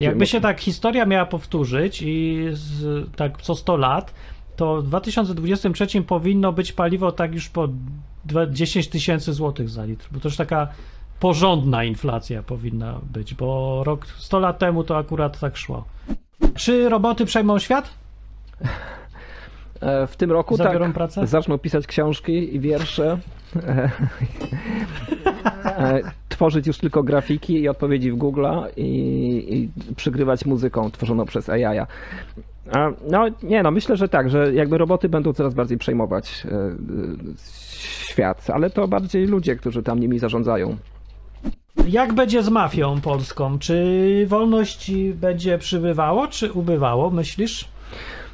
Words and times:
Jakby 0.00 0.26
się 0.26 0.40
tak 0.40 0.60
historia 0.60 1.06
miała 1.06 1.26
powtórzyć 1.26 2.02
i 2.02 2.46
z, 2.52 3.06
tak 3.16 3.42
co 3.42 3.54
100 3.54 3.76
lat, 3.76 4.14
to 4.56 4.76
w 4.82 4.84
2023 4.86 6.02
powinno 6.02 6.52
być 6.52 6.72
paliwo 6.72 7.12
tak 7.12 7.34
już 7.34 7.48
po 7.48 7.68
dwa- 8.26 8.46
10 8.50 8.88
tysięcy 8.88 9.32
złotych 9.32 9.68
za 9.68 9.84
litr, 9.84 10.08
bo 10.12 10.20
to 10.20 10.28
już 10.28 10.36
taka 10.36 10.68
porządna 11.20 11.84
inflacja 11.84 12.42
powinna 12.42 13.00
być, 13.12 13.34
bo 13.34 13.82
rok 13.84 14.06
100 14.06 14.38
lat 14.38 14.58
temu 14.58 14.84
to 14.84 14.96
akurat 14.98 15.40
tak 15.40 15.56
szło. 15.56 15.84
Czy 16.54 16.88
roboty 16.88 17.24
przejmą 17.24 17.58
świat? 17.58 17.90
E, 19.80 20.06
W 20.06 20.16
tym 20.16 20.32
roku 20.32 20.56
Zabiorą 20.56 20.84
tak, 20.86 20.94
pracę? 20.94 21.26
zaczną 21.26 21.58
pisać 21.58 21.86
książki 21.86 22.54
i 22.56 22.60
wiersze, 22.60 23.18
tworzyć 26.28 26.66
już 26.66 26.78
tylko 26.78 27.02
grafiki 27.02 27.60
i 27.60 27.68
odpowiedzi 27.68 28.12
w 28.12 28.16
Google'a 28.18 28.66
i, 28.76 28.88
i 29.88 29.94
przygrywać 29.94 30.44
muzyką 30.44 30.90
tworzoną 30.90 31.24
przez 31.24 31.48
AI. 31.48 31.78
A, 32.72 32.90
No 33.10 33.26
nie 33.42 33.62
no, 33.62 33.70
myślę, 33.70 33.96
że 33.96 34.08
tak, 34.08 34.30
że 34.30 34.54
jakby 34.54 34.78
roboty 34.78 35.08
będą 35.08 35.32
coraz 35.32 35.54
bardziej 35.54 35.78
przejmować 35.78 36.46
e, 36.46 36.54
e, 36.54 36.72
świat, 38.08 38.50
ale 38.50 38.70
to 38.70 38.88
bardziej 38.88 39.26
ludzie, 39.26 39.56
którzy 39.56 39.82
tam 39.82 40.00
nimi 40.00 40.18
zarządzają. 40.18 40.76
Jak 41.88 42.12
będzie 42.12 42.42
z 42.42 42.48
mafią 42.48 43.00
polską? 43.00 43.58
Czy 43.58 44.26
wolności 44.28 45.14
będzie 45.14 45.58
przybywało, 45.58 46.28
czy 46.28 46.52
ubywało, 46.52 47.10
myślisz? 47.10 47.64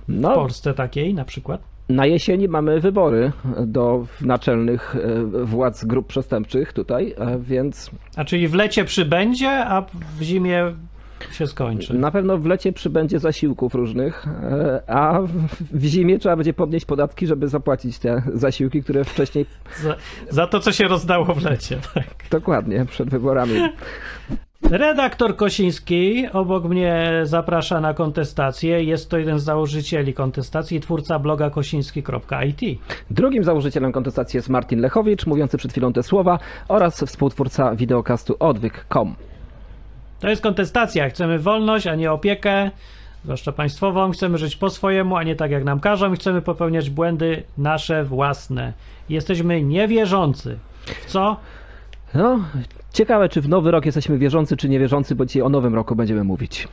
W 0.08 0.20
No, 0.20 0.34
Polsce 0.34 0.74
takiej 0.74 1.14
na 1.14 1.24
przykład? 1.24 1.73
Na 1.88 2.06
jesieni 2.06 2.48
mamy 2.48 2.80
wybory 2.80 3.32
do 3.66 4.06
naczelnych 4.20 4.96
e, 4.96 5.44
władz 5.44 5.84
grup 5.84 6.06
przestępczych 6.06 6.72
tutaj, 6.72 7.14
e, 7.18 7.38
więc 7.38 7.90
A 8.16 8.24
czyli 8.24 8.48
w 8.48 8.54
lecie 8.54 8.84
przybędzie, 8.84 9.50
a 9.66 9.82
w 10.18 10.22
zimie 10.22 10.74
się 11.32 11.46
skończy. 11.46 11.94
na 11.94 12.10
pewno 12.10 12.38
w 12.38 12.46
lecie 12.46 12.72
przybędzie 12.72 13.18
zasiłków 13.18 13.74
różnych, 13.74 14.26
e, 14.42 14.82
a 14.90 15.20
w- 15.22 15.78
w 15.78 15.84
zimie 15.84 16.18
trzeba 16.18 16.36
będzie 16.36 16.54
podnieść 16.54 16.86
podatki, 16.86 17.26
żeby 17.26 17.48
zapłacić 17.48 17.98
te 17.98 18.22
zasiłki, 18.34 18.82
które 18.82 19.04
wcześniej, 19.04 19.46
Za, 19.82 19.96
za 20.30 20.46
to, 20.46 20.60
co 20.60 20.72
się 20.72 20.84
rozdało 20.88 21.24
w 21.34 21.42
lecie. 21.44 21.78
Tak. 21.94 22.04
dokładnie, 22.30 22.84
przed 22.86 23.10
wyborami. 23.10 23.54
Redaktor 24.70 25.36
Kosiński 25.36 26.28
obok 26.32 26.64
mnie 26.64 27.20
zaprasza 27.22 27.80
na 27.80 27.94
kontestację. 27.94 28.84
Jest 28.84 29.10
to 29.10 29.18
jeden 29.18 29.38
z 29.38 29.44
założycieli 29.44 30.14
kontestacji, 30.14 30.80
twórca 30.80 31.18
bloga 31.18 31.50
kosiński.it. 31.50 32.80
Drugim 33.10 33.44
założycielem 33.44 33.92
kontestacji 33.92 34.36
jest 34.36 34.48
Martin 34.48 34.80
Lechowicz, 34.80 35.26
mówiący 35.26 35.58
przed 35.58 35.70
chwilą 35.70 35.92
te 35.92 36.02
słowa, 36.02 36.38
oraz 36.68 37.04
współtwórca 37.04 37.74
wideokastu 37.74 38.36
odwyk.com. 38.40 39.14
To 40.20 40.28
jest 40.28 40.42
kontestacja. 40.42 41.08
Chcemy 41.08 41.38
wolność, 41.38 41.86
a 41.86 41.94
nie 41.94 42.12
opiekę, 42.12 42.70
zwłaszcza 43.24 43.52
państwową. 43.52 44.10
Chcemy 44.10 44.38
żyć 44.38 44.56
po 44.56 44.70
swojemu, 44.70 45.16
a 45.16 45.22
nie 45.22 45.36
tak 45.36 45.50
jak 45.50 45.64
nam 45.64 45.80
każą. 45.80 46.12
I 46.12 46.16
chcemy 46.16 46.42
popełniać 46.42 46.90
błędy 46.90 47.42
nasze 47.58 48.04
własne. 48.04 48.72
Jesteśmy 49.08 49.62
niewierzący. 49.62 50.58
W 50.86 51.06
co? 51.06 51.36
No, 52.14 52.40
ciekawe, 52.94 53.28
czy 53.28 53.40
w 53.40 53.48
nowy 53.48 53.70
rok 53.70 53.86
jesteśmy 53.86 54.18
wierzący, 54.18 54.56
czy 54.56 54.68
niewierzący, 54.68 55.14
bo 55.14 55.26
dzisiaj 55.26 55.42
o 55.42 55.48
nowym 55.48 55.74
roku 55.74 55.96
będziemy 55.96 56.24
mówić. 56.24 56.68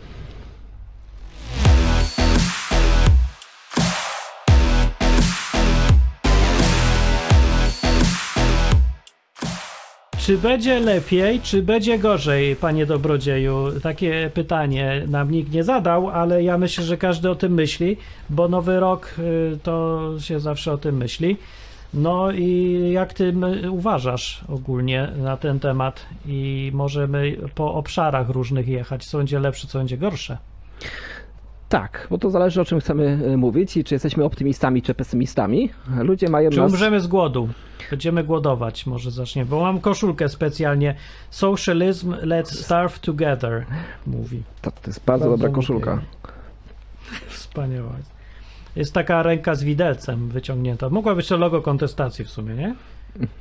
Czy 10.18 10.38
będzie 10.38 10.80
lepiej, 10.80 11.42
czy 11.42 11.64
będzie 11.64 12.00
gorzej, 12.00 12.56
panie 12.56 12.86
dobrodzieju? 12.86 13.80
Takie 13.84 14.32
pytanie 14.34 15.04
nam 15.08 15.32
nikt 15.32 15.52
nie 15.52 15.64
zadał, 15.64 16.10
ale 16.10 16.44
ja 16.44 16.58
myślę, 16.58 16.84
że 16.84 16.98
każdy 16.98 17.30
o 17.30 17.36
tym 17.36 17.54
myśli, 17.54 17.98
bo 18.30 18.48
nowy 18.48 18.80
rok 18.80 19.16
y, 19.20 19.58
to 19.64 20.02
się 20.20 20.40
zawsze 20.40 20.74
o 20.74 20.78
tym 20.78 20.98
myśli. 20.98 21.38
No 21.94 22.32
i 22.32 22.80
jak 22.92 23.14
ty 23.14 23.34
uważasz 23.72 24.44
ogólnie 24.48 25.08
na 25.18 25.38
ten 25.38 25.60
temat 25.60 26.06
i 26.26 26.72
możemy 26.74 27.38
po 27.56 27.74
obszarach 27.74 28.30
różnych 28.30 28.68
jechać, 28.68 29.06
co 29.06 29.18
będzie 29.18 29.40
lepsze, 29.40 29.68
co 29.68 29.80
będzie 29.80 29.98
gorsze? 29.98 30.38
Tak, 31.70 32.08
bo 32.10 32.18
to 32.18 32.30
zależy 32.30 32.62
o 32.62 32.66
czym 32.66 32.80
chcemy 32.80 33.20
e, 33.28 33.38
mówić 33.38 33.78
i 33.78 33.84
czy 33.84 33.96
jesteśmy 33.96 34.24
optymistami, 34.24 34.82
czy 34.82 34.94
pesymistami. 34.94 35.70
Ludzie 35.98 36.30
mają 36.30 36.50
Czy 36.50 36.58
nas... 36.58 36.72
umrzemy 36.72 37.00
z 37.00 37.08
głodu? 37.08 37.50
Będziemy 37.90 38.24
głodować, 38.24 38.86
może 38.86 39.12
zaczniemy, 39.12 39.50
bo 39.50 39.62
mam 39.62 39.80
koszulkę 39.80 40.30
specjalnie 40.30 40.96
Socialism, 41.30 42.14
let's 42.14 42.46
starve 42.46 43.00
together, 43.00 43.66
mówi. 44.08 44.44
To, 44.62 44.72
to 44.72 44.78
jest 44.88 45.06
bardzo, 45.06 45.26
Bardzo 45.26 45.38
dobra 45.38 45.56
koszulka. 45.56 46.02
Wspaniała. 47.28 47.92
Jest 48.76 48.94
taka 48.94 49.24
ręka 49.24 49.56
z 49.56 49.64
widelcem 49.64 50.30
wyciągnięta. 50.30 50.90
Mogła 50.90 51.16
być 51.16 51.28
to 51.28 51.38
logo 51.38 51.62
kontestacji 51.62 52.26
w 52.26 52.30
sumie, 52.30 52.56
nie? 52.56 52.76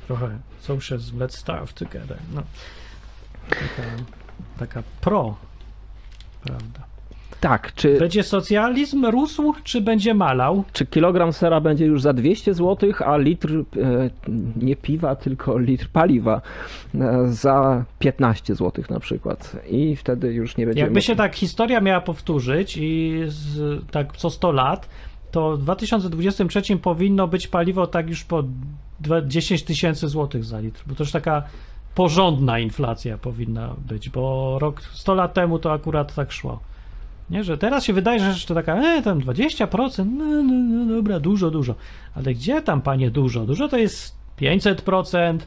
Trochę. 0.07 0.29
Socialism, 0.59 1.19
let's 1.19 1.37
starve 1.37 1.73
together. 1.73 2.17
No. 2.35 2.43
Taka, 3.49 3.89
taka 4.59 4.83
pro. 5.01 5.35
Prawda. 6.43 6.91
Tak, 7.41 7.73
czy, 7.75 7.99
Będzie 7.99 8.23
socjalizm 8.23 9.05
rósł, 9.05 9.53
czy 9.63 9.81
będzie 9.81 10.13
malał? 10.13 10.63
czy 10.73 10.85
kilogram 10.85 11.33
sera 11.33 11.61
będzie 11.61 11.85
już 11.85 12.01
za 12.01 12.13
200 12.13 12.53
zł, 12.53 12.91
a 13.05 13.17
litr 13.17 13.53
e, 13.53 13.63
nie 14.55 14.75
piwa, 14.75 15.15
tylko 15.15 15.57
litr 15.57 15.87
paliwa 15.87 16.41
e, 16.95 17.27
za 17.27 17.85
15 17.99 18.55
zł 18.55 18.83
na 18.89 18.99
przykład. 18.99 19.57
I 19.69 19.95
wtedy 19.95 20.33
już 20.33 20.57
nie 20.57 20.65
będzie. 20.65 20.81
Jakby 20.81 21.01
się 21.01 21.15
tak 21.15 21.35
historia 21.35 21.81
miała 21.81 22.01
powtórzyć 22.01 22.77
i 22.77 23.21
z, 23.27 23.81
tak 23.91 24.17
co 24.17 24.29
100 24.29 24.51
lat, 24.51 24.89
to 25.31 25.57
w 25.57 25.61
2023 25.63 26.77
powinno 26.77 27.27
być 27.27 27.47
paliwo 27.47 27.87
tak 27.87 28.09
już 28.09 28.23
po 28.23 28.43
dwa- 29.01 29.27
10 29.27 29.63
tysięcy 29.63 30.07
złotych 30.07 30.43
za 30.43 30.59
litr, 30.59 30.83
bo 30.87 30.95
to 30.95 31.03
już 31.03 31.11
taka 31.11 31.43
porządna 31.95 32.59
inflacja 32.59 33.17
powinna 33.17 33.75
być, 33.87 34.09
bo 34.09 34.57
rok 34.59 34.81
100 34.81 35.13
lat 35.13 35.33
temu 35.33 35.59
to 35.59 35.73
akurat 35.73 36.15
tak 36.15 36.31
szło. 36.31 36.59
Nie, 37.29 37.43
że 37.43 37.57
teraz 37.57 37.83
się 37.83 37.93
wydaje, 37.93 38.19
że 38.19 38.27
jeszcze 38.27 38.55
taka, 38.55 38.75
e, 38.75 39.01
tam 39.01 39.19
20%, 39.21 40.05
no, 40.17 40.25
no, 40.25 40.53
no 40.53 40.95
dobra, 40.95 41.19
dużo, 41.19 41.51
dużo. 41.51 41.75
Ale 42.15 42.33
gdzie 42.33 42.61
tam, 42.61 42.81
panie, 42.81 43.11
dużo? 43.11 43.45
Dużo 43.45 43.67
to 43.67 43.77
jest 43.77 44.15
500%, 44.37 45.37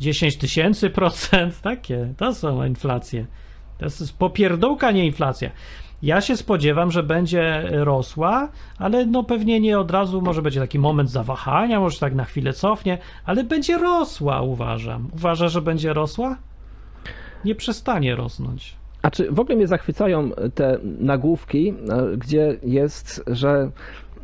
10 0.00 0.36
tysięcy 0.36 0.90
procent, 0.90 1.60
takie, 1.70 2.14
to 2.16 2.34
są 2.34 2.64
inflacje. 2.64 3.26
To 3.78 3.84
jest 3.84 4.18
popierdółka, 4.18 4.90
nie 4.90 5.06
inflacja. 5.06 5.50
Ja 6.02 6.20
się 6.20 6.36
spodziewam, 6.36 6.90
że 6.90 7.02
będzie 7.02 7.68
rosła, 7.70 8.48
ale 8.78 9.06
no 9.06 9.24
pewnie 9.24 9.60
nie 9.60 9.78
od 9.78 9.90
razu, 9.90 10.22
może 10.22 10.42
będzie 10.42 10.60
taki 10.60 10.78
moment 10.78 11.10
zawahania, 11.10 11.80
może 11.80 11.98
tak 11.98 12.14
na 12.14 12.24
chwilę 12.24 12.52
cofnie, 12.52 12.98
ale 13.24 13.44
będzie 13.44 13.78
rosła, 13.78 14.42
uważam. 14.42 15.08
Uważa, 15.14 15.48
że 15.48 15.62
będzie 15.62 15.92
rosła? 15.92 16.36
Nie 17.44 17.54
przestanie 17.54 18.16
rosnąć. 18.16 18.76
A 19.02 19.10
czy 19.10 19.32
w 19.32 19.40
ogóle 19.40 19.56
mnie 19.56 19.66
zachwycają 19.66 20.30
te 20.54 20.78
nagłówki, 21.00 21.68
e, 21.68 22.16
gdzie 22.16 22.56
jest, 22.62 23.24
że 23.26 23.70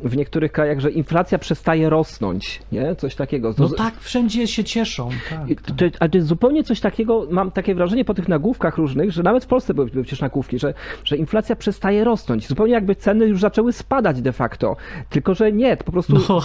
w 0.03 0.17
niektórych 0.17 0.51
krajach, 0.51 0.79
że 0.79 0.91
inflacja 0.91 1.37
przestaje 1.37 1.89
rosnąć, 1.89 2.61
nie? 2.71 2.95
Coś 2.95 3.15
takiego. 3.15 3.53
No 3.57 3.69
tak, 3.69 3.99
wszędzie 3.99 4.47
się 4.47 4.63
cieszą. 4.63 5.09
Tak, 5.29 5.61
tak. 5.77 5.91
Ale 5.99 6.09
to 6.09 6.17
jest 6.17 6.27
zupełnie 6.27 6.63
coś 6.63 6.79
takiego, 6.79 7.27
mam 7.31 7.51
takie 7.51 7.75
wrażenie 7.75 8.05
po 8.05 8.13
tych 8.13 8.27
nagłówkach 8.27 8.77
różnych, 8.77 9.11
że 9.11 9.23
nawet 9.23 9.43
w 9.43 9.47
Polsce 9.47 9.73
były, 9.73 9.89
przecież 9.89 10.21
nagłówki, 10.21 10.59
że, 10.59 10.73
że 11.03 11.17
inflacja 11.17 11.55
przestaje 11.55 12.03
rosnąć. 12.03 12.47
Zupełnie 12.47 12.73
jakby 12.73 12.95
ceny 12.95 13.25
już 13.25 13.39
zaczęły 13.39 13.73
spadać 13.73 14.21
de 14.21 14.31
facto. 14.31 14.75
Tylko, 15.09 15.33
że 15.33 15.51
nie, 15.51 15.77
po 15.77 15.91
prostu 15.91 16.13
No. 16.29 16.41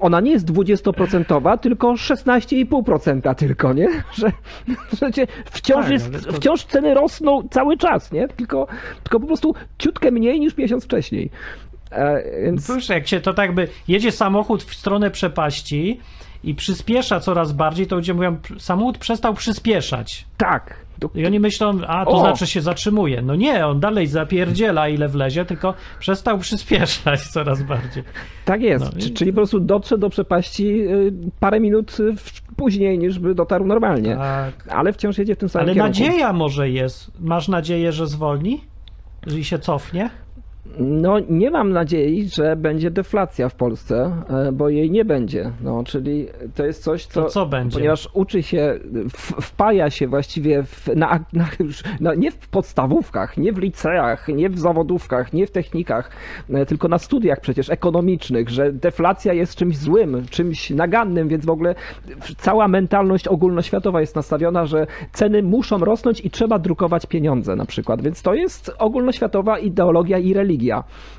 ona 0.00 0.20
nie 0.20 0.30
jest 0.30 0.46
20%, 0.46 1.58
tylko 1.58 1.92
16,5% 1.92 3.34
tylko, 3.34 3.72
nie? 3.72 3.88
Że, 4.14 4.32
że 5.00 5.10
wciąż, 5.44 5.82
Tak, 5.82 5.92
jest, 5.92 6.16
wciąż 6.16 6.64
ceny 6.64 6.94
rosną 6.94 7.48
cały 7.50 7.76
czas, 7.76 8.12
nie? 8.12 8.28
Tylko, 8.28 8.66
tylko 9.02 9.20
po 9.20 9.26
prostu 9.26 9.54
ciutkę 9.78 10.10
mniej 10.10 10.40
niż 10.40 10.56
miesiąc 10.56 10.84
wcześniej. 10.84 11.30
E, 11.94 12.22
więc... 12.44 12.88
Jak 12.88 13.08
się 13.08 13.20
to 13.20 13.34
tak 13.34 13.54
by 13.54 13.68
jedzie 13.88 14.12
samochód 14.12 14.62
w 14.62 14.74
stronę 14.74 15.10
przepaści 15.10 16.00
i 16.44 16.54
przyspiesza 16.54 17.20
coraz 17.20 17.52
bardziej, 17.52 17.86
to 17.86 17.96
ludzie 17.96 18.14
mówią, 18.14 18.36
samochód 18.58 18.98
przestał 18.98 19.34
przyspieszać. 19.34 20.26
Tak. 20.36 20.84
Do, 20.98 21.10
I 21.14 21.26
oni 21.26 21.40
myślą, 21.40 21.80
a 21.86 22.04
to 22.04 22.10
O! 22.10 22.20
znaczy 22.20 22.46
się 22.46 22.60
zatrzymuje. 22.60 23.22
No 23.22 23.34
nie, 23.36 23.66
on 23.66 23.80
dalej 23.80 24.06
zapierdziela 24.06 24.88
ile 24.88 25.08
wlezie, 25.08 25.44
tylko 25.44 25.74
przestał 25.98 26.38
przyspieszać 26.38 27.22
coraz 27.34 27.62
bardziej. 27.62 28.04
Tak 28.44 28.60
jest, 28.62 28.84
No 28.84 28.90
i- 28.98 29.02
Czy- 29.02 29.10
czyli 29.10 29.32
po 29.32 29.36
prostu 29.36 29.60
dotrze 29.60 29.98
do 29.98 30.10
przepaści 30.10 30.80
y, 30.88 31.12
parę 31.40 31.60
minut 31.60 32.00
y, 32.00 32.14
później 32.56 32.98
niż 32.98 33.18
by 33.18 33.34
dotarł 33.34 33.66
normalnie. 33.66 34.16
Tak. 34.16 34.68
Ale 34.68 34.92
wciąż 34.92 35.18
jedzie 35.18 35.34
w 35.34 35.38
tym 35.38 35.48
samym 35.48 35.64
Ale 35.68 35.74
kierunku. 35.74 36.00
nadzieja 36.00 36.32
może 36.32 36.70
jest. 36.70 37.10
Masz 37.20 37.48
nadzieję, 37.48 37.92
że 37.92 38.06
zwolni? 38.06 38.64
I 39.38 39.44
się 39.44 39.58
cofnie? 39.58 40.10
No, 40.78 41.18
nie 41.28 41.50
mam 41.50 41.72
nadziei, 41.72 42.28
że 42.28 42.56
będzie 42.56 42.90
deflacja 42.90 43.48
w 43.48 43.54
Polsce, 43.54 44.12
e, 44.28 44.52
bo 44.52 44.68
jej 44.68 44.90
nie 44.90 45.04
będzie. 45.04 45.50
No, 45.62 45.84
czyli 45.84 46.26
to 46.54 46.66
jest 46.66 46.82
coś, 46.82 47.06
co. 47.06 47.22
To 47.22 47.28
co 47.28 47.46
będzie? 47.46 47.78
Ponieważ 47.78 48.08
uczy 48.12 48.42
się, 48.42 48.78
wpaja 49.40 49.90
się 49.90 50.06
właściwie 50.06 50.62
w, 50.62 50.88
na, 50.96 51.20
na, 51.32 51.48
na, 52.00 52.14
nie 52.14 52.30
w 52.30 52.48
podstawówkach, 52.48 53.36
nie 53.36 53.52
w 53.52 53.58
liceach, 53.58 54.28
nie 54.28 54.50
w 54.50 54.58
zawodówkach, 54.58 55.32
nie 55.32 55.46
w 55.46 55.50
technikach, 55.50 56.10
e, 56.50 56.66
tylko 56.66 56.88
na 56.88 56.98
studiach 56.98 57.40
przecież 57.40 57.70
ekonomicznych, 57.70 58.48
że 58.48 58.72
deflacja 58.72 59.32
jest 59.32 59.56
czymś 59.56 59.76
złym, 59.76 60.26
czymś 60.30 60.70
nagannym, 60.70 61.28
więc 61.28 61.46
w 61.46 61.50
ogóle 61.50 61.74
cała 62.38 62.68
mentalność 62.68 63.28
ogólnoświatowa 63.28 64.00
jest 64.00 64.16
nastawiona, 64.16 64.66
że 64.66 64.86
ceny 65.12 65.42
muszą 65.42 65.78
rosnąć 65.78 66.20
i 66.20 66.30
trzeba 66.30 66.58
drukować 66.58 67.06
pieniądze 67.06 67.56
na 67.56 67.66
przykład. 67.66 68.02
Więc 68.02 68.22
to 68.22 68.34
jest 68.34 68.72
ogólnoświatowa 68.78 69.58
ideologia 69.58 70.18
i 70.18 70.34
religia. 70.34 70.53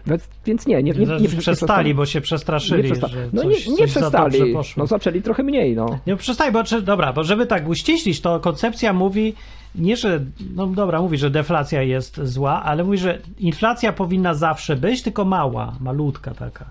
Więc, 0.07 0.27
więc 0.45 0.65
nie, 0.67 0.83
nie, 0.83 0.91
nie, 0.93 1.05
nie, 1.05 1.17
nie 1.19 1.27
przestali, 1.29 1.93
bo 1.93 2.05
się 2.05 2.21
przestraszyli, 2.21 2.83
nie 2.83 2.89
przesta- 2.95 3.07
że 3.07 3.29
No 3.33 3.41
coś, 3.41 3.67
nie, 3.67 3.71
nie 3.71 3.87
za 3.87 3.99
przestali, 3.99 4.53
poszło. 4.53 4.81
no 4.83 4.87
zaczęli 4.87 5.21
trochę 5.21 5.43
mniej, 5.43 5.75
no. 5.75 5.99
Nie 6.07 6.15
przestań, 6.15 6.51
bo 6.51 6.63
czy, 6.63 6.81
dobra, 6.81 7.13
bo 7.13 7.23
żeby 7.23 7.45
tak 7.45 7.67
uściślić, 7.69 8.21
to 8.21 8.39
koncepcja 8.39 8.93
mówi 8.93 9.33
nie, 9.75 9.97
że, 9.97 10.19
no 10.55 10.67
dobra, 10.67 11.01
mówi, 11.01 11.17
że 11.17 11.29
deflacja 11.29 11.81
jest 11.81 12.19
zła, 12.23 12.63
ale 12.63 12.83
mówi, 12.83 12.97
że 12.97 13.19
inflacja 13.39 13.93
powinna 13.93 14.33
zawsze 14.33 14.75
być, 14.75 15.01
tylko 15.01 15.25
mała, 15.25 15.75
malutka 15.79 16.33
taka. 16.33 16.65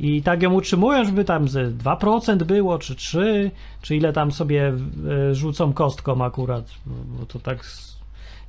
I 0.00 0.22
tak 0.22 0.42
ją 0.42 0.52
utrzymują, 0.54 1.04
żeby 1.04 1.24
tam 1.24 1.48
ze 1.48 1.70
2% 1.70 2.36
było, 2.42 2.78
czy 2.78 2.94
3, 2.94 3.50
czy 3.82 3.96
ile 3.96 4.12
tam 4.12 4.32
sobie 4.32 4.72
e, 5.30 5.34
rzucą 5.34 5.72
kostką 5.72 6.24
akurat, 6.24 6.64
bo- 6.86 7.26
to 7.26 7.38
tak, 7.38 7.64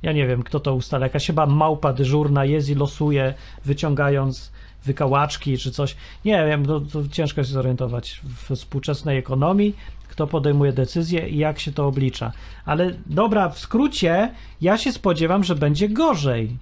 ja 0.02 0.12
nie 0.12 0.26
wiem, 0.26 0.42
kto 0.42 0.60
to 0.60 0.74
ustala, 0.74 1.06
jakaś 1.06 1.26
chyba 1.26 1.46
małpa 1.46 1.92
dyżurna 1.92 2.44
jest 2.44 2.68
i 2.68 2.74
losuje, 2.74 3.34
wyciągając 3.64 4.52
wykałaczki 4.84 5.58
czy 5.58 5.70
coś. 5.70 5.96
Nie 6.24 6.46
wiem, 6.46 6.66
to, 6.66 6.80
to 6.80 7.08
ciężko 7.08 7.44
się 7.44 7.52
zorientować 7.52 8.20
w 8.24 8.54
współczesnej 8.54 9.18
ekonomii, 9.18 9.76
kto 10.08 10.26
podejmuje 10.26 10.72
decyzje 10.72 11.28
i 11.28 11.38
jak 11.38 11.58
się 11.58 11.72
to 11.72 11.86
oblicza. 11.86 12.32
Ale 12.64 12.94
dobra, 13.06 13.48
w 13.48 13.58
skrócie, 13.58 14.34
ja 14.60 14.78
się 14.78 14.92
spodziewam, 14.92 15.44
że 15.44 15.54
będzie 15.54 15.88
gorzej. 15.88 16.56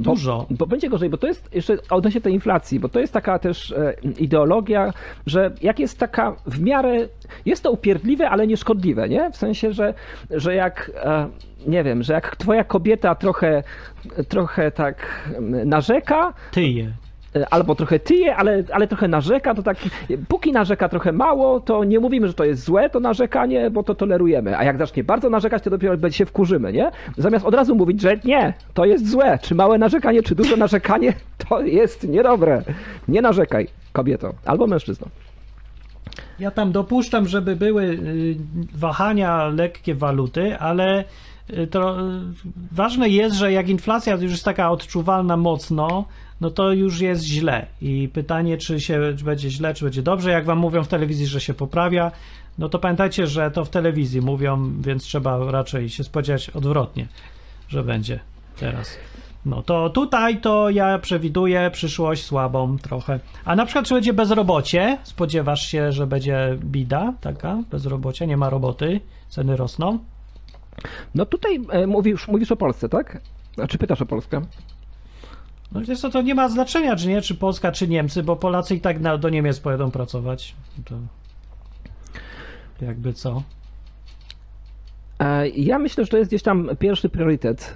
Dużo. 0.00 0.46
Bo, 0.50 0.66
będzie 0.66 0.88
gorzej, 0.88 1.10
bo 1.10 1.16
to 1.16 1.26
jest 1.26 1.54
jeszcze 1.54 1.78
odnośnie 1.90 2.20
tej 2.20 2.32
inflacji, 2.32 2.80
bo 2.80 2.88
to 2.88 3.00
jest 3.00 3.12
taka 3.12 3.38
też 3.38 3.72
e, 3.72 3.94
ideologia, 4.18 4.92
że 5.26 5.50
jak 5.62 5.78
jest 5.78 5.98
taka 5.98 6.36
w 6.46 6.60
miarę, 6.60 7.08
jest 7.46 7.62
to 7.62 7.70
upierdliwe, 7.70 8.30
ale 8.30 8.46
nie 8.46 8.56
szkodliwe, 8.56 9.08
nie? 9.08 9.30
W 9.30 9.36
sensie, 9.36 9.72
że, 9.72 9.94
że 10.30 10.54
jak, 10.54 10.90
e, 11.04 11.28
nie 11.66 11.84
wiem, 11.84 12.02
że 12.02 12.12
jak 12.12 12.36
twoja 12.36 12.64
kobieta 12.64 13.14
trochę, 13.14 13.62
trochę 14.28 14.70
tak 14.70 14.96
mm, 15.38 15.68
narzeka, 15.68 16.34
Tyje. 16.50 16.92
E, 17.36 17.48
albo 17.48 17.74
trochę 17.74 17.98
tyje, 17.98 18.36
ale, 18.36 18.64
ale 18.72 18.86
trochę 18.88 19.08
narzeka, 19.08 19.54
to 19.54 19.62
tak, 19.62 19.76
póki 20.28 20.52
narzeka 20.52 20.88
trochę 20.88 21.12
mało, 21.12 21.60
to 21.60 21.84
nie 21.84 22.00
mówimy, 22.00 22.28
że 22.28 22.34
to 22.34 22.44
jest 22.44 22.64
złe, 22.64 22.90
to 22.90 23.00
narzekanie, 23.00 23.70
bo 23.70 23.82
to 23.82 23.94
tolerujemy. 23.94 24.58
A 24.58 24.64
jak 24.64 24.78
zacznie 24.78 25.04
bardzo 25.04 25.30
narzekać, 25.30 25.62
to 25.62 25.70
dopiero 25.70 26.10
się 26.10 26.26
wkurzymy, 26.26 26.72
nie? 26.72 26.90
Zamiast 27.16 27.46
od 27.46 27.54
razu 27.54 27.74
mówić, 27.74 28.00
że 28.00 28.16
nie, 28.24 28.54
to 28.74 28.84
jest 28.84 29.10
złe, 29.10 29.38
czy 29.42 29.54
małe 29.54 29.78
narzekanie, 29.78 30.22
czy 30.22 30.34
duże 30.34 30.56
narzekanie, 30.56 31.12
to 31.48 31.60
jest 31.60 32.08
niedobre. 32.08 32.62
Nie 33.08 33.22
narzekaj, 33.22 33.68
kobieto, 33.92 34.32
albo 34.44 34.66
mężczyzno. 34.66 35.06
Ja 36.38 36.50
tam 36.50 36.72
dopuszczam, 36.72 37.28
żeby 37.28 37.56
były 37.56 37.82
y, 37.82 38.36
wahania 38.74 39.46
lekkie 39.46 39.94
waluty, 39.94 40.58
ale 40.58 41.04
y, 41.50 41.66
to 41.66 42.00
y, 42.00 42.04
ważne 42.72 43.08
jest, 43.08 43.36
że 43.36 43.52
jak 43.52 43.68
inflacja 43.68 44.14
już 44.14 44.32
jest 44.32 44.44
taka 44.44 44.70
odczuwalna 44.70 45.36
mocno, 45.36 46.04
no 46.42 46.50
to 46.50 46.72
już 46.72 47.00
jest 47.00 47.24
źle. 47.24 47.66
I 47.82 48.08
pytanie, 48.12 48.58
czy 48.58 48.80
się 48.80 49.00
czy 49.18 49.24
będzie 49.24 49.50
źle, 49.50 49.74
czy 49.74 49.84
będzie 49.84 50.02
dobrze. 50.02 50.30
Jak 50.30 50.44
wam 50.44 50.58
mówią 50.58 50.84
w 50.84 50.88
telewizji, 50.88 51.26
że 51.26 51.40
się 51.40 51.54
poprawia, 51.54 52.10
no 52.58 52.68
to 52.68 52.78
pamiętajcie, 52.78 53.26
że 53.26 53.50
to 53.50 53.64
w 53.64 53.70
telewizji 53.70 54.20
mówią, 54.20 54.72
więc 54.80 55.02
trzeba 55.02 55.50
raczej 55.50 55.90
się 55.90 56.04
spodziewać 56.04 56.50
odwrotnie, 56.50 57.06
że 57.68 57.82
będzie 57.82 58.20
teraz. 58.56 58.96
No 59.46 59.62
to 59.62 59.90
tutaj 59.90 60.40
to 60.40 60.70
ja 60.70 60.98
przewiduję 60.98 61.70
przyszłość 61.72 62.24
słabą 62.24 62.78
trochę. 62.78 63.20
A 63.44 63.56
na 63.56 63.66
przykład, 63.66 63.86
czy 63.86 63.94
będzie 63.94 64.12
bezrobocie? 64.12 64.98
Spodziewasz 65.02 65.66
się, 65.66 65.92
że 65.92 66.06
będzie 66.06 66.58
bida 66.64 67.12
taka, 67.20 67.62
bezrobocie, 67.70 68.26
nie 68.26 68.36
ma 68.36 68.50
roboty, 68.50 69.00
ceny 69.28 69.56
rosną? 69.56 69.98
No 71.14 71.26
tutaj 71.26 71.60
e, 71.70 71.86
mówisz, 71.86 72.28
mówisz 72.28 72.52
o 72.52 72.56
Polsce, 72.56 72.88
tak? 72.88 73.20
Czy 73.68 73.78
pytasz 73.78 74.02
o 74.02 74.06
Polskę? 74.06 74.42
No 75.74 75.80
wiesz 75.80 76.00
co, 76.00 76.10
to 76.10 76.22
nie 76.22 76.34
ma 76.34 76.48
znaczenia, 76.48 76.96
czy 76.96 77.08
nie, 77.08 77.22
czy 77.22 77.34
Polska, 77.34 77.72
czy 77.72 77.88
Niemcy, 77.88 78.22
bo 78.22 78.36
Polacy 78.36 78.74
i 78.74 78.80
tak 78.80 79.00
na, 79.00 79.18
do 79.18 79.28
Niemiec 79.28 79.60
pojadą 79.60 79.90
pracować. 79.90 80.54
To 80.84 80.94
jakby 82.84 83.12
co? 83.12 83.42
E, 85.20 85.48
Ja 85.48 85.78
myślę, 85.78 86.04
że 86.04 86.10
to 86.10 86.16
jest 86.16 86.30
gdzieś 86.30 86.42
tam 86.42 86.70
pierwszy 86.78 87.08
priorytet 87.08 87.74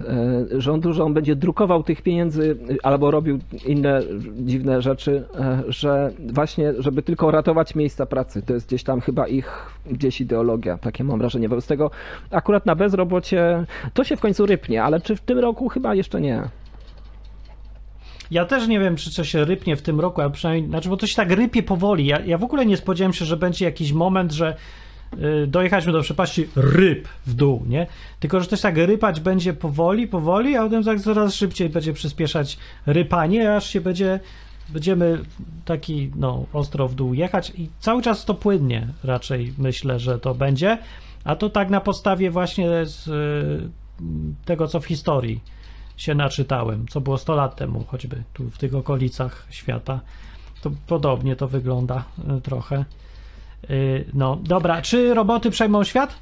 e, 0.53 0.61
rządu, 0.61 0.93
że 0.93 1.03
on 1.03 1.13
będzie 1.13 1.35
drukował 1.35 1.83
tych 1.83 2.01
pieniędzy 2.01 2.57
albo 2.83 3.11
robił 3.11 3.39
inne 3.65 4.01
dziwne 4.39 4.81
rzeczy, 4.81 5.23
e, 5.39 5.63
że 5.67 6.11
właśnie, 6.29 6.73
żeby 6.79 7.03
tylko 7.03 7.31
ratować 7.31 7.75
miejsca 7.75 8.05
pracy. 8.05 8.41
To 8.41 8.53
jest 8.53 8.67
gdzieś 8.67 8.83
tam 8.83 9.01
chyba 9.01 9.27
ich 9.27 9.65
gdzieś 9.91 10.21
ideologia, 10.21 10.77
takie 10.77 11.03
mam 11.03 11.19
wrażenie. 11.19 11.49
Wobec 11.49 11.67
tego 11.67 11.91
akurat 12.31 12.65
na 12.65 12.75
bezrobocie 12.75 13.65
to 13.93 14.03
się 14.03 14.17
w 14.17 14.21
końcu 14.21 14.45
rypnie, 14.45 14.83
ale 14.83 15.01
czy 15.01 15.15
w 15.15 15.21
tym 15.21 15.39
roku 15.39 15.69
chyba 15.69 15.95
jeszcze 15.95 16.21
nie. 16.21 16.49
Ja 18.31 18.45
też 18.45 18.67
nie 18.67 18.79
wiem, 18.79 18.95
czy 18.95 19.11
coś 19.11 19.29
się 19.29 19.45
rypnie 19.45 19.75
w 19.75 19.81
tym 19.81 19.99
roku, 19.99 20.21
ale 20.21 20.31
przynajmniej, 20.31 20.69
znaczy, 20.69 20.89
bo 20.89 20.97
to 20.97 21.07
się 21.07 21.15
tak 21.15 21.31
rypie 21.31 21.63
powoli. 21.63 22.05
Ja, 22.05 22.19
ja 22.19 22.37
w 22.37 22.43
ogóle 22.43 22.65
nie 22.65 22.77
spodziewałem 22.77 23.13
się, 23.13 23.25
że 23.25 23.37
będzie 23.37 23.65
jakiś 23.65 23.91
moment, 23.91 24.31
że 24.31 24.55
y, 25.43 25.47
dojechaliśmy 25.47 25.91
do 25.91 26.01
przepaści 26.01 26.47
ryb 26.55 27.07
w 27.25 27.33
dół, 27.33 27.63
nie? 27.67 27.87
Tylko, 28.19 28.41
że 28.41 28.47
też 28.47 28.61
tak 28.61 28.77
rypać 28.77 29.19
będzie 29.19 29.53
powoli, 29.53 30.07
powoli, 30.07 30.57
a 30.57 30.63
potem 30.63 30.83
tak 30.83 30.99
coraz 30.99 31.35
szybciej 31.35 31.69
będzie 31.69 31.93
przyspieszać 31.93 32.57
rypanie, 32.85 33.55
aż 33.55 33.69
się 33.69 33.81
będzie, 33.81 34.19
będziemy 34.69 35.19
taki, 35.65 36.11
no, 36.15 36.45
ostro 36.53 36.87
w 36.87 36.95
dół 36.95 37.13
jechać 37.13 37.53
i 37.57 37.69
cały 37.79 38.01
czas 38.01 38.25
to 38.25 38.33
płynnie 38.33 38.87
raczej 39.03 39.53
myślę, 39.57 39.99
że 39.99 40.19
to 40.19 40.35
będzie, 40.35 40.77
a 41.23 41.35
to 41.35 41.49
tak 41.49 41.69
na 41.69 41.81
podstawie 41.81 42.31
właśnie 42.31 42.69
z 42.85 43.07
y, 43.07 43.69
tego, 44.45 44.67
co 44.67 44.79
w 44.79 44.85
historii 44.85 45.41
się 45.97 46.15
naczytałem, 46.15 46.87
co 46.87 47.01
było 47.01 47.17
100 47.17 47.35
lat 47.35 47.55
temu, 47.55 47.83
choćby 47.87 48.23
tu 48.33 48.49
w 48.49 48.57
tych 48.57 48.75
okolicach 48.75 49.45
świata. 49.49 49.99
To 50.61 50.71
podobnie 50.87 51.35
to 51.35 51.47
wygląda 51.47 52.03
y, 52.37 52.41
trochę. 52.41 52.85
Y, 53.69 54.05
No, 54.13 54.37
dobra, 54.43 54.81
czy 54.81 55.13
roboty 55.13 55.49
przejmą 55.51 55.83
świat? 55.83 56.15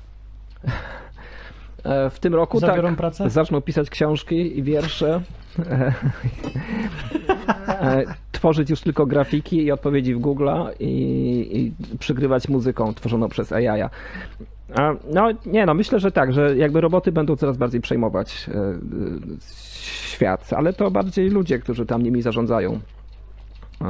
E, 1.83 2.09
W 2.09 2.19
tym 2.19 2.35
roku 2.35 2.59
Zabiorą 2.59 2.87
tak, 2.89 2.97
pracę? 2.97 3.29
zaczną 3.29 3.61
pisać 3.61 3.89
książki 3.89 4.59
i 4.59 4.63
wiersze, 4.63 5.21
e, 5.59 5.93
e, 7.67 8.03
tworzyć 8.31 8.69
już 8.69 8.81
tylko 8.81 9.05
grafiki 9.05 9.63
i 9.63 9.71
odpowiedzi 9.71 10.15
w 10.15 10.19
Google'a 10.21 10.69
i, 10.79 10.91
i 11.57 11.97
przygrywać 11.97 12.47
muzyką 12.47 12.93
tworzoną 12.93 13.29
przez 13.29 13.51
AI. 13.51 13.89
No 15.13 15.29
nie, 15.45 15.65
no 15.65 15.73
myślę, 15.73 15.99
że 15.99 16.11
tak, 16.11 16.33
że 16.33 16.57
jakby 16.57 16.81
roboty 16.81 17.11
będą 17.11 17.35
coraz 17.35 17.57
bardziej 17.57 17.81
przejmować 17.81 18.49
e, 18.49 18.57
e, 18.57 18.75
świat, 20.11 20.53
ale 20.53 20.73
to 20.73 20.91
bardziej 20.91 21.29
ludzie, 21.29 21.59
którzy 21.59 21.85
tam 21.85 22.03
nimi 22.03 22.21
zarządzają, 22.21 22.79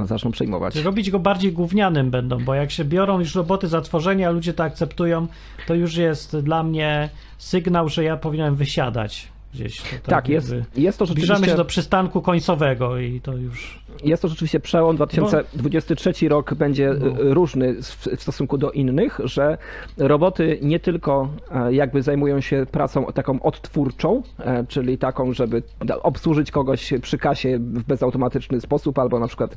zaczną 0.06 0.32
przejmować. 0.32 0.76
Robić 0.76 1.12
go 1.12 1.20
bardziej 1.20 1.54
gównianym 1.54 2.12
będą, 2.12 2.46
bo 2.46 2.56
jak 2.56 2.72
się 2.72 2.86
biorą 2.86 3.20
już 3.20 3.36
roboty 3.36 3.68
za 3.68 3.82
tworzenie, 3.82 4.28
a 4.28 4.32
ludzie 4.32 4.54
to 4.54 4.64
akceptują, 4.64 5.28
to 5.68 5.76
już 5.76 5.98
jest 5.98 6.38
dla 6.38 6.64
mnie 6.64 7.10
sygnał, 7.38 7.90
że 7.90 8.04
ja 8.04 8.18
powinienem 8.18 8.56
wysiadać 8.56 9.35
gdzieś. 9.56 9.82
To 10.04 10.12
Tak, 10.12 10.30
jest, 10.30 10.52
jakby 10.52 10.82
jest 10.82 11.00
to 11.00 11.06
Zbliżamy 11.06 11.28
rzeczywiście... 11.28 11.52
się 11.52 11.58
do 11.58 11.66
przystanku 11.66 12.22
końcowego 12.22 12.98
i 13.00 13.22
to 13.22 13.34
już... 13.34 13.86
Jest 14.04 14.22
to 14.22 14.28
rzeczywiście 14.28 14.60
przełom. 14.60 14.96
2023 14.96 16.30
rok 16.30 16.54
będzie 16.54 16.94
No. 17.00 17.08
e, 17.08 17.34
różny 17.34 17.76
w 18.18 18.22
stosunku 18.22 18.58
do 18.58 18.72
innych, 18.72 19.20
że 19.24 19.58
roboty 19.98 20.60
nie 20.62 20.80
tylko 20.80 21.30
e, 21.52 21.74
jakby 21.74 22.02
zajmują 22.02 22.42
się 22.42 22.66
pracą 22.72 23.06
taką 23.06 23.42
odtwórczą, 23.42 24.24
e, 24.40 24.66
czyli 24.68 24.98
taką, 24.98 25.34
żeby 25.34 25.64
obsłużyć 26.04 26.52
kogoś 26.52 26.94
przy 27.02 27.18
kasie 27.18 27.58
w 27.60 27.84
bezautomatyczny 27.84 28.62
sposób, 28.62 29.00
albo 29.00 29.20
na 29.20 29.28
przykład 29.28 29.56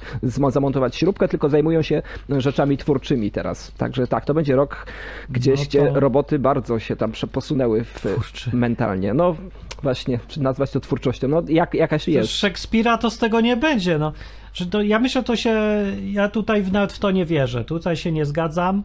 zamontować 0.51 0.97
śrubkę, 0.97 1.29
tylko 1.29 1.49
zajmują 1.49 1.83
się 1.83 2.03
rzeczami 2.29 2.77
twórczymi 2.77 3.31
teraz. 3.31 3.73
Także 3.73 4.07
tak, 4.07 4.25
to 4.25 4.35
będzie 4.35 4.57
rok 4.57 4.87
gdzieś, 5.31 5.59
No 5.59 5.65
to- 5.65 5.69
gdzie 5.69 6.01
roboty 6.01 6.39
bardzo 6.39 6.79
się 6.79 6.97
tam 6.97 7.13
posunęły 7.33 7.85
w, 7.85 8.05
mentalnie. 8.53 9.15
No 9.15 9.37
właśnie, 9.83 10.19
czy 10.29 10.43
nazwać 10.43 10.71
to 10.71 10.81
twórczością? 10.81 11.29
No 11.29 11.43
jak, 11.49 11.75
jakaś 11.75 12.09
jest. 12.09 12.31
Szekspira 12.31 12.99
to 12.99 13.11
z 13.11 13.19
tego 13.19 13.41
nie 13.41 13.57
będzie, 13.57 13.99
no. 13.99 14.13
Że 14.55 14.67
to, 14.67 14.83
ja 14.83 14.99
myślę, 14.99 15.23
to 15.23 15.37
się, 15.37 15.57
ja 16.05 16.29
tutaj 16.29 16.65
nawet 16.73 16.93
w 16.93 16.99
to 16.99 17.11
nie 17.11 17.25
wierzę, 17.27 17.65
tutaj 17.65 17.97
się 17.97 18.13
nie 18.13 18.27
zgadzam, 18.27 18.83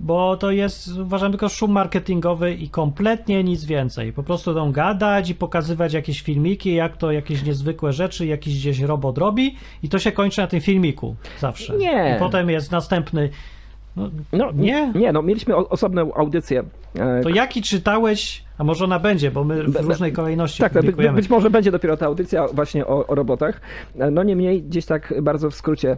bo 0.00 0.36
to 0.36 0.50
jest, 0.50 0.98
uważam, 0.98 1.32
tylko 1.32 1.48
szum 1.48 1.70
marketingowy 1.70 2.54
i 2.54 2.68
kompletnie 2.68 3.44
nic 3.44 3.64
więcej. 3.64 4.12
Po 4.12 4.22
prostu 4.22 4.54
będą 4.54 4.72
gadać 4.72 5.30
i 5.30 5.34
pokazywać 5.34 5.92
jakieś 5.92 6.22
filmiki, 6.22 6.74
jak 6.74 6.96
to 6.96 7.12
jakieś 7.12 7.42
niezwykłe 7.42 7.92
rzeczy, 7.92 8.26
jakiś 8.26 8.54
gdzieś 8.54 8.80
robot 8.80 9.18
robi 9.18 9.56
i 9.82 9.88
to 9.88 9.98
się 9.98 10.12
kończy 10.12 10.40
na 10.40 10.46
tym 10.46 10.60
filmiku 10.60 11.16
zawsze. 11.40 11.76
Nie. 11.76 12.14
I 12.16 12.18
potem 12.18 12.50
jest 12.50 12.72
następny. 12.72 13.30
No, 13.96 14.10
No, 14.32 14.52
nie? 14.54 14.92
Nie, 14.94 15.12
no 15.12 15.22
mieliśmy 15.22 15.56
osobną 15.56 16.14
audycję. 16.14 16.62
e, 16.98 17.20
To 17.22 17.28
jaki 17.28 17.62
czytałeś, 17.62 18.44
a 18.58 18.64
może 18.64 18.84
ona 18.84 18.98
będzie, 18.98 19.30
bo 19.30 19.44
my 19.44 19.62
w 19.62 19.76
różnej 19.76 20.12
kolejności 20.12 20.60
Tak, 20.60 20.72
by, 20.72 21.12
być 21.12 21.30
może 21.30 21.50
będzie 21.50 21.70
dopiero 21.70 21.96
ta 21.96 22.06
audycja 22.06 22.46
właśnie 22.52 22.86
o, 22.86 23.06
o 23.06 23.14
robotach. 23.14 23.60
E, 23.98 24.10
No 24.10 24.22
niemniej, 24.22 24.62
gdzieś 24.62 24.86
tak 24.86 25.14
bardzo 25.22 25.50
w 25.50 25.54
skrócie, 25.54 25.96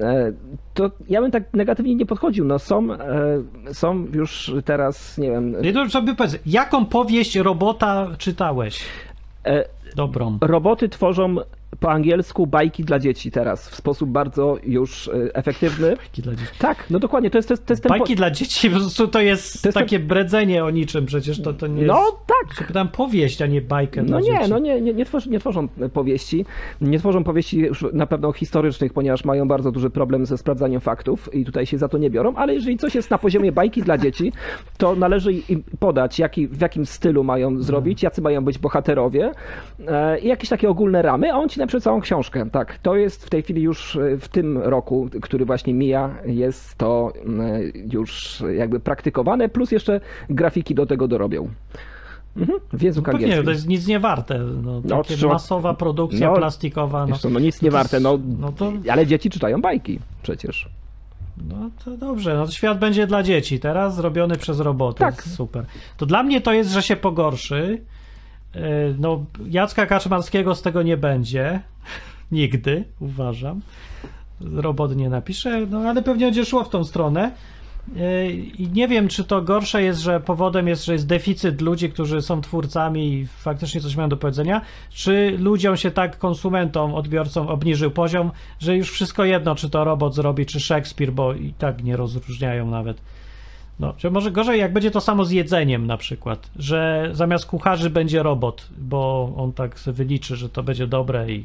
e, 0.00 0.32
to 0.74 0.90
ja 1.08 1.20
bym 1.20 1.30
tak 1.30 1.42
negatywnie 1.54 1.94
nie 1.94 2.06
podchodził. 2.06 2.44
No 2.44 2.58
są, 2.58 2.88
są 3.72 4.06
już 4.12 4.52
teraz, 4.64 5.18
nie 5.18 5.30
wiem, 5.30 5.62
Nie, 5.62 5.72
to 5.72 5.90
sobie 5.90 6.14
powiedz, 6.14 6.38
jaką 6.46 6.86
powieść 6.86 7.36
robota 7.36 8.06
czytałeś? 8.18 8.80
Dobrą. 9.96 10.38
roboty 10.40 10.88
tworzą 10.88 11.36
po 11.80 11.90
angielsku 11.92 12.46
bajki 12.46 12.84
dla 12.84 12.98
dzieci 12.98 13.30
teraz 13.30 13.68
w 13.68 13.74
sposób 13.74 14.10
bardzo 14.10 14.56
już 14.66 15.08
e, 15.08 15.12
efektywny. 15.34 15.96
Bajki 15.96 16.22
dla 16.22 16.32
dzieci. 16.34 16.52
Tak, 16.58 16.90
no 16.90 16.98
dokładnie, 16.98 17.30
to 17.30 17.38
jest, 17.38 17.48
to 17.48 17.52
jest, 17.54 17.66
to 17.66 17.72
jest 17.72 17.82
ten... 17.82 17.88
po- 17.92 17.98
Bajki 17.98 18.16
dla 18.16 18.30
dzieci, 18.30 18.70
po 18.70 18.76
prostu 18.76 19.08
to 19.08 19.20
jest, 19.20 19.62
To 19.62 19.68
jest 19.68 19.78
takie 19.78 19.98
bredzenie 19.98 20.64
o 20.64 20.70
niczym, 20.70 21.06
przecież 21.06 21.42
to, 21.42 21.52
to 21.52 21.66
nie 21.66 21.82
No 21.86 22.00
jest... 22.04 22.16
tak, 22.26 22.58
Się 22.58 22.64
pytam 22.64 22.88
powieść, 22.88 23.42
a 23.42 23.46
nie 23.46 23.60
bajkę 23.60 24.02
No 24.02 24.06
dla 24.08 24.20
nie, 24.20 24.38
dzieci. 24.38 24.50
no 24.50 24.58
nie, 24.58 24.80
nie, 24.80 24.94
nie, 24.94 25.04
tworzą, 25.04 25.30
nie 25.30 25.38
tworzą 25.38 25.68
powieści. 25.92 26.44
Nie 26.80 26.98
tworzą 26.98 27.24
powieści 27.24 27.58
już 27.58 27.84
na 27.92 28.06
pewno 28.06 28.32
historycznych, 28.32 28.92
ponieważ 28.92 29.24
mają 29.24 29.48
bardzo 29.48 29.72
duży 29.72 29.90
problem 29.90 30.26
ze 30.26 30.38
sprawdzaniem 30.38 30.80
faktów 30.80 31.34
i 31.34 31.44
tutaj 31.44 31.66
się 31.66 31.78
za 31.78 31.88
to 31.88 31.98
nie 31.98 32.10
biorą, 32.10 32.34
ale 32.34 32.54
jeżeli 32.54 32.76
coś 32.78 32.94
jest 32.94 33.10
na 33.10 33.18
poziomie 33.18 33.52
bajki 33.52 33.82
dla 33.82 33.98
dzieci, 33.98 34.32
to 34.78 34.94
należy 34.96 35.32
im 35.32 35.62
podać, 35.78 36.18
jaki, 36.18 36.48
w 36.48 36.60
jakim 36.60 36.86
stylu 36.86 37.24
mają 37.24 37.62
zrobić, 37.62 38.02
jacy 38.02 38.22
mają 38.22 38.44
być 38.44 38.58
bohaterowie 38.58 39.32
e, 39.88 40.18
i 40.18 40.28
jakieś 40.28 40.50
takie 40.50 40.68
ogólne 40.68 41.02
ramy, 41.02 41.32
a 41.32 41.36
on 41.36 41.48
ci 41.48 41.60
napisze 41.66 41.80
całą 41.80 42.00
książkę. 42.00 42.50
Tak, 42.50 42.78
to 42.78 42.96
jest 42.96 43.26
w 43.26 43.30
tej 43.30 43.42
chwili 43.42 43.62
już 43.62 43.96
e, 43.96 44.16
w 44.18 44.28
tym 44.28 44.58
roku, 44.58 45.08
który 45.22 45.44
właśnie 45.44 45.74
mija, 45.74 46.14
jest 46.26 46.74
to 46.78 47.12
e, 47.40 47.60
już 47.92 48.42
jakby 48.56 48.80
praktykowane, 48.80 49.48
plus 49.48 49.70
jeszcze 49.72 50.00
grafiki 50.30 50.74
do 50.74 50.86
tego 50.86 51.08
dorobią. 51.08 51.48
Mhm, 52.36 52.58
w 52.72 52.82
języku 52.82 53.04
Pewnie, 53.04 53.18
angielskim. 53.18 53.44
to 53.44 53.50
jest 53.50 53.68
nic 53.68 53.86
nie 53.86 54.00
warte. 54.00 54.38
No, 54.38 54.82
No, 54.84 55.02
trzeba- 55.04 55.32
masowa 55.32 55.74
produkcja 55.74 56.30
no, 56.30 56.36
plastikowa. 56.36 57.06
No, 57.06 57.16
co, 57.18 57.30
no 57.30 57.40
nic 57.40 57.62
nie 57.62 57.70
warte, 57.70 58.00
no, 58.00 58.18
no 58.40 58.52
to- 58.52 58.72
ale 58.90 59.06
dzieci 59.06 59.30
czytają 59.30 59.60
bajki 59.60 59.98
przecież. 60.22 60.68
No 61.48 61.70
to 61.84 61.96
dobrze, 61.96 62.34
no 62.34 62.46
to 62.46 62.52
świat 62.52 62.78
będzie 62.78 63.06
dla 63.06 63.22
dzieci 63.22 63.60
teraz, 63.60 63.96
zrobiony 63.96 64.36
przez 64.36 64.60
roboty. 64.60 64.98
Tak. 64.98 65.22
Super. 65.22 65.64
To 65.96 66.06
dla 66.06 66.22
mnie 66.22 66.40
to 66.40 66.52
jest, 66.52 66.70
że 66.70 66.82
się 66.82 66.96
pogorszy. 66.96 67.80
Yy, 68.54 68.60
No, 68.98 69.24
Jacka 69.46 69.86
Kaczmarskiego 69.86 70.54
z 70.54 70.62
tego 70.62 70.82
nie 70.82 70.96
będzie. 70.96 71.60
Nigdy, 72.32 72.84
uważam. 73.00 73.60
Robot 74.40 74.96
nie 74.96 75.08
napisze, 75.08 75.66
no 75.70 75.78
ale 75.78 76.02
pewnie 76.02 76.26
będzie 76.26 76.44
szło 76.44 76.64
w 76.64 76.68
tą 76.68 76.84
stronę. 76.84 77.32
Yy, 77.94 78.32
I 78.32 78.68
nie 78.68 78.88
wiem, 78.88 79.08
czy 79.08 79.24
to 79.24 79.42
gorsze 79.42 79.82
jest, 79.82 80.00
że 80.00 80.20
powodem 80.20 80.68
jest, 80.68 80.84
że 80.84 80.92
jest 80.92 81.06
deficyt 81.06 81.60
ludzi, 81.60 81.90
którzy 81.90 82.22
są 82.22 82.40
twórcami 82.40 83.12
i 83.12 83.26
faktycznie 83.26 83.80
coś 83.80 83.96
mają 83.96 84.08
do 84.08 84.16
powiedzenia, 84.16 84.60
czy 84.90 85.36
ludziom 85.38 85.76
się 85.76 85.90
tak, 85.90 86.18
konsumentom, 86.18 86.94
odbiorcom 86.94 87.48
obniżył 87.48 87.90
poziom, 87.90 88.30
że 88.58 88.76
już 88.76 88.90
wszystko 88.90 89.24
jedno, 89.24 89.54
czy 89.54 89.70
to 89.70 89.84
robot 89.84 90.14
zrobi, 90.14 90.46
czy 90.46 90.60
Szekspir, 90.60 91.12
bo 91.12 91.34
i 91.34 91.52
tak 91.58 91.84
nie 91.84 91.96
rozróżniają 91.96 92.70
nawet. 92.70 93.00
No, 93.80 93.92
czy 93.96 94.10
może 94.10 94.30
gorzej, 94.30 94.60
jak 94.60 94.72
będzie 94.72 94.90
to 94.90 95.00
samo 95.00 95.24
z 95.24 95.30
jedzeniem 95.30 95.86
na 95.86 95.96
przykład, 95.96 96.50
że 96.58 97.10
zamiast 97.12 97.46
kucharzy 97.46 97.90
będzie 97.90 98.22
robot, 98.22 98.68
bo 98.78 99.32
on 99.36 99.52
tak 99.52 99.78
sobie 99.78 99.94
wyliczy, 99.96 100.36
że 100.36 100.48
to 100.48 100.62
będzie 100.62 100.86
dobre 100.86 101.30
i, 101.30 101.44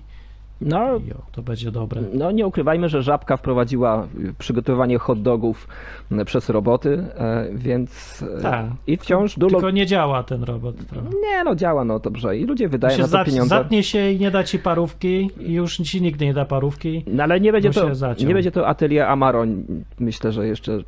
No, 0.62 1.00
to 1.32 1.42
będzie 1.42 1.72
dobre. 1.72 2.02
no 2.14 2.32
nie 2.32 2.48
ukrywajmy, 2.48 2.90
że 2.90 3.04
Żabka 3.04 3.38
wprowadziła 3.38 4.08
y, 4.20 4.34
przygotowanie 4.40 4.98
hot 4.98 5.22
dogów 5.22 5.68
y, 6.12 6.26
przez 6.26 6.50
roboty, 6.50 7.04
e, 7.18 7.48
więc 7.54 8.24
e, 8.40 8.42
Tak. 8.42 8.66
i 8.88 8.98
wciąż 8.98 9.38
dużo... 9.40 9.56
Tylko 9.58 9.72
nie 9.72 9.86
działa 9.86 10.24
ten 10.24 10.44
robot. 10.44 10.76
trochę. 10.90 11.08
Nie, 11.22 11.44
no 11.44 11.56
działa, 11.56 11.86
no 11.86 12.00
dobrze 12.00 12.38
i 12.38 12.46
ludzie 12.46 12.70
wydają 12.70 12.98
się 12.98 13.02
na 13.04 13.08
to 13.08 13.26
pieniądze. 13.26 13.56
zatnie 13.56 13.84
się 13.84 14.12
i 14.12 14.20
nie 14.20 14.32
da 14.32 14.44
ci 14.44 14.60
parówki 14.60 15.30
i 15.40 15.54
już 15.54 15.78
ci 15.78 16.02
nigdy 16.02 16.26
nie 16.26 16.34
da 16.34 16.46
parówki. 16.46 17.04
No 17.08 17.24
ale 17.24 17.40
nie 17.40 17.52
będzie, 17.52 17.70
to, 17.72 17.90
nie 18.26 18.34
będzie 18.34 18.52
to 18.52 18.68
atelier 18.68 19.06
Amaron, 19.08 19.64
myślę, 20.00 20.32
że 20.32 20.48
jeszcze 20.48 20.80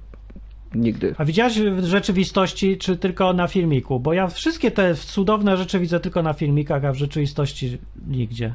nigdy. 0.75 1.15
A 1.18 1.25
widziałeś 1.25 1.60
w 1.60 1.86
rzeczywistości, 1.86 2.77
czy 2.77 2.98
tylko 2.98 3.34
na 3.34 3.48
filmiku? 3.48 4.00
Bo 4.00 4.13
ja 4.13 4.27
wszystkie 4.27 4.72
te 4.72 4.96
cudowne 4.96 5.58
rzeczy 5.58 5.80
widzę 5.80 6.00
tylko 6.00 6.24
na 6.24 6.34
filmikach, 6.34 6.86
a 6.86 6.92
w 6.92 6.96
rzeczywistości 6.96 7.77
nigdzie. 8.08 8.53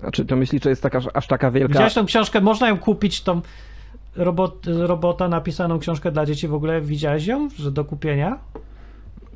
Znaczy, 0.00 0.24
to 0.24 0.36
myślisz, 0.36 0.62
że 0.62 0.70
jest 0.70 0.82
taka, 0.82 1.00
aż 1.14 1.26
taka 1.26 1.50
wielka... 1.50 1.68
Widziałeś 1.68 1.94
tą 1.94 2.06
książkę? 2.06 2.40
Można 2.40 2.68
ją 2.68 2.78
kupić, 2.78 3.20
tą 3.20 3.40
robot, 4.16 4.66
robota 4.66 5.28
napisaną 5.28 5.78
książkę 5.78 6.12
dla 6.12 6.26
dzieci 6.26 6.48
w 6.48 6.54
ogóle? 6.54 6.80
Widziałeś 6.80 7.26
ją, 7.26 7.48
że 7.58 7.72
do 7.72 7.84
kupienia? 7.84 8.38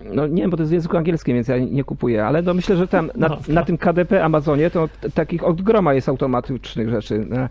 No 0.04 0.26
nie 0.26 0.42
wiem, 0.42 0.50
bo 0.50 0.56
to 0.56 0.62
jest 0.62 0.70
w 0.70 0.74
języku 0.74 0.96
angielskim, 0.96 1.34
więc 1.34 1.48
ja 1.48 1.58
nie 1.58 1.84
kupuję, 1.84 2.26
ale 2.26 2.42
no 2.42 2.54
myślę, 2.54 2.76
że 2.76 2.88
tam 2.88 3.10
na, 3.16 3.28
No. 3.28 3.38
na 3.48 3.62
tym 3.64 3.78
KDP 3.78 4.24
Amazonie 4.24 4.70
to 4.70 4.88
takich 5.14 5.44
od 5.44 5.62
groma 5.62 5.94
jest 5.94 6.08
automatycznych 6.08 6.88
rzeczy, 6.90 7.26
e, 7.32 7.48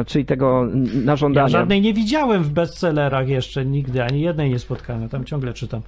e, 0.00 0.04
czyli 0.04 0.24
tego 0.24 0.66
na 1.04 1.12
Ja 1.12 1.16
żądanie. 1.16 1.48
żadnej 1.48 1.80
nie 1.80 1.94
widziałem 1.94 2.42
w 2.42 2.50
bestsellerach 2.50 3.28
jeszcze 3.28 3.64
nigdy, 3.64 4.04
ani 4.04 4.20
jednej 4.20 4.50
nie 4.50 4.58
spotkałem, 4.58 5.02
ja 5.02 5.08
tam 5.08 5.24
ciągle 5.24 5.52
czytam. 5.52 5.80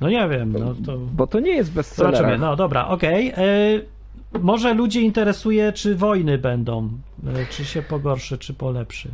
No 0.00 0.08
nie 0.10 0.28
wiem, 0.28 0.52
no 0.52 0.74
to... 0.86 0.98
Bo 0.98 1.26
to 1.26 1.40
nie 1.40 1.52
jest 1.56 1.72
bestseller. 1.72 2.16
Zobaczymy, 2.16 2.38
no 2.38 2.56
dobra, 2.56 2.88
okej. 2.88 3.28
E, 3.36 3.42
Może 4.40 4.74
ludzi 4.74 5.04
interesuje, 5.04 5.72
czy 5.72 5.94
wojny 5.96 6.38
będą, 6.38 6.88
czy 7.50 7.64
się 7.64 7.82
pogorszy, 7.82 8.38
czy 8.38 8.54
polepszy. 8.54 9.08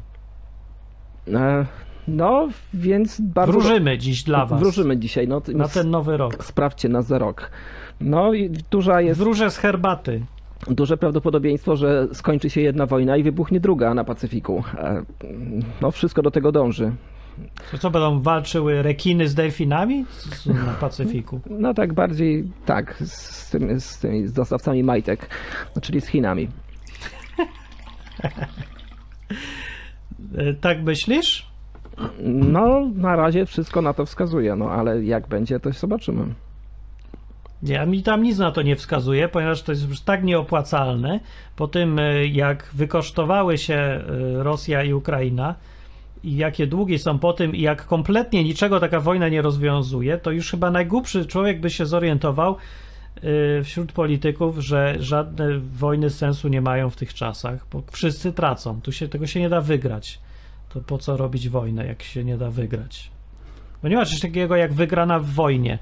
No, 2.08 2.48
więc 2.74 3.20
bardzo... 3.20 3.52
Wróżymy 3.52 3.98
dziś 3.98 4.22
dla 4.22 4.46
was. 4.46 4.60
Wróżymy 4.60 4.96
dzisiaj, 4.96 5.28
no. 5.28 5.42
Na 5.54 5.68
ten 5.68 5.90
nowy 5.90 6.16
rok. 6.16 6.44
Sprawdźcie 6.44 6.88
nas 6.88 7.06
za 7.06 7.18
rok. 7.18 7.50
No 8.00 8.34
i 8.34 8.50
duża 8.70 9.00
jest, 9.00 9.20
Wróżę 9.20 9.50
z 9.50 9.56
herbaty. 9.58 10.22
duże 10.68 10.96
prawdopodobieństwo, 10.96 11.76
że 11.76 12.08
skończy 12.12 12.50
się 12.50 12.60
jedna 12.60 12.86
wojna 12.86 13.16
i 13.16 13.22
wybuchnie 13.22 13.60
druga 13.60 13.94
na 13.94 14.04
Pacyfiku. 14.04 14.64
E, 14.78 15.02
No 15.80 15.90
wszystko 15.90 16.22
do 16.22 16.30
tego 16.30 16.52
dąży. 16.52 16.92
To 17.70 17.78
co, 17.78 17.90
będą 17.90 18.20
walczyły 18.22 18.82
rekiny 18.82 19.28
z 19.28 19.34
delfinami 19.34 20.04
Z- 20.20 20.46
na 20.46 20.74
Pacyfiku? 20.80 21.40
No 21.50 21.74
tak 21.74 21.92
bardziej, 21.92 22.44
tak, 22.66 22.94
z, 23.06 23.50
tym, 23.50 23.80
z 23.80 23.98
tymi 23.98 24.26
z 24.26 24.32
dostawcami 24.32 24.82
majtek, 24.84 25.28
czyli 25.82 26.00
z 26.00 26.06
Chinami. 26.06 26.48
E, 30.38 30.54
Tak 30.54 30.82
myślisz? 30.82 31.47
No, 32.24 32.90
na 32.94 33.16
razie 33.16 33.46
wszystko 33.46 33.82
na 33.82 33.92
to 33.92 34.06
wskazuje, 34.06 34.56
no 34.56 34.70
ale 34.70 35.04
jak 35.04 35.28
będzie, 35.28 35.60
to 35.60 35.72
zobaczymy. 35.72 36.34
Ja 37.62 37.86
mi 37.86 38.02
tam 38.02 38.22
nic 38.22 38.38
na 38.38 38.50
to 38.50 38.62
nie 38.62 38.76
wskazuje, 38.76 39.28
ponieważ 39.28 39.62
to 39.62 39.72
jest 39.72 39.88
już 39.88 40.00
tak 40.00 40.24
nieopłacalne. 40.24 41.20
Po 41.56 41.68
tym, 41.68 41.98
e, 41.98 42.26
jak 42.26 42.70
wykosztowały 42.74 43.58
się 43.58 43.74
e, 43.74 44.02
Rosja 44.42 44.84
i 44.84 44.92
Ukraina 44.92 45.54
i 46.24 46.36
jakie 46.36 46.66
długi 46.66 46.98
są 46.98 47.18
po 47.18 47.32
tym 47.32 47.54
i 47.54 47.60
jak 47.60 47.86
kompletnie 47.86 48.44
niczego 48.44 48.80
taka 48.80 49.00
wojna 49.00 49.28
nie 49.28 49.42
rozwiązuje, 49.42 50.18
to 50.18 50.30
już 50.30 50.50
chyba 50.50 50.70
najgłupszy 50.70 51.26
człowiek 51.26 51.60
by 51.60 51.70
się 51.70 51.86
zorientował 51.86 52.56
e, 53.16 53.62
wśród 53.62 53.92
polityków, 53.92 54.58
że 54.58 54.96
żadne 54.98 55.58
wojny 55.58 56.10
sensu 56.10 56.48
nie 56.48 56.60
mają 56.60 56.90
w 56.90 56.96
tych 56.96 57.14
czasach, 57.14 57.66
bo 57.72 57.82
wszyscy 57.92 58.32
tracą. 58.32 58.80
Tu 58.80 58.92
się, 58.92 59.08
tego 59.08 59.26
się 59.26 59.40
nie 59.40 59.48
da 59.48 59.60
wygrać. 59.60 60.20
To 60.68 60.80
po 60.80 60.98
co 60.98 61.16
robić 61.16 61.48
wojnę, 61.48 61.87
jak 61.87 62.02
się 62.02 62.25
nie 62.25 62.37
da 62.37 62.50
wygrać? 62.50 63.10
Bo 63.82 63.88
nie 63.88 63.96
ma 63.96 64.04
czegoś 64.04 64.20
takiego 64.20 64.56
jak 64.56 64.72
wygrana 64.72 65.18
w 65.20 65.26
wojnie. 65.26 65.78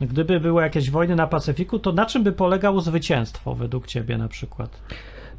Gdyby 0.00 0.40
były 0.40 0.62
jakieś 0.62 0.90
wojny 0.90 1.16
na 1.16 1.26
Pacyfiku, 1.26 1.78
to 1.78 1.92
na 1.92 2.06
czym 2.06 2.22
by 2.22 2.32
polegało 2.32 2.80
zwycięstwo 2.80 3.54
według 3.54 3.86
ciebie 3.86 4.18
na 4.18 4.28
przykład? 4.28 4.82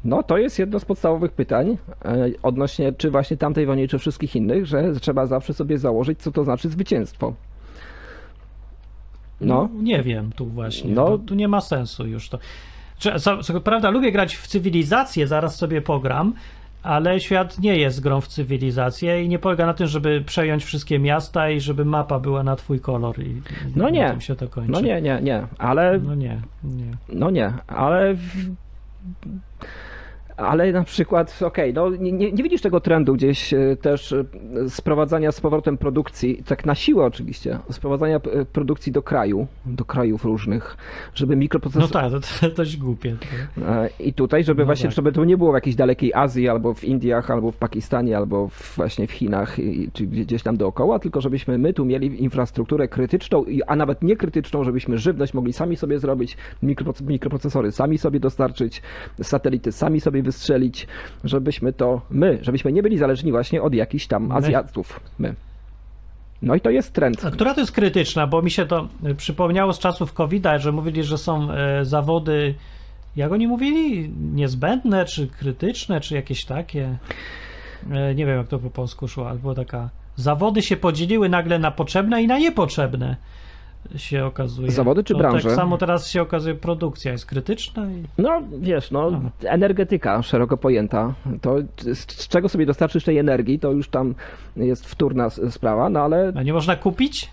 No, 0.04 0.22
to 0.22 0.38
jest 0.38 0.58
jedno 0.58 0.80
z 0.80 0.84
podstawowych 0.84 1.32
pytań 1.32 1.78
e, 2.04 2.28
odnośnie 2.42 2.92
czy 2.92 3.10
właśnie 3.10 3.36
tamtej 3.36 3.66
wojny, 3.66 3.88
czy 3.88 3.98
wszystkich 3.98 4.36
innych, 4.36 4.66
że 4.66 4.92
trzeba 5.00 5.26
zawsze 5.26 5.54
sobie 5.54 5.78
założyć, 5.78 6.22
co 6.22 6.32
to 6.32 6.44
znaczy 6.44 6.68
zwycięstwo. 6.68 7.34
No, 9.40 9.68
nie 9.82 10.02
wiem 10.02 10.32
tu 10.32 10.46
właśnie. 10.46 10.90
No. 10.90 11.10
No. 11.10 11.18
Tu 11.18 11.34
nie 11.34 11.48
ma 11.48 11.60
sensu 11.60 12.06
już 12.06 12.28
to. 12.28 12.38
Co, 13.18 13.42
co 13.42 13.60
prawda 13.60 13.90
lubię 13.90 14.12
grać 14.12 14.36
w 14.36 14.46
cywilizację, 14.46 15.26
zaraz 15.26 15.56
sobie 15.56 15.82
pogram, 15.82 16.34
ale 16.86 17.20
świat 17.20 17.58
nie 17.58 17.76
jest 17.78 18.00
grą 18.00 18.20
w 18.20 18.28
cywilizację 18.28 19.22
i 19.24 19.28
nie 19.28 19.38
polega 19.38 19.66
na 19.66 19.74
tym, 19.74 19.86
żeby 19.86 20.20
przejąć 20.26 20.64
wszystkie 20.64 20.98
miasta 20.98 21.50
i 21.50 21.60
żeby 21.60 21.84
mapa 21.84 22.18
była 22.18 22.42
na 22.42 22.56
twój 22.56 22.80
kolor 22.80 23.18
i 23.20 23.42
No 23.76 23.90
nie. 23.90 24.10
tym 24.10 24.20
się 24.20 24.36
to 24.36 24.48
kończy. 24.48 24.72
no 24.72 24.80
nie, 24.80 25.02
nie, 25.02 25.20
nie, 25.22 25.46
ale 25.58 25.98
No 26.04 26.14
nie, 26.14 26.40
nie. 26.64 26.90
No 27.08 27.30
nie, 27.30 27.52
ale 27.66 28.14
Ale 30.36 30.72
na 30.72 30.84
przykład, 30.84 31.38
okej, 31.42 31.74
no 31.74 31.90
nie, 31.90 32.12
nie, 32.12 32.32
nie 32.32 32.42
widzisz 32.42 32.60
tego 32.60 32.80
trendu 32.80 33.14
gdzieś 33.14 33.54
e, 33.54 33.76
też 33.80 34.12
e, 34.12 34.24
sprowadzania 34.68 35.32
z 35.32 35.40
powrotem 35.40 35.78
produkcji, 35.78 36.42
tak 36.46 36.66
na 36.66 36.74
siłę 36.74 37.04
oczywiście, 37.04 37.58
sprowadzania 37.70 38.16
e, 38.16 38.44
produkcji 38.44 38.92
do 38.92 39.02
kraju, 39.02 39.46
do 39.66 39.84
krajów 39.84 40.24
różnych, 40.24 40.76
żeby 41.14 41.36
No 41.36 41.40
mikroprocesory... 41.40 41.92
tak, 41.92 42.10
to, 42.12 42.48
to 42.50 42.54
dość 42.54 42.76
głupie. 42.76 43.16
E, 43.68 43.88
I 44.00 44.12
tutaj, 44.12 44.44
żeby 44.44 44.62
No 44.62 44.66
właśnie, 44.66 44.88
tak. 44.88 44.94
żeby 44.96 45.12
to 45.12 45.24
nie 45.24 45.36
było 45.36 45.52
w 45.52 45.54
jakiejś 45.54 45.76
dalekiej 45.76 46.14
Azji, 46.14 46.48
albo 46.48 46.74
w 46.74 46.84
Indiach, 46.84 47.30
albo 47.30 47.50
w 47.50 47.56
Pakistanie, 47.56 48.16
albo 48.16 48.50
właśnie 48.76 49.06
w 49.06 49.12
Chinach, 49.12 49.56
czy 49.92 50.06
gdzie- 50.06 50.24
gdzieś 50.24 50.42
tam 50.42 50.56
dookoła, 50.56 50.98
tylko 50.98 51.20
żebyśmy 51.20 51.58
my 51.58 51.72
tu 51.74 51.84
mieli 51.84 52.22
infrastrukturę 52.22 52.88
krytyczną, 52.88 53.44
a 53.66 53.76
nawet 53.76 54.02
nie 54.02 54.16
krytyczną, 54.16 54.64
żebyśmy 54.64 54.98
żywność 54.98 55.34
mogli 55.34 55.52
sami 55.52 55.76
sobie 55.76 55.98
zrobić, 55.98 56.36
mikroproc- 56.62 57.06
mikroprocesory 57.08 57.72
sami 57.72 57.98
sobie 57.98 58.20
dostarczyć, 58.20 58.82
satelity 59.22 59.72
sami 59.72 60.00
sobie 60.00 60.25
wystrzelić, 60.26 60.86
żebyśmy 61.24 61.72
to 61.72 62.00
my, 62.10 62.38
żebyśmy 62.42 62.72
nie 62.72 62.82
byli 62.82 62.98
zależni 62.98 63.30
właśnie 63.30 63.62
od 63.62 63.74
jakichś 63.74 64.06
tam. 64.06 64.32
Azjatów. 64.32 65.00
My. 65.18 65.34
No 66.42 66.54
i 66.54 66.60
to 66.60 66.70
jest 66.70 66.92
trend. 66.92 67.20
Która 67.32 67.54
to 67.54 67.60
jest 67.60 67.72
krytyczna, 67.72 68.26
bo 68.26 68.42
mi 68.42 68.50
się 68.50 68.66
to 68.66 68.88
y, 69.06 69.14
przypomniało 69.14 69.72
z 69.72 69.78
czasów 69.78 70.12
COVID-a, 70.12 70.58
że 70.58 70.72
mówili, 70.72 71.04
że 71.04 71.18
są 71.18 71.50
e, 71.50 71.84
zawody, 71.84 72.54
jak 73.16 73.32
oni 73.32 73.46
mówili, 73.48 74.10
niezbędne, 74.32 75.04
czy 75.04 75.26
krytyczne, 75.26 76.00
czy 76.00 76.14
jakieś 76.14 76.44
takie. 76.44 76.98
E, 77.90 78.14
nie 78.14 78.26
wiem, 78.26 78.38
jak 78.38 78.48
to 78.48 78.58
po 78.58 78.70
polsku 78.70 79.08
szło, 79.08 79.28
ale 79.28 79.38
była 79.38 79.54
taka. 79.54 79.90
Zawody 80.16 80.62
się 80.62 80.76
podzieliły 80.76 81.28
nagle 81.28 81.58
na 81.58 81.70
potrzebne 81.70 82.22
i 82.22 82.26
na 82.26 82.38
niepotrzebne. 82.38 83.16
Się 83.96 84.24
okazuje. 84.24 84.70
Zawody 84.70 85.04
czy 85.04 85.12
to 85.12 85.18
branże? 85.18 85.48
Tak 85.48 85.56
samo 85.56 85.78
teraz 85.78 86.08
się 86.08 86.22
okazuje, 86.22 86.54
produkcja 86.54 87.12
jest 87.12 87.26
krytyczna 87.26 87.86
i 87.90 88.04
No 88.18 88.42
wiesz, 88.58 88.90
no 88.90 89.10
Aha. 89.14 89.30
energetyka 89.44 90.22
szeroko 90.22 90.56
pojęta, 90.56 91.14
to 91.40 91.56
z, 91.76 92.12
z 92.12 92.28
czego 92.28 92.48
sobie 92.48 92.66
dostarczysz 92.66 93.04
tej 93.04 93.18
energii, 93.18 93.58
to 93.58 93.72
już 93.72 93.88
tam 93.88 94.14
jest 94.56 94.86
wtórna 94.86 95.30
sprawa, 95.30 95.88
no 95.88 96.00
ale 96.00 96.32
a 96.36 96.42
nie 96.42 96.52
można 96.52 96.76
kupić? 96.76 97.30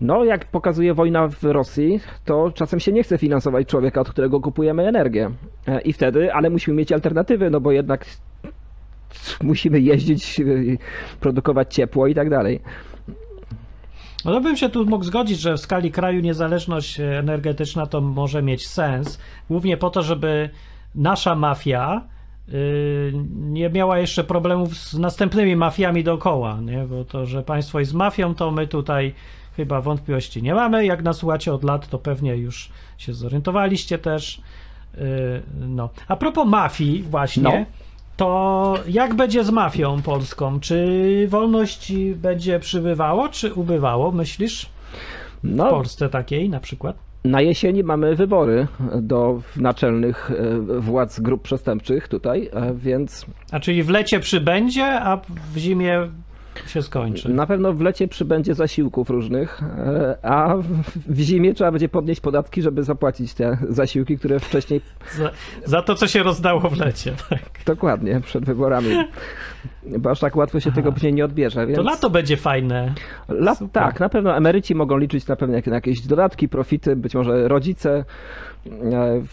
no 0.00 0.24
jak 0.24 0.44
pokazuje 0.44 0.94
wojna 0.94 1.28
w 1.28 1.44
Rosji, 1.44 2.00
to 2.24 2.50
czasem 2.54 2.80
się 2.80 2.92
nie 2.92 3.02
chce 3.02 3.18
finansować 3.18 3.68
człowieka, 3.68 4.00
od 4.00 4.10
którego 4.10 4.40
kupujemy 4.40 4.88
energię. 4.88 5.30
E, 5.66 5.80
I 5.80 5.92
wtedy, 5.92 6.34
ale 6.34 6.50
musimy 6.50 6.76
mieć 6.76 6.92
alternatywy, 6.92 7.50
no 7.50 7.60
bo 7.60 7.72
jednak 7.72 8.06
musimy 9.42 9.80
jeździć, 9.80 10.40
y, 10.40 10.78
produkować 11.20 11.74
ciepło 11.74 12.06
i 12.06 12.14
tak 12.14 12.30
dalej. 12.30 12.60
No 14.24 14.32
to 14.32 14.40
bym 14.40 14.56
się 14.56 14.68
tu 14.68 14.86
mógł 14.86 15.04
zgodzić, 15.04 15.40
że 15.40 15.54
w 15.54 15.60
skali 15.60 15.90
kraju 15.90 16.20
niezależność 16.20 17.00
e, 17.00 17.18
energetyczna 17.18 17.86
to 17.86 18.00
może 18.00 18.42
mieć 18.42 18.68
sens, 18.68 19.18
głównie 19.50 19.76
po 19.76 19.90
to, 19.90 20.02
żeby 20.02 20.50
nasza 20.94 21.34
mafia 21.34 22.02
y, 22.48 23.12
nie 23.34 23.70
miała 23.70 23.98
jeszcze 23.98 24.24
problemów 24.24 24.76
z 24.76 24.98
następnymi 24.98 25.56
mafiami 25.56 26.04
dookoła, 26.04 26.58
nie? 26.60 26.78
bo 26.78 27.04
to, 27.04 27.26
że 27.26 27.42
państwo 27.42 27.80
jest 27.80 27.94
mafią, 27.94 28.34
to 28.34 28.50
my 28.50 28.66
tutaj 28.66 29.14
chyba 29.56 29.80
wątpliwości 29.80 30.42
nie 30.42 30.54
mamy. 30.54 30.86
Jak 30.86 31.02
nas 31.02 31.16
słuchacie 31.16 31.54
od 31.54 31.64
lat, 31.64 31.88
to 31.88 31.98
pewnie 31.98 32.36
już 32.36 32.70
się 32.98 33.14
zorientowaliście 33.14 33.98
też. 33.98 34.42
Y, 34.98 35.42
No. 35.60 35.88
A 36.08 36.16
propos 36.16 36.48
mafii 36.48 37.02
właśnie, 37.02 37.42
No. 37.42 37.64
To 38.20 38.74
jak 38.88 39.14
będzie 39.14 39.44
z 39.44 39.50
mafią 39.50 40.02
polską? 40.02 40.60
Czy 40.60 41.26
wolność 41.28 41.92
będzie 42.16 42.58
przybywało, 42.60 43.28
czy 43.28 43.54
ubywało, 43.54 44.12
myślisz? 44.12 44.66
W 45.44 45.54
No, 45.56 45.70
Polsce 45.70 46.08
takiej 46.08 46.48
na 46.48 46.60
przykład? 46.60 46.96
na 47.24 47.40
jesieni 47.40 47.84
mamy 47.84 48.16
wybory 48.16 48.66
do 49.02 49.40
naczelnych 49.56 50.30
e, 50.30 50.80
władz 50.80 51.20
grup 51.20 51.42
przestępczych 51.42 52.08
tutaj, 52.08 52.48
e, 52.52 52.74
więc 52.74 53.26
A 53.52 53.60
czyli 53.60 53.82
w 53.82 53.88
lecie 53.88 54.20
przybędzie, 54.20 55.00
a 55.00 55.16
w 55.54 55.56
zimie 55.58 56.08
się 56.66 56.82
skończy. 56.82 57.28
Na 57.28 57.46
pewno 57.46 57.72
w 57.72 57.80
lecie 57.80 58.08
przybędzie 58.08 58.54
zasiłków 58.54 59.10
różnych, 59.10 59.62
e, 59.62 60.18
a 60.22 60.56
w- 60.56 61.14
w 61.14 61.18
zimie 61.20 61.54
trzeba 61.54 61.70
będzie 61.72 61.88
podnieść 61.88 62.20
podatki, 62.20 62.62
żeby 62.62 62.82
zapłacić 62.82 63.34
te 63.34 63.58
zasiłki, 63.68 64.18
które 64.18 64.40
wcześniej, 64.40 64.80
Za, 65.16 65.30
za 65.64 65.82
to, 65.82 65.94
co 65.94 66.06
się 66.06 66.22
rozdało 66.22 66.60
w 66.60 66.78
lecie. 66.78 67.12
Tak. 67.30 67.40
dokładnie, 67.66 68.20
przed 68.20 68.44
wyborami. 68.44 68.88
Bo 69.98 70.10
aż 70.10 70.20
tak 70.20 70.36
łatwo 70.36 70.60
się 70.60 70.70
Aha. 70.70 70.76
tego 70.76 70.92
później 70.92 71.14
nie 71.14 71.24
odbierze. 71.24 71.66
Więc 71.66 71.76
To 71.76 71.82
lato 71.82 72.10
będzie 72.10 72.36
fajne. 72.36 72.94
Lat, 73.28 73.58
Super. 73.58 73.82
tak, 73.82 74.00
na 74.00 74.08
pewno 74.08 74.36
emeryci 74.36 74.74
mogą 74.74 74.96
liczyć 74.98 75.26
na 75.26 75.36
pewno 75.36 75.58
na 75.66 75.74
jakieś 75.74 76.00
dodatki, 76.00 76.48
profity, 76.48 76.96
być 76.96 77.14
może 77.14 77.48
rodzice. 77.48 78.04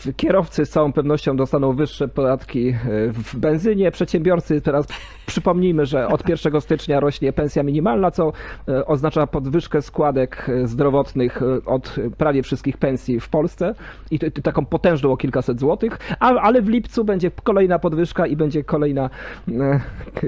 e, 0.08 0.14
Kierowcy 0.14 0.66
z 0.66 0.70
całą 0.70 0.94
pewnością 0.94 1.38
dostaną 1.38 1.74
wyższe 1.74 2.08
podatki 2.08 2.70
e, 2.70 2.76
w 3.12 3.36
benzynie. 3.36 3.92
Przedsiębiorcy 3.92 4.62
teraz 4.62 4.88
przypomnijmy, 5.26 5.86
że 5.86 6.08
od 6.08 6.30
1 6.30 6.62
stycznia 6.62 7.00
rośnie 7.00 7.34
pensja 7.34 7.64
minimalna, 7.64 8.12
co 8.12 8.34
e, 8.68 8.86
oznacza 8.86 9.28
podwyżkę 9.28 9.82
składek 9.82 10.48
zdrowotnych 10.64 11.42
od 11.66 11.96
prawie 12.18 12.44
wszystkich 12.44 12.78
pensji 12.78 13.20
w 13.20 13.30
Polsce 13.30 13.76
i 14.12 14.20
to, 14.20 14.32
to 14.32 14.42
taką 14.42 14.66
potężną 14.66 15.12
o 15.12 15.18
kilkaset 15.18 15.60
złotych, 15.60 16.00
a, 16.20 16.26
ale 16.36 16.62
w 16.62 16.70
lipcu 16.70 17.04
będzie 17.04 17.32
kolejna 17.44 17.80
podwyżka 17.80 18.28
i 18.28 18.36
będzie 18.36 18.64
kolejna, 18.64 19.10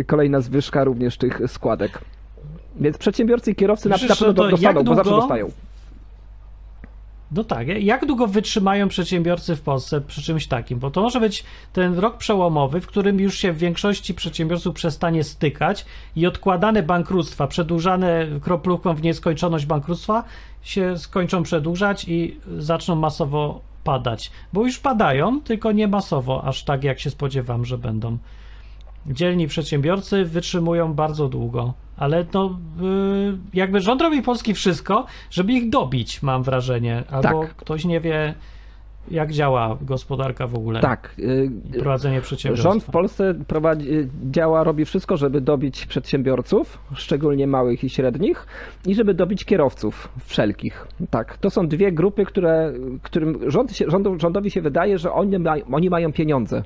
kolejna 0.08 0.41
zwyżka 0.41 0.84
również 0.84 1.17
tych 1.17 1.41
składek. 1.47 2.02
Więc 2.75 2.97
przedsiębiorcy 2.97 3.52
i 3.52 3.56
kierowcy 3.56 3.89
na, 3.89 3.95
Myślisz, 3.95 4.10
na 4.10 4.15
pewno 4.15 4.34
to 4.34 4.49
dostaną, 4.49 4.75
jak 4.80 4.86
bo 4.86 4.95
zawsze 4.95 5.12
długo- 5.12 5.21
dostają. 5.21 5.49
No 7.32 7.43
tak, 7.43 7.67
jak 7.67 8.06
długo 8.06 8.28
wytrzymają 8.28 8.88
przedsiębiorcy 8.88 9.56
w 9.56 9.62
Polsce 9.62 10.02
przy 10.02 10.21
czymś 10.21 10.47
takim? 10.47 10.80
Bo 10.80 10.91
to 10.91 11.02
może 11.02 11.19
być 11.19 11.43
ten 11.73 11.99
rok 11.99 12.17
przełomowy, 12.17 12.82
w 12.82 12.88
którym 12.88 13.19
już 13.19 13.38
się 13.38 13.54
w 13.54 13.58
większości 13.58 14.13
przedsiębiorców 14.13 14.75
przestanie 14.75 15.23
stykać 15.23 15.86
i 16.15 16.28
odkładane 16.28 16.84
bankructwa, 16.84 17.47
przedłużane 17.47 18.28
kroplówką 18.41 18.93
w 18.93 19.02
nieskończoność 19.02 19.65
bankructwa 19.65 20.23
się 20.62 20.97
skończą 20.97 21.43
przedłużać 21.43 22.06
i 22.08 22.38
zaczną 22.58 22.95
masowo 22.95 23.62
padać. 23.84 24.32
Bo 24.54 24.65
już 24.65 24.80
padają, 24.80 25.41
tylko 25.41 25.71
nie 25.71 25.88
masowo, 25.88 26.43
aż 26.43 26.63
tak 26.63 26.84
jak 26.84 26.99
się 26.99 27.10
spodziewam, 27.10 27.65
że 27.65 27.78
będą. 27.78 28.17
Dzielni 29.07 29.47
przedsiębiorcy 29.47 30.25
wytrzymują 30.25 30.93
bardzo 30.93 31.27
długo, 31.27 31.73
ale 31.97 32.25
no 32.33 32.59
jakby 33.53 33.81
rząd 33.81 34.01
robi 34.01 34.21
Polski 34.21 34.53
wszystko, 34.53 35.05
żeby 35.31 35.53
ich 35.53 35.69
dobić, 35.69 36.23
mam 36.23 36.43
wrażenie. 36.43 37.03
Albo 37.12 37.41
Tak. 37.41 37.55
ktoś 37.55 37.85
nie 37.85 37.99
wie, 38.01 38.33
jak 39.12 39.31
działa 39.31 39.77
gospodarka 39.81 40.47
w 40.47 40.55
ogóle. 40.55 40.81
Tak. 40.81 41.15
y, 41.19 41.49
I 41.69 41.79
prowadzenie 41.79 42.21
przedsiębiorstwa. 42.21 42.69
Rząd 42.71 42.83
w 42.83 42.91
Polsce 42.91 43.35
prowadzi, 43.47 43.88
działa, 44.31 44.63
robi 44.63 44.85
wszystko, 44.85 45.17
żeby 45.17 45.41
dobić 45.41 45.85
przedsiębiorców, 45.85 46.79
szczególnie 46.93 47.47
małych 47.47 47.83
i 47.83 47.89
średnich, 47.89 48.47
i 48.85 48.95
żeby 48.95 49.13
dobić 49.13 49.45
kierowców 49.45 50.09
wszelkich. 50.25 50.88
Tak, 51.09 51.38
to 51.38 51.49
są 51.49 51.67
dwie 51.67 51.91
grupy, 51.91 52.25
które, 52.25 52.73
którym 53.03 53.51
rząd 53.51 53.75
się, 53.75 53.85
rządu, 53.89 54.19
rządowi 54.19 54.51
się 54.51 54.62
wydaje, 54.62 54.97
że 54.97 55.12
oni, 55.12 55.39
maj, 55.39 55.63
oni 55.71 55.89
mają 55.89 56.13
pieniądze. 56.13 56.63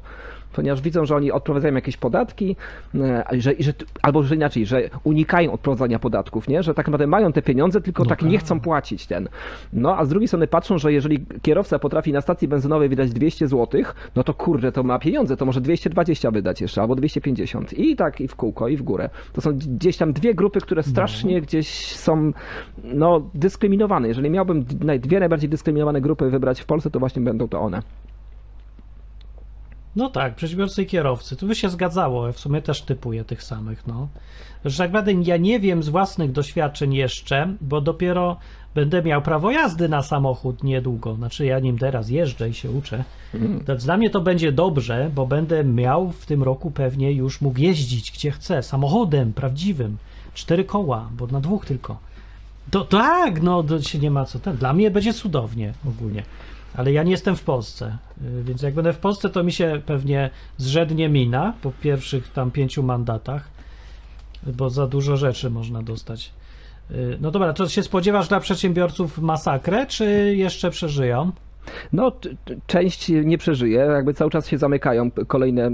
Ponieważ 0.54 0.82
widzą, 0.82 1.06
że 1.06 1.16
oni 1.16 1.32
odprowadzają 1.32 1.76
jakieś 1.76 1.98
podatki, 1.98 2.56
e, 2.96 3.24
że, 3.32 3.54
że, 3.60 3.74
albo 4.02 4.24
że 4.24 4.36
inaczej, 4.36 4.66
że 4.66 4.90
unikają 5.04 5.52
odprowadzania 5.52 6.00
podatków, 6.00 6.48
nie? 6.48 6.64
że 6.64 6.74
tak 6.74 6.88
naprawdę 6.88 7.08
mają 7.08 7.34
te 7.34 7.42
pieniądze, 7.42 7.82
tylko 7.82 8.04
No 8.04 8.10
tak 8.10 8.20
tak. 8.20 8.30
nie 8.30 8.38
chcą 8.38 8.60
płacić 8.60 9.08
ten. 9.08 9.30
No 9.74 9.98
a 9.98 10.06
z 10.06 10.10
drugiej 10.10 10.28
strony 10.28 10.48
patrzą, 10.48 10.78
że 10.78 10.94
jeżeli 10.94 11.26
kierowca 11.42 11.80
potrafi 11.80 12.14
na 12.14 12.22
stacji 12.22 12.48
benzynowej 12.48 12.90
wydać 12.90 13.12
200 13.12 13.48
zł, 13.48 13.82
no 14.16 14.24
to 14.24 14.34
kurde, 14.34 14.72
to 14.72 14.84
ma 14.84 15.00
pieniądze, 15.00 15.38
to 15.38 15.46
może 15.46 15.62
220 15.62 16.32
wydać 16.32 16.62
jeszcze, 16.62 16.82
albo 16.82 16.96
250. 16.96 17.74
I 17.74 17.96
tak 17.96 18.22
i 18.22 18.28
w 18.28 18.36
kółko, 18.36 18.68
i 18.68 18.78
w 18.78 18.84
górę. 18.84 19.10
To 19.34 19.42
są 19.42 19.52
gdzieś 19.58 19.98
tam 19.98 20.14
dwie 20.14 20.34
grupy, 20.34 20.60
które 20.60 20.84
strasznie 20.84 21.42
gdzieś 21.42 21.96
są 21.96 22.32
no, 22.84 23.30
dyskryminowane. 23.34 24.08
Jeżeli 24.08 24.30
miałbym 24.30 24.64
dwie 25.00 25.20
najbardziej 25.20 25.50
dyskryminowane 25.50 26.02
grupy 26.02 26.30
wybrać 26.30 26.62
w 26.62 26.66
Polsce, 26.66 26.92
to 26.92 27.00
właśnie 27.00 27.22
będą 27.22 27.48
to 27.48 27.62
one. 27.62 27.82
No 29.96 30.10
tak, 30.10 30.36
przedsiębiorcy 30.36 30.84
i 30.84 30.86
kierowcy. 30.86 31.36
Tu 31.36 31.48
by 31.48 31.56
się 31.56 31.70
zgadzało, 31.70 32.32
w 32.32 32.40
sumie 32.40 32.62
też 32.62 32.82
typuję 32.82 33.26
tych 33.26 33.44
samych, 33.44 33.88
no. 33.88 34.08
Że 34.66 34.78
tak 34.78 34.88
naprawdę 34.92 35.14
ja 35.14 35.38
nie 35.38 35.60
wiem 35.60 35.84
z 35.84 35.90
własnych 35.90 36.32
doświadczeń 36.32 36.94
jeszcze, 36.94 37.54
bo 37.62 37.82
dopiero 37.82 38.38
będę 38.76 39.04
miał 39.04 39.22
prawo 39.22 39.52
jazdy 39.52 39.90
na 39.90 40.02
samochód 40.02 40.64
niedługo. 40.64 41.16
Znaczy 41.16 41.46
ja 41.46 41.60
nim 41.60 41.78
teraz 41.78 42.10
jeżdżę 42.10 42.50
i 42.50 42.54
się 42.54 42.72
uczę. 42.72 43.04
Więc 43.68 43.86
dla 43.86 43.98
mnie 43.98 44.10
to 44.10 44.22
będzie 44.22 44.52
dobrze, 44.52 45.12
bo 45.16 45.26
będę 45.28 45.64
miał 45.64 46.12
w 46.12 46.26
tym 46.26 46.44
roku 46.44 46.72
pewnie 46.72 47.12
już 47.12 47.42
mógł 47.42 47.60
jeździć 47.60 48.12
gdzie 48.12 48.32
chcę, 48.32 48.64
samochodem 48.64 49.34
prawdziwym. 49.34 49.98
Cztery 50.34 50.64
koła, 50.64 51.10
bo 51.18 51.28
na 51.28 51.42
dwóch 51.42 51.66
tylko. 51.66 51.98
To 52.72 52.86
tak, 52.86 53.42
no 53.42 53.64
to 53.64 53.82
się 53.82 54.00
nie 54.00 54.12
ma 54.12 54.26
co 54.26 54.40
ten. 54.40 54.58
Dla 54.58 54.74
mnie 54.74 54.92
będzie 54.92 55.14
cudownie 55.14 55.74
ogólnie. 55.88 56.24
Ale 56.76 56.92
ja 56.92 57.04
nie 57.04 57.12
jestem 57.12 57.36
w 57.36 57.44
Polsce, 57.44 57.98
y, 58.22 58.44
więc 58.44 58.62
jak 58.62 58.74
będę 58.74 58.94
w 58.94 58.98
Polsce, 58.98 59.30
to 59.30 59.44
mi 59.44 59.52
się 59.52 59.82
pewnie 59.86 60.30
zrzednie 60.58 61.10
mina 61.10 61.54
po 61.62 61.72
pierwszych 61.72 62.32
tam 62.32 62.52
pięciu 62.52 62.84
mandatach, 62.84 63.48
bo 64.48 64.70
za 64.70 64.88
dużo 64.88 65.18
rzeczy 65.18 65.50
można 65.50 65.84
dostać. 65.84 66.32
Y, 66.92 67.18
No 67.22 67.32
dobra, 67.32 67.54
to 67.54 67.70
się 67.70 67.84
spodziewasz 67.84 68.28
dla 68.28 68.40
przedsiębiorców 68.40 69.18
masakrę, 69.18 69.86
czy 69.86 70.34
jeszcze 70.36 70.70
przeżyją? 70.72 71.32
No, 71.94 72.12
część 72.68 73.10
nie 73.10 73.38
przeżyje, 73.38 73.80
jakby 73.80 74.14
cały 74.14 74.32
czas 74.32 74.48
się 74.48 74.58
zamykają 74.58 75.12
kolejne 75.28 75.66
e, 75.66 75.74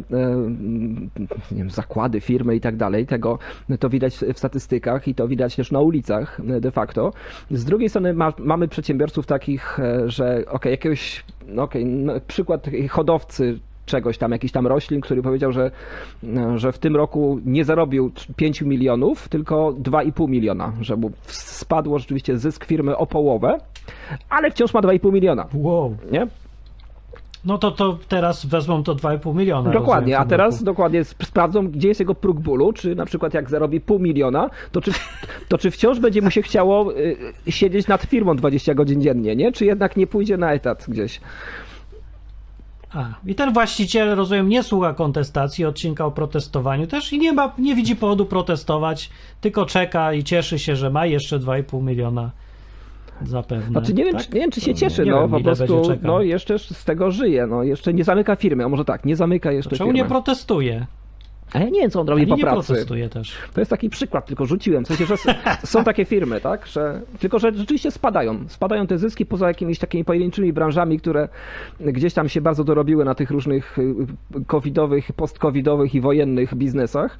nie 1.51 1.57
wiem, 1.57 1.69
zakłady, 1.69 2.21
firmy 2.21 2.55
i 2.55 2.61
tak 2.61 2.77
dalej. 2.77 3.05
Tego 3.05 3.39
to 3.79 3.89
widać 3.89 4.17
w 4.33 4.37
statystykach 4.37 5.07
i 5.07 5.15
to 5.15 5.27
widać 5.27 5.55
też 5.55 5.71
na 5.71 5.79
ulicach 5.79 6.39
e, 6.49 6.61
de 6.61 6.71
facto. 6.71 7.13
Z 7.51 7.65
drugiej 7.65 7.89
strony 7.89 8.13
ma, 8.13 8.33
mamy 8.39 8.67
przedsiębiorców 8.67 9.25
takich, 9.25 9.79
e, 9.79 10.09
że 10.09 10.43
ok, 10.47 10.65
jakiegoś, 10.65 11.23
no 11.47 11.63
okej, 11.63 11.85
no, 11.85 12.13
przykład 12.27 12.69
hodowcy 12.89 13.59
czegoś 13.89 14.17
tam, 14.17 14.31
jakiś 14.31 14.51
tam 14.51 14.67
roślin, 14.67 15.01
który 15.01 15.21
powiedział, 15.21 15.51
że, 15.51 15.71
e, 16.23 16.57
że 16.59 16.71
w 16.71 16.77
tym 16.79 16.95
roku 16.95 17.39
nie 17.45 17.65
zarobił 17.65 18.11
5 18.35 18.61
milionów, 18.61 19.29
tylko 19.29 19.73
2,5 19.73 20.27
miliona, 20.29 20.73
że 20.81 20.95
mu 20.95 21.11
spadło 21.27 21.99
rzeczywiście 21.99 22.37
zysk 22.37 22.65
firmy 22.65 22.97
o 22.97 23.05
połowę, 23.05 23.57
ale 24.29 24.51
wciąż 24.51 24.73
ma 24.73 24.81
2,5 24.81 25.11
miliona, 25.13 25.45
Wow. 25.53 25.97
nie? 26.11 26.27
No 27.45 27.57
to, 27.57 27.71
to 27.71 27.97
teraz 28.07 28.45
wezmą 28.45 28.83
to 28.83 28.95
2,5 28.95 29.35
miliona. 29.35 29.71
Dokładnie, 29.71 30.13
rozumiem, 30.13 30.21
a 30.21 30.29
teraz 30.29 30.53
roku. 30.55 30.65
dokładnie 30.65 30.99
sp- 31.11 31.25
sprawdzą, 31.25 31.67
gdzie 31.67 31.87
jest 31.87 31.99
jego 31.99 32.15
próg 32.15 32.39
bólu, 32.39 32.73
czy 32.73 32.95
na 32.95 33.05
przykład 33.05 33.33
jak 33.33 33.49
zarobi 33.49 33.81
pół 33.81 33.99
miliona, 33.99 34.49
to 34.71 34.81
czy, 34.81 34.91
to 35.47 35.57
czy 35.57 35.71
wciąż 35.71 35.99
będzie 35.99 36.21
mu 36.21 36.31
się 36.31 36.41
chciało 36.41 36.97
y, 36.97 37.17
siedzieć 37.47 37.87
nad 37.87 38.01
firmą 38.01 38.35
20 38.35 38.73
godzin 38.73 39.01
dziennie, 39.01 39.35
nie? 39.35 39.51
Czy 39.51 39.65
jednak 39.65 39.97
nie 39.97 40.07
pójdzie 40.07 40.37
na 40.37 40.53
etat 40.53 40.85
gdzieś? 40.87 41.21
A, 42.93 43.05
I 43.25 43.35
ten 43.35 43.53
właściciel, 43.53 44.15
rozumiem, 44.15 44.49
nie 44.49 44.63
słucha 44.63 44.93
kontestacji, 44.93 45.65
odcinka 45.65 46.05
o 46.05 46.11
protestowaniu 46.11 46.87
też 46.87 47.13
i 47.13 47.19
nie 47.19 47.33
ma, 47.33 47.53
nie 47.57 47.75
widzi 47.75 47.95
powodu 47.95 48.25
protestować, 48.25 49.09
tylko 49.41 49.65
czeka 49.65 50.13
i 50.13 50.23
cieszy 50.23 50.59
się, 50.59 50.75
że 50.75 50.89
ma 50.89 51.05
jeszcze 51.05 51.39
2,5 51.39 51.83
miliona 51.83 52.31
zapewne. 53.25 53.67
Znaczy 53.67 53.93
nie 53.93 54.05
wiem, 54.05 54.13
tak? 54.13 54.25
czy, 54.25 54.33
nie 54.33 54.41
wiem, 54.41 54.51
czy 54.51 54.61
się 54.61 54.75
cieszy, 54.75 55.05
nie 55.05 55.11
no 55.11 55.21
wiem, 55.21 55.29
po 55.29 55.39
prostu 55.39 55.81
no, 56.01 56.21
jeszcze 56.21 56.59
z 56.59 56.85
tego 56.85 57.11
żyje, 57.11 57.47
no 57.47 57.63
jeszcze 57.63 57.93
nie 57.93 58.03
zamyka 58.03 58.35
firmy, 58.35 58.65
a 58.65 58.69
może 58.69 58.85
tak, 58.85 59.05
nie 59.05 59.15
zamyka 59.15 59.51
jeszcze 59.51 59.75
Czemu 59.75 59.89
firmy. 59.89 60.03
nie 60.03 60.09
protestuje? 60.09 60.85
A 61.53 61.59
ja 61.59 61.65
nie 61.69 61.81
wiem, 61.81 61.91
co 61.91 62.01
on 62.01 62.07
robi 62.09 62.21
Ani 62.21 62.31
po 62.31 62.37
nie 62.37 62.43
pracy. 62.43 62.85
też. 63.13 63.33
To 63.53 63.61
jest 63.61 63.69
taki 63.69 63.89
przykład, 63.89 64.25
tylko 64.25 64.45
rzuciłem. 64.45 64.85
W 64.85 64.87
sensie, 64.87 65.05
że 65.05 65.15
są 65.63 65.83
takie 65.83 66.05
firmy, 66.05 66.41
tak? 66.41 66.67
Że, 66.67 67.01
tylko, 67.19 67.39
że 67.39 67.51
rzeczywiście 67.55 67.91
spadają. 67.91 68.39
Spadają 68.47 68.87
te 68.87 68.97
zyski 68.97 69.25
poza 69.25 69.47
jakimiś 69.47 69.79
takimi 69.79 70.05
pojedynczymi 70.05 70.53
branżami, 70.53 70.99
które 70.99 71.29
gdzieś 71.79 72.13
tam 72.13 72.29
się 72.29 72.41
bardzo 72.41 72.63
dorobiły 72.63 73.05
na 73.05 73.15
tych 73.15 73.31
różnych 73.31 73.79
y, 73.79 73.95
covidowych, 74.47 75.11
post-covidowych 75.11 75.95
i 75.95 76.01
wojennych 76.01 76.55
biznesach. 76.55 77.17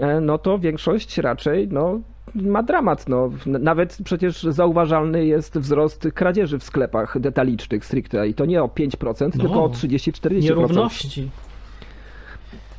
E, 0.00 0.20
No 0.20 0.38
to 0.38 0.58
większość 0.58 1.18
raczej, 1.18 1.68
no, 1.68 2.00
ma 2.34 2.62
dramat. 2.62 3.08
No. 3.08 3.30
Nawet 3.46 3.98
przecież 4.04 4.42
zauważalny 4.42 5.26
jest 5.26 5.58
wzrost 5.58 6.08
kradzieży 6.14 6.58
w 6.58 6.64
sklepach 6.64 7.18
detalicznych 7.20 7.84
stricte 7.84 8.28
i 8.28 8.34
to 8.34 8.44
nie 8.46 8.62
o 8.62 8.66
5%, 8.68 9.30
No. 9.36 9.42
tylko 9.44 9.64
o 9.64 9.68
30-40%. 9.68 10.40
Nierówności. 10.42 11.30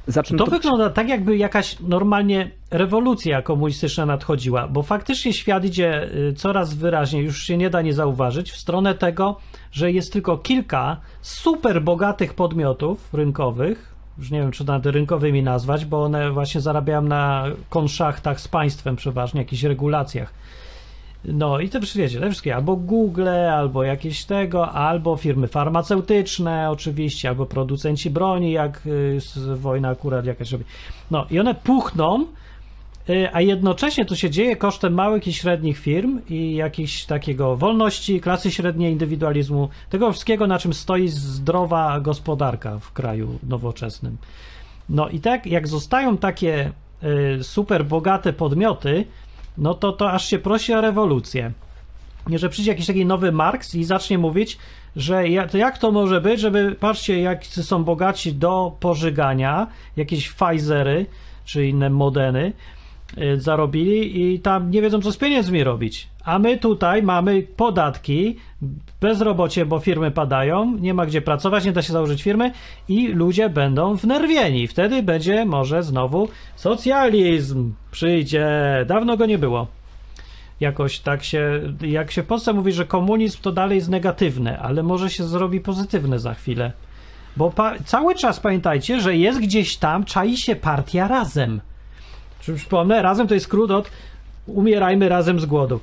Zacznę 0.07 0.37
To 0.37 0.45
wygląda 0.45 0.89
tak, 0.89 1.09
jakby 1.09 1.37
jakaś 1.37 1.79
normalnie 1.79 2.51
rewolucja 2.71 3.41
komunistyczna 3.41 4.05
nadchodziła, 4.05 4.67
bo 4.67 4.83
faktycznie 4.83 5.33
świat 5.33 5.65
idzie 5.65 6.09
y, 6.29 6.33
coraz 6.33 6.73
wyraźniej, 6.73 7.25
już 7.25 7.43
się 7.43 7.57
nie 7.57 7.69
da 7.69 7.81
nie 7.81 7.93
zauważyć, 7.93 8.51
w 8.51 8.57
stronę 8.57 8.95
tego, 8.95 9.37
że 9.71 9.91
jest 9.91 10.13
tylko 10.13 10.37
kilka 10.37 10.97
super 11.21 11.81
bogatych 11.81 12.33
podmiotów 12.33 13.13
rynkowych, 13.13 13.95
już 14.17 14.31
nie 14.31 14.39
wiem, 14.39 14.51
czy 14.51 14.65
nawet 14.65 14.85
rynkowymi 14.85 15.43
nazwać, 15.43 15.85
bo 15.85 16.03
one 16.03 16.31
właśnie 16.31 16.61
zarabiają 16.61 17.01
na 17.01 17.45
konszachtach 17.69 18.39
z 18.39 18.47
państwem 18.47 18.95
przeważnie, 18.95 19.41
jakichś 19.41 19.63
regulacjach. 19.63 20.33
No 21.27 21.59
i 21.59 21.69
te 21.69 21.79
wszystkie, 21.79 21.99
wiecie, 21.99 22.19
te 22.19 22.29
wszystkie, 22.29 22.55
albo 22.55 22.75
Google, 22.75 23.29
albo 23.29 23.83
jakieś 23.83 24.25
tego, 24.25 24.71
albo 24.71 25.17
firmy 25.17 25.47
farmaceutyczne 25.47 26.71
oczywiście, 26.71 27.29
albo 27.29 27.45
producenci 27.45 28.09
broni, 28.09 28.51
jak 28.51 28.81
y, 28.85 29.19
wojna 29.55 29.89
akurat 29.89 30.25
jakaś 30.25 30.51
robi. 30.51 30.65
No 31.11 31.25
i 31.31 31.39
one 31.39 31.55
puchną, 31.55 32.25
y, 33.09 33.29
a 33.33 33.41
jednocześnie 33.41 34.05
to 34.05 34.15
się 34.15 34.29
dzieje 34.29 34.55
kosztem 34.55 34.93
małych 34.93 35.27
i 35.27 35.33
średnich 35.33 35.79
firm 35.79 36.21
i 36.29 36.55
jakiejś 36.55 37.05
takiego 37.05 37.55
wolności, 37.55 38.21
klasy 38.21 38.51
średniej, 38.51 38.91
indywidualizmu, 38.91 39.69
tego 39.89 40.11
wszystkiego, 40.11 40.47
na 40.47 40.59
czym 40.59 40.73
stoi 40.73 41.07
zdrowa 41.07 41.99
gospodarka 41.99 42.79
w 42.79 42.91
kraju 42.91 43.39
nowoczesnym. 43.49 44.17
No 44.89 45.09
i 45.09 45.19
tak, 45.19 45.45
jak 45.45 45.67
zostają 45.67 46.17
takie 46.17 46.71
y, 47.39 47.43
super 47.43 47.85
bogate 47.85 48.33
podmioty, 48.33 49.05
no 49.57 49.73
to 49.73 49.91
to 49.91 50.11
aż 50.11 50.25
się 50.25 50.39
prosi 50.39 50.73
o 50.73 50.81
rewolucję. 50.81 51.51
Nie, 52.27 52.39
że 52.39 52.49
przyjdzie 52.49 52.71
jakiś 52.71 52.85
taki 52.85 53.05
nowy 53.05 53.31
Marks 53.31 53.75
i 53.75 53.83
zacznie 53.83 54.17
mówić, 54.17 54.57
że 54.95 55.29
jak 55.53 55.77
to 55.77 55.91
może 55.91 56.21
być, 56.21 56.39
żeby, 56.39 56.75
patrzcie, 56.79 57.21
jak 57.21 57.45
są 57.45 57.83
bogaci 57.83 58.33
do 58.33 58.77
pożygania, 58.79 59.67
jakieś 59.97 60.31
Pfizery 60.31 61.05
czy 61.45 61.67
inne 61.67 61.89
Modeny 61.89 62.53
y, 63.17 63.41
zarobili 63.41 64.33
i 64.33 64.39
tam 64.39 64.71
nie 64.71 64.81
wiedzą, 64.81 65.01
co 65.01 65.11
z 65.11 65.17
pieniędzmi 65.17 65.63
robić. 65.63 66.07
A 66.25 66.39
my 66.39 66.57
tutaj 66.57 67.03
mamy 67.03 67.43
podatki, 67.43 68.35
bezrobocie, 69.01 69.65
bo 69.65 69.79
firmy 69.79 70.11
padają, 70.11 70.77
nie 70.77 70.93
ma 70.93 71.05
gdzie 71.05 71.21
pracować, 71.21 71.65
nie 71.65 71.71
da 71.71 71.81
się 71.81 71.93
założyć 71.93 72.23
firmy 72.23 72.51
i 72.87 73.07
ludzie 73.07 73.49
będą 73.49 73.95
wnerwieni. 73.95 74.67
Wtedy 74.67 75.03
będzie 75.03 75.45
może 75.45 75.83
znowu 75.83 76.29
socjalizm 76.55 77.73
przyjdzie. 77.91 78.47
Dawno 78.87 79.17
go 79.17 79.25
nie 79.25 79.37
było. 79.37 79.67
Jakoś 80.59 80.99
tak 80.99 81.23
się, 81.23 81.61
jak 81.81 82.11
się 82.11 82.23
w 82.23 82.25
Polsce 82.27 82.53
mówi, 82.53 82.71
że 82.71 82.85
komunizm 82.85 83.37
to 83.41 83.51
dalej 83.51 83.75
jest 83.75 83.89
negatywne, 83.89 84.59
ale 84.59 84.83
może 84.83 85.09
się 85.09 85.23
zrobi 85.23 85.61
pozytywne 85.61 86.19
za 86.19 86.33
chwilę. 86.33 86.71
Bo 87.37 87.53
cały 87.85 88.15
czas 88.15 88.39
pamiętajcie, 88.39 89.01
że 89.01 89.15
jest 89.15 89.39
gdzieś 89.39 89.77
tam, 89.77 90.05
czai 90.05 90.37
się 90.37 90.55
partia 90.55 91.07
razem. 91.07 91.61
Przypomnę, 92.39 93.01
razem 93.01 93.27
to 93.27 93.33
jest 93.33 93.45
skrót 93.45 93.71
od 93.71 93.91
umierajmy 94.47 95.09
razem 95.09 95.39
z 95.39 95.45
głodu 95.45 95.79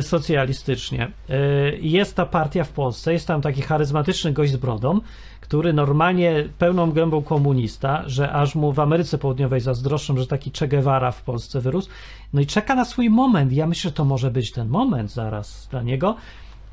socjalistycznie. 0.00 1.10
Y, 1.30 1.78
Jest 1.80 2.16
ta 2.16 2.26
partia 2.26 2.64
w 2.64 2.68
Polsce, 2.68 3.12
jest 3.12 3.26
tam 3.26 3.40
taki 3.42 3.62
charyzmatyczny 3.62 4.32
gość 4.32 4.52
z 4.52 4.56
brodą, 4.56 5.00
który 5.40 5.72
normalnie 5.72 6.44
pełną 6.58 6.92
gębą 6.92 7.22
komunista, 7.22 8.02
że 8.06 8.32
aż 8.32 8.54
mu 8.54 8.72
w 8.72 8.80
Ameryce 8.80 9.18
Południowej 9.18 9.60
zazdroszczą, 9.60 10.16
że 10.16 10.26
taki 10.26 10.50
Che 10.58 10.68
Guevara 10.68 11.12
w 11.12 11.22
Polsce 11.22 11.60
wyrósł. 11.60 11.88
No 12.32 12.40
i 12.40 12.46
czeka 12.46 12.74
na 12.74 12.84
swój 12.84 13.10
moment. 13.10 13.52
Ja 13.52 13.66
myślę, 13.66 13.90
że 13.90 13.94
to 13.94 14.04
może 14.04 14.30
być 14.30 14.52
ten 14.52 14.68
moment 14.68 15.10
zaraz 15.10 15.68
dla 15.70 15.82
niego. 15.82 16.16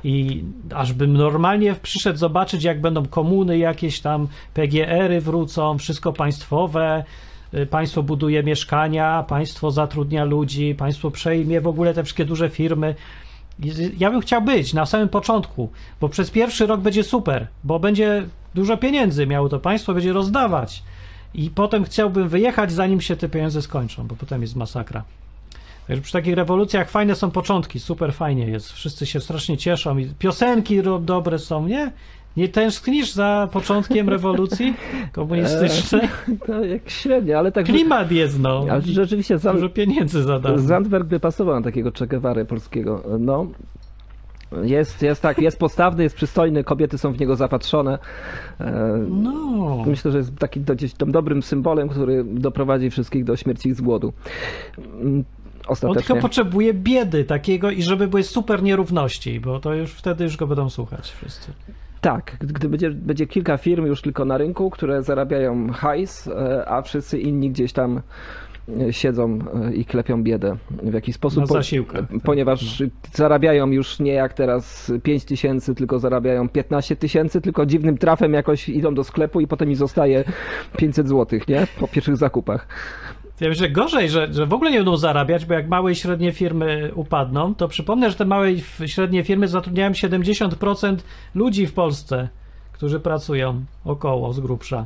I 0.03 0.43
aż 0.73 0.93
bym 0.93 1.13
normalnie 1.13 1.75
przyszedł 1.81 2.19
zobaczyć, 2.19 2.63
jak 2.63 2.81
będą 2.81 3.05
komuny 3.05 3.57
jakieś 3.57 4.01
tam, 4.01 4.27
PGR-y 4.53 5.21
wrócą, 5.21 5.77
wszystko 5.77 6.13
państwowe, 6.13 7.03
y, 7.03 7.34
państwo 7.69 8.03
buduje 8.03 8.43
mieszkania, 8.43 9.23
państwo 9.27 9.71
zatrudnia 9.71 10.23
ludzi, 10.23 10.75
państwo 10.75 11.11
przejmie 11.11 11.61
w 11.61 11.67
ogóle 11.67 11.93
te 11.93 12.03
wszystkie 12.03 12.25
duże 12.25 12.49
firmy. 12.49 12.95
Ja 13.97 14.11
bym 14.11 14.21
chciał 14.21 14.41
być 14.41 14.73
na 14.73 14.85
samym 14.85 15.09
początku, 15.09 15.69
bo 16.01 16.09
przez 16.09 16.31
pierwszy 16.31 16.67
rok 16.67 16.81
będzie 16.81 17.03
super, 17.03 17.47
bo 17.63 17.79
będzie 17.79 18.23
dużo 18.55 18.77
pieniędzy 18.77 19.27
miało 19.27 19.49
to 19.49 19.59
państwo, 19.59 19.93
będzie 19.93 20.13
rozdawać. 20.13 20.83
I 21.33 21.49
potem 21.49 21.83
chciałbym 21.83 22.29
wyjechać, 22.29 22.71
zanim 22.71 23.01
się 23.01 23.15
te 23.15 23.29
pieniądze 23.29 23.61
skończą, 23.61 24.07
bo 24.07 24.15
potem 24.15 24.41
jest 24.41 24.55
masakra. 24.55 25.03
Także 25.87 26.01
przy 26.01 26.13
takich 26.13 26.35
rewolucjach 26.35 26.89
fajne 26.89 27.15
są 27.15 27.31
początki, 27.31 27.79
super 27.79 28.13
fajnie 28.13 28.47
jest. 28.47 28.71
Wszyscy 28.71 29.05
się 29.05 29.19
strasznie 29.19 29.57
cieszą 29.57 29.97
i 29.97 30.05
piosenki 30.05 30.81
dobre 31.01 31.39
są, 31.39 31.67
nie? 31.67 31.91
Nie 32.37 32.49
tęsknisz 32.49 33.11
za 33.13 33.49
początkiem 33.51 34.09
rewolucji 34.09 34.73
komunistycznej? 35.11 36.01
To 36.47 36.63
jak 36.65 36.89
średnio, 36.89 37.37
ale 37.39 37.51
tak. 37.51 37.65
Klimat 37.65 38.11
jest, 38.11 38.39
no. 38.39 38.65
Ale 38.71 38.81
rzeczywiście 38.81 39.37
Zand- 39.37 39.53
Dużo 39.55 39.69
pieniędzy 39.69 40.23
zadał. 40.23 40.57
Zandberg 40.57 41.05
by 41.07 41.19
pasował 41.19 41.55
na 41.55 41.61
takiego 41.61 41.91
Che 41.99 42.07
Guevary 42.07 42.45
polskiego. 42.45 43.03
No. 43.19 43.47
Jest, 44.63 45.01
jest 45.01 45.21
tak, 45.21 45.39
jest 45.39 45.59
postawny, 45.59 46.03
jest 46.03 46.15
przystojny, 46.15 46.63
kobiety 46.63 46.97
są 46.97 47.11
w 47.13 47.19
niego 47.19 47.35
zapatrzone. 47.35 47.99
E, 48.59 49.05
No. 49.09 49.83
Myślę, 49.87 50.11
że 50.11 50.17
jest 50.17 50.35
takim 50.37 50.63
do- 50.63 50.75
tam 50.97 51.11
dobrym 51.11 51.43
symbolem, 51.43 51.89
który 51.89 52.23
doprowadzi 52.23 52.89
wszystkich 52.89 53.23
do 53.23 53.35
śmierci 53.35 53.73
z 53.73 53.81
głodu. 53.81 54.13
Mm, 55.01 55.23
On 55.67 55.71
Ostatecznie. 55.71 56.03
tylko 56.07 56.21
potrzebuje 56.21 56.73
biedy 56.73 57.23
takiego 57.23 57.71
i 57.71 57.83
żeby 57.83 58.07
były 58.07 58.23
super 58.23 58.63
nierówności, 58.63 59.39
bo 59.39 59.59
to 59.59 59.73
już 59.73 59.91
wtedy 59.91 60.23
już 60.23 60.37
go 60.37 60.47
będą 60.47 60.69
słuchać 60.69 61.11
wszyscy. 61.11 61.51
Tak, 62.05 62.37
gdy 62.39 62.69
będzie, 62.69 62.91
będzie 62.91 63.27
kilka 63.27 63.57
firm 63.57 63.85
już 63.85 64.01
tylko 64.01 64.25
na 64.25 64.37
rynku, 64.37 64.69
które 64.69 65.03
zarabiają 65.03 65.69
hajs, 65.69 66.27
e, 66.27 66.69
a 66.69 66.81
wszyscy 66.81 67.19
inni 67.19 67.49
gdzieś 67.49 67.73
tam 67.73 68.01
e, 68.81 68.93
siedzą 68.93 69.39
e, 69.69 69.73
i 69.73 69.85
klepią 69.85 70.23
biedę 70.23 70.55
w 70.83 70.93
jakiś 70.93 71.15
sposób. 71.15 71.41
Na 71.41 71.47
po- 71.47 71.53
zasiłkach, 71.53 72.07
tak. 72.07 72.19
Ponieważ 72.23 72.83
zarabiają 73.13 73.71
już 73.71 73.99
nie 73.99 74.13
jak 74.13 74.33
teraz 74.33 74.91
5 75.03 75.25
tysięcy, 75.25 75.75
tylko 75.75 75.99
zarabiają 75.99 76.49
15 76.49 76.95
tysięcy, 76.95 77.41
tylko 77.41 77.65
dziwnym 77.65 77.97
trafem 77.97 78.33
jakoś 78.33 78.69
idą 78.69 78.95
do 78.95 79.03
sklepu 79.03 79.41
i 79.41 79.47
potem 79.47 79.69
mi 79.69 79.75
zostaje 79.75 80.23
500 80.77 81.07
złotych, 81.07 81.47
nie? 81.47 81.67
Po 81.79 81.87
pierwszych 81.87 82.17
zakupach. 82.17 82.67
Ja 83.39 83.49
myślę 83.49 83.69
gorzej, 83.69 84.09
że, 84.09 84.33
że 84.33 84.45
w 84.45 84.53
ogóle 84.53 84.71
nie 84.71 84.77
będą 84.77 84.97
zarabiać, 84.97 85.45
bo 85.45 85.53
jak 85.53 85.67
małe 85.67 85.91
i 85.91 85.95
średnie 85.95 86.31
firmy 86.31 86.91
upadną, 86.95 87.55
to 87.55 87.67
przypomnę, 87.67 88.09
że 88.09 88.15
te 88.15 88.25
małe 88.25 88.51
i 88.51 88.63
średnie 88.85 89.23
firmy 89.23 89.47
zatrudniają 89.47 89.91
70% 89.91 90.97
ludzi 91.35 91.67
w 91.67 91.73
Polsce, 91.73 92.29
którzy 92.71 92.99
pracują 92.99 93.65
około 93.85 94.33
z 94.33 94.39
grubsza. 94.39 94.85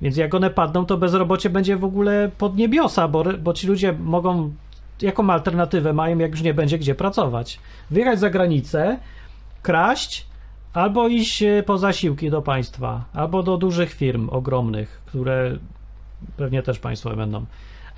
Więc 0.00 0.16
jak 0.16 0.34
one 0.34 0.50
padną, 0.50 0.86
to 0.86 0.96
bezrobocie 0.96 1.50
będzie 1.50 1.76
w 1.76 1.84
ogóle 1.84 2.30
pod 2.38 2.56
niebiosa, 2.56 3.08
bo, 3.08 3.24
bo 3.24 3.52
ci 3.52 3.66
ludzie 3.66 3.92
mogą, 3.92 4.52
jaką 5.02 5.30
alternatywę 5.30 5.92
mają, 5.92 6.18
jak 6.18 6.30
już 6.30 6.42
nie 6.42 6.54
będzie 6.54 6.78
gdzie 6.78 6.94
pracować? 6.94 7.60
Wyjechać 7.90 8.20
za 8.20 8.30
granicę, 8.30 8.98
kraść, 9.62 10.26
albo 10.72 11.08
iść 11.08 11.42
e, 11.42 11.62
po 11.62 11.78
zasiłki 11.78 12.30
do 12.30 12.42
państwa, 12.42 13.04
albo 13.12 13.42
do 13.42 13.56
dużych 13.56 13.92
firm 13.92 14.28
ogromnych, 14.30 15.02
które 15.06 15.58
pewnie 16.36 16.62
też 16.62 16.78
państwowe 16.78 17.16
będą. 17.16 17.44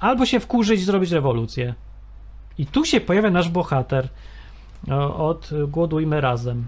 Albo 0.00 0.26
się 0.26 0.40
wkurzyć 0.40 0.80
i 0.80 0.84
zrobić 0.84 1.10
rewolucję. 1.12 1.74
I 2.58 2.66
tu 2.66 2.84
się 2.84 3.00
pojawia 3.00 3.30
nasz 3.30 3.48
bohater 3.48 4.08
od 5.16 5.50
Głodujmy 5.68 6.20
Razem. 6.20 6.66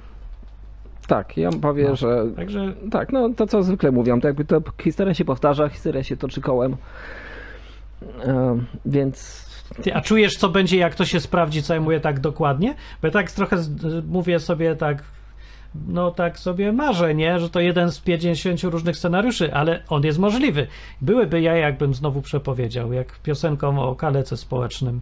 Tak, 1.07 1.37
ja 1.37 1.51
powiem, 1.63 1.89
No. 1.89 1.97
że 1.97 2.25
Także 2.37 2.73
tak, 2.91 3.13
no 3.13 3.29
to 3.37 3.47
co 3.47 3.63
zwykle 3.63 3.93
mówią, 3.93 4.21
to 4.21 4.27
jakby 4.29 4.45
to 4.45 4.63
historia 4.83 5.15
się 5.15 5.25
powtarza, 5.25 5.69
historia 5.69 6.03
się 6.05 6.17
toczy 6.17 6.41
kołem. 6.41 6.77
E, 8.25 8.59
więc 8.87 9.47
Ty, 9.83 9.95
a 9.95 10.01
czujesz, 10.01 10.33
co 10.33 10.49
będzie, 10.49 10.77
jak 10.77 10.95
to 10.95 11.05
się 11.05 11.21
sprawdzi, 11.21 11.63
co 11.63 11.75
ja 11.75 11.81
mówię 11.81 12.01
tak 12.01 12.21
dokładnie? 12.21 12.75
Bo 13.03 13.09
ja 13.09 13.13
tak 13.13 13.31
trochę 13.31 13.57
mówię 14.09 14.41
sobie 14.41 14.77
tak, 14.77 15.03
no 15.75 16.11
tak 16.11 16.39
sobie 16.39 16.73
marzę, 16.73 17.15
nie? 17.15 17.41
Że 17.41 17.51
to 17.51 17.61
jeden 17.61 17.91
z 17.91 18.01
50 18.01 18.63
różnych 18.63 18.97
scenariuszy, 18.97 19.55
ale 19.55 19.83
on 19.89 20.05
jest 20.05 20.19
możliwy. 20.19 20.67
Byłyby 21.01 21.41
ja, 21.41 21.57
jakbym 21.57 21.95
znowu 21.95 22.23
przepowiedział, 22.23 22.93
jak 22.93 23.19
piosenką 23.19 23.83
o 23.83 23.95
kalece 23.95 24.37
społecznym. 24.37 25.01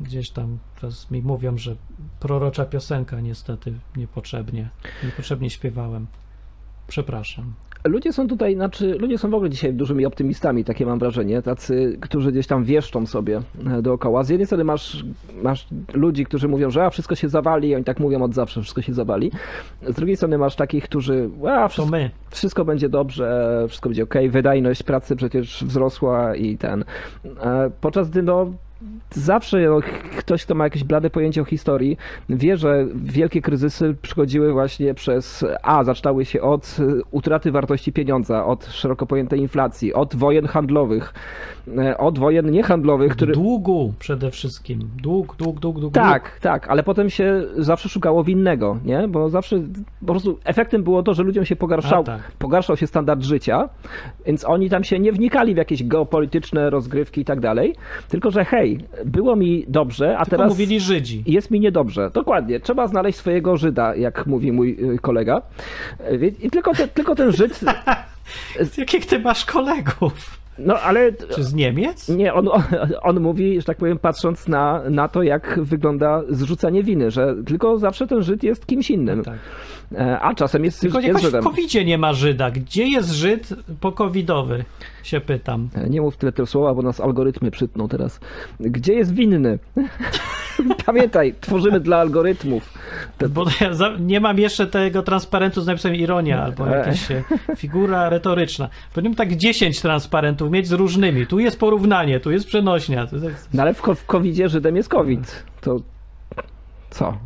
Gdzieś 0.00 0.30
tam 0.30 0.58
teraz 0.80 1.10
mi 1.10 1.22
mówią, 1.22 1.58
że 1.58 1.76
prorocza 2.20 2.64
piosenka 2.64 3.20
niestety 3.20 3.74
niepotrzebnie, 3.96 4.68
niepotrzebnie 5.04 5.50
śpiewałem. 5.50 6.06
Przepraszam. 6.88 7.54
Ludzie 7.84 8.12
są 8.12 8.28
tutaj, 8.28 8.54
znaczy 8.54 8.96
ludzie 8.98 9.18
są 9.18 9.30
w 9.30 9.34
ogóle 9.34 9.50
dzisiaj 9.50 9.74
dużymi 9.74 10.06
optymistami, 10.06 10.64
takie 10.64 10.86
mam 10.86 10.98
wrażenie, 10.98 11.42
tacy, 11.42 11.98
którzy 12.00 12.32
gdzieś 12.32 12.46
tam 12.46 12.64
wieszczą 12.64 13.06
sobie 13.06 13.40
e, 13.66 13.82
dookoła. 13.82 14.24
Z 14.24 14.28
jednej 14.28 14.46
strony 14.46 14.64
masz, 14.64 15.04
masz 15.42 15.66
ludzi, 15.94 16.24
którzy 16.24 16.48
mówią, 16.48 16.70
że 16.70 16.84
a, 16.84 16.90
wszystko 16.90 17.14
się 17.14 17.28
zawali, 17.28 17.74
oni 17.74 17.84
tak 17.84 18.00
mówią 18.00 18.22
od 18.22 18.34
zawsze, 18.34 18.62
wszystko 18.62 18.82
się 18.82 18.94
zawali. 18.94 19.32
Z 19.88 19.94
drugiej 19.94 20.16
strony 20.16 20.38
masz 20.38 20.56
takich, 20.56 20.84
którzy, 20.84 21.30
a, 21.48 21.68
wszystko, 21.68 21.90
my. 21.90 22.10
wszystko 22.30 22.64
będzie 22.64 22.88
dobrze, 22.88 23.64
wszystko 23.68 23.88
będzie 23.88 24.02
ok, 24.02 24.14
wydajność 24.30 24.82
pracy 24.82 25.16
przecież 25.16 25.64
wzrosła 25.64 26.36
i 26.36 26.58
ten. 26.58 26.84
E, 27.40 27.70
Podczas 27.80 28.10
gdy 28.10 28.22
no, 28.22 28.52
zawsze 29.10 29.60
no, 29.60 29.80
ktoś, 30.18 30.44
kto 30.44 30.54
ma 30.54 30.64
jakieś 30.64 30.84
blade 30.84 31.10
pojęcie 31.10 31.42
o 31.42 31.44
historii, 31.44 31.96
wie, 32.28 32.56
że 32.56 32.86
wielkie 32.94 33.42
kryzysy 33.42 33.96
przychodziły 34.02 34.52
właśnie 34.52 34.94
przez 34.94 35.44
A, 35.62 35.84
zaczynały 35.84 36.24
się 36.24 36.42
od 36.42 36.76
e, 36.80 37.02
utraty 37.10 37.52
wartości 37.52 37.92
pieniądza, 37.92 38.44
od 38.44 38.66
szeroko 38.66 39.06
pojętej 39.06 39.40
inflacji, 39.40 39.94
od 39.94 40.16
wojen 40.16 40.46
handlowych, 40.46 41.14
e, 41.78 41.98
od 41.98 42.18
wojen 42.18 42.50
niehandlowych, 42.50 43.12
które... 43.12 43.32
Długu 43.32 43.92
przede 43.98 44.30
wszystkim. 44.30 44.90
Dług, 45.02 45.36
dług, 45.36 45.60
dług, 45.60 45.80
dług. 45.80 45.94
Tak, 45.94 46.40
tak, 46.40 46.68
ale 46.68 46.82
potem 46.82 47.10
się 47.10 47.42
zawsze 47.56 47.88
szukało 47.88 48.24
winnego, 48.24 48.78
nie? 48.84 49.08
Bo 49.08 49.28
zawsze 49.28 49.62
po 50.00 50.06
prostu 50.06 50.38
efektem 50.44 50.82
było 50.82 51.02
to, 51.02 51.14
że 51.14 51.22
ludziom 51.22 51.44
się 51.44 51.56
pogarszał, 51.56 52.00
A, 52.00 52.04
tak. 52.04 52.32
pogarszał 52.38 52.76
się 52.76 52.86
standard 52.86 53.22
życia, 53.22 53.68
więc 54.26 54.44
oni 54.44 54.70
tam 54.70 54.84
się 54.84 54.98
nie 54.98 55.12
wnikali 55.12 55.54
w 55.54 55.56
jakieś 55.56 55.84
geopolityczne 55.84 56.70
rozgrywki 56.70 57.20
i 57.20 57.24
tak 57.24 57.40
dalej, 57.40 57.74
tylko 58.08 58.30
że 58.30 58.44
hej, 58.44 58.67
było 59.04 59.36
mi 59.36 59.64
dobrze, 59.68 60.18
a 60.18 60.24
Tylko 60.24 60.30
teraz 60.36 60.50
mówili 60.50 60.80
Żydzi. 60.80 61.22
jest 61.26 61.50
mi 61.50 61.60
niedobrze. 61.60 62.10
Dokładnie, 62.14 62.60
trzeba 62.60 62.86
znaleźć 62.86 63.18
swojego 63.18 63.56
Żyda, 63.56 63.94
jak 63.94 64.26
mówi 64.26 64.52
mój 64.52 64.76
y, 64.94 64.98
kolega. 64.98 65.42
Y, 66.12 66.32
I 66.42 66.50
tylko, 66.50 66.74
te, 66.74 66.88
tylko 66.88 67.14
ten 67.14 67.32
Żyd, 67.32 67.60
Jakich 68.78 69.06
ty 69.06 69.18
masz 69.18 69.44
kolegów? 69.44 70.38
no 70.58 70.80
ale 70.80 71.12
Czy 71.12 71.44
z 71.44 71.54
Niemiec? 71.54 72.08
Nie, 72.08 72.34
on, 72.34 72.48
on, 73.02 73.20
mówi, 73.20 73.60
że 73.60 73.66
tak 73.66 73.76
powiem, 73.76 73.98
patrząc 73.98 74.48
na, 74.48 74.82
na 74.90 75.08
to, 75.08 75.22
jak 75.22 75.60
wygląda 75.62 76.22
zrzucanie 76.28 76.82
winy, 76.82 77.10
że 77.10 77.34
tylko 77.46 77.78
zawsze 77.78 78.06
ten 78.06 78.22
Żyd 78.22 78.42
jest 78.42 78.66
kimś 78.66 78.90
innym, 78.90 79.24
Tak. 79.24 79.38
E, 79.94 80.20
a 80.20 80.34
czasem 80.34 80.64
jest, 80.64 80.80
Tylko 80.80 80.98
jest 80.98 81.06
jakoś 81.08 81.22
w 81.22 81.24
Żydem. 81.24 81.42
covid 81.42 81.74
nie 81.86 81.98
ma 81.98 82.12
Żyda. 82.12 82.50
Gdzie 82.50 82.88
jest 82.88 83.10
Żyd 83.10 83.48
po-covidowy? 83.80 84.64
Się 85.02 85.20
pytam. 85.20 85.68
E, 85.74 85.90
Nie 85.90 86.00
mów 86.00 86.16
tyle 86.16 86.32
tego 86.32 86.46
słowa, 86.46 86.74
bo 86.74 86.82
nas 86.82 87.00
algorytmy 87.00 87.50
przytną 87.50 87.88
teraz. 87.88 88.20
Gdzie 88.60 88.92
jest 88.94 89.14
winny? 89.14 89.58
Pamiętaj, 90.86 91.34
tworzymy 91.40 91.80
dla 91.80 91.96
algorytmów. 91.96 92.74
Te- 93.18 93.28
Bo 93.28 93.44
ja 93.60 93.74
za, 93.74 93.90
nie 94.00 94.20
mam 94.20 94.38
jeszcze 94.38 94.66
tego 94.66 95.02
transparentu 95.02 95.60
z 95.62 95.66
napisem 95.66 95.94
ironia 95.94 96.42
albo 96.44 96.68
E. 96.68 96.78
jakaś 96.78 97.10
e, 97.10 97.22
figura 97.56 98.08
retoryczna. 98.08 98.68
Powinienem 98.94 99.16
tak 99.16 99.36
10 99.36 99.80
transparentów 99.80 100.50
mieć 100.50 100.68
z 100.68 100.72
różnymi. 100.72 101.26
Tu 101.26 101.38
jest 101.38 101.58
porównanie, 101.58 102.20
tu 102.20 102.30
jest 102.30 102.46
przenośnia. 102.46 103.06
Tu 103.06 103.16
jest... 103.16 103.48
No 103.54 103.62
ale 103.62 103.74
w, 103.74 103.82
w 103.96 104.06
COVID-zie 104.06 104.48
Żydem 104.48 104.76
jest 104.76 104.88
COVID. 104.88 105.44
To 105.60 105.80
co? 106.90 107.16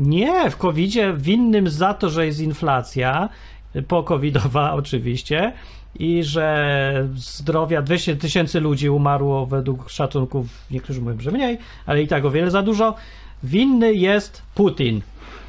Nie, 0.00 0.50
w 0.50 0.56
covid 0.56 0.94
winnym 1.16 1.68
za 1.68 1.94
to, 1.94 2.10
że 2.10 2.26
jest 2.26 2.40
inflacja, 2.40 3.28
po-covidowa 3.88 4.72
oczywiście, 4.80 5.52
i 5.98 6.24
że 6.24 7.08
zdrowia 7.14 7.82
200 7.82 8.16
tysięcy 8.16 8.60
ludzi 8.60 8.90
umarło 8.90 9.46
według 9.46 9.90
szacunków, 9.90 10.46
niektórzy 10.70 11.00
mówią, 11.00 11.20
że 11.20 11.30
mniej, 11.30 11.58
ale 11.86 12.02
i 12.02 12.08
tak 12.08 12.24
o 12.24 12.30
wiele 12.30 12.50
za 12.50 12.62
dużo. 12.62 12.94
Winny 13.42 13.94
jest 13.94 14.42
Putin. 14.54 15.00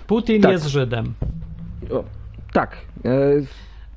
Putin 0.08 0.42
Tak. 0.42 0.52
jest 0.52 0.66
Żydem. 0.66 1.14
O, 1.92 2.04
tak. 2.54 2.78
E, 3.06 3.10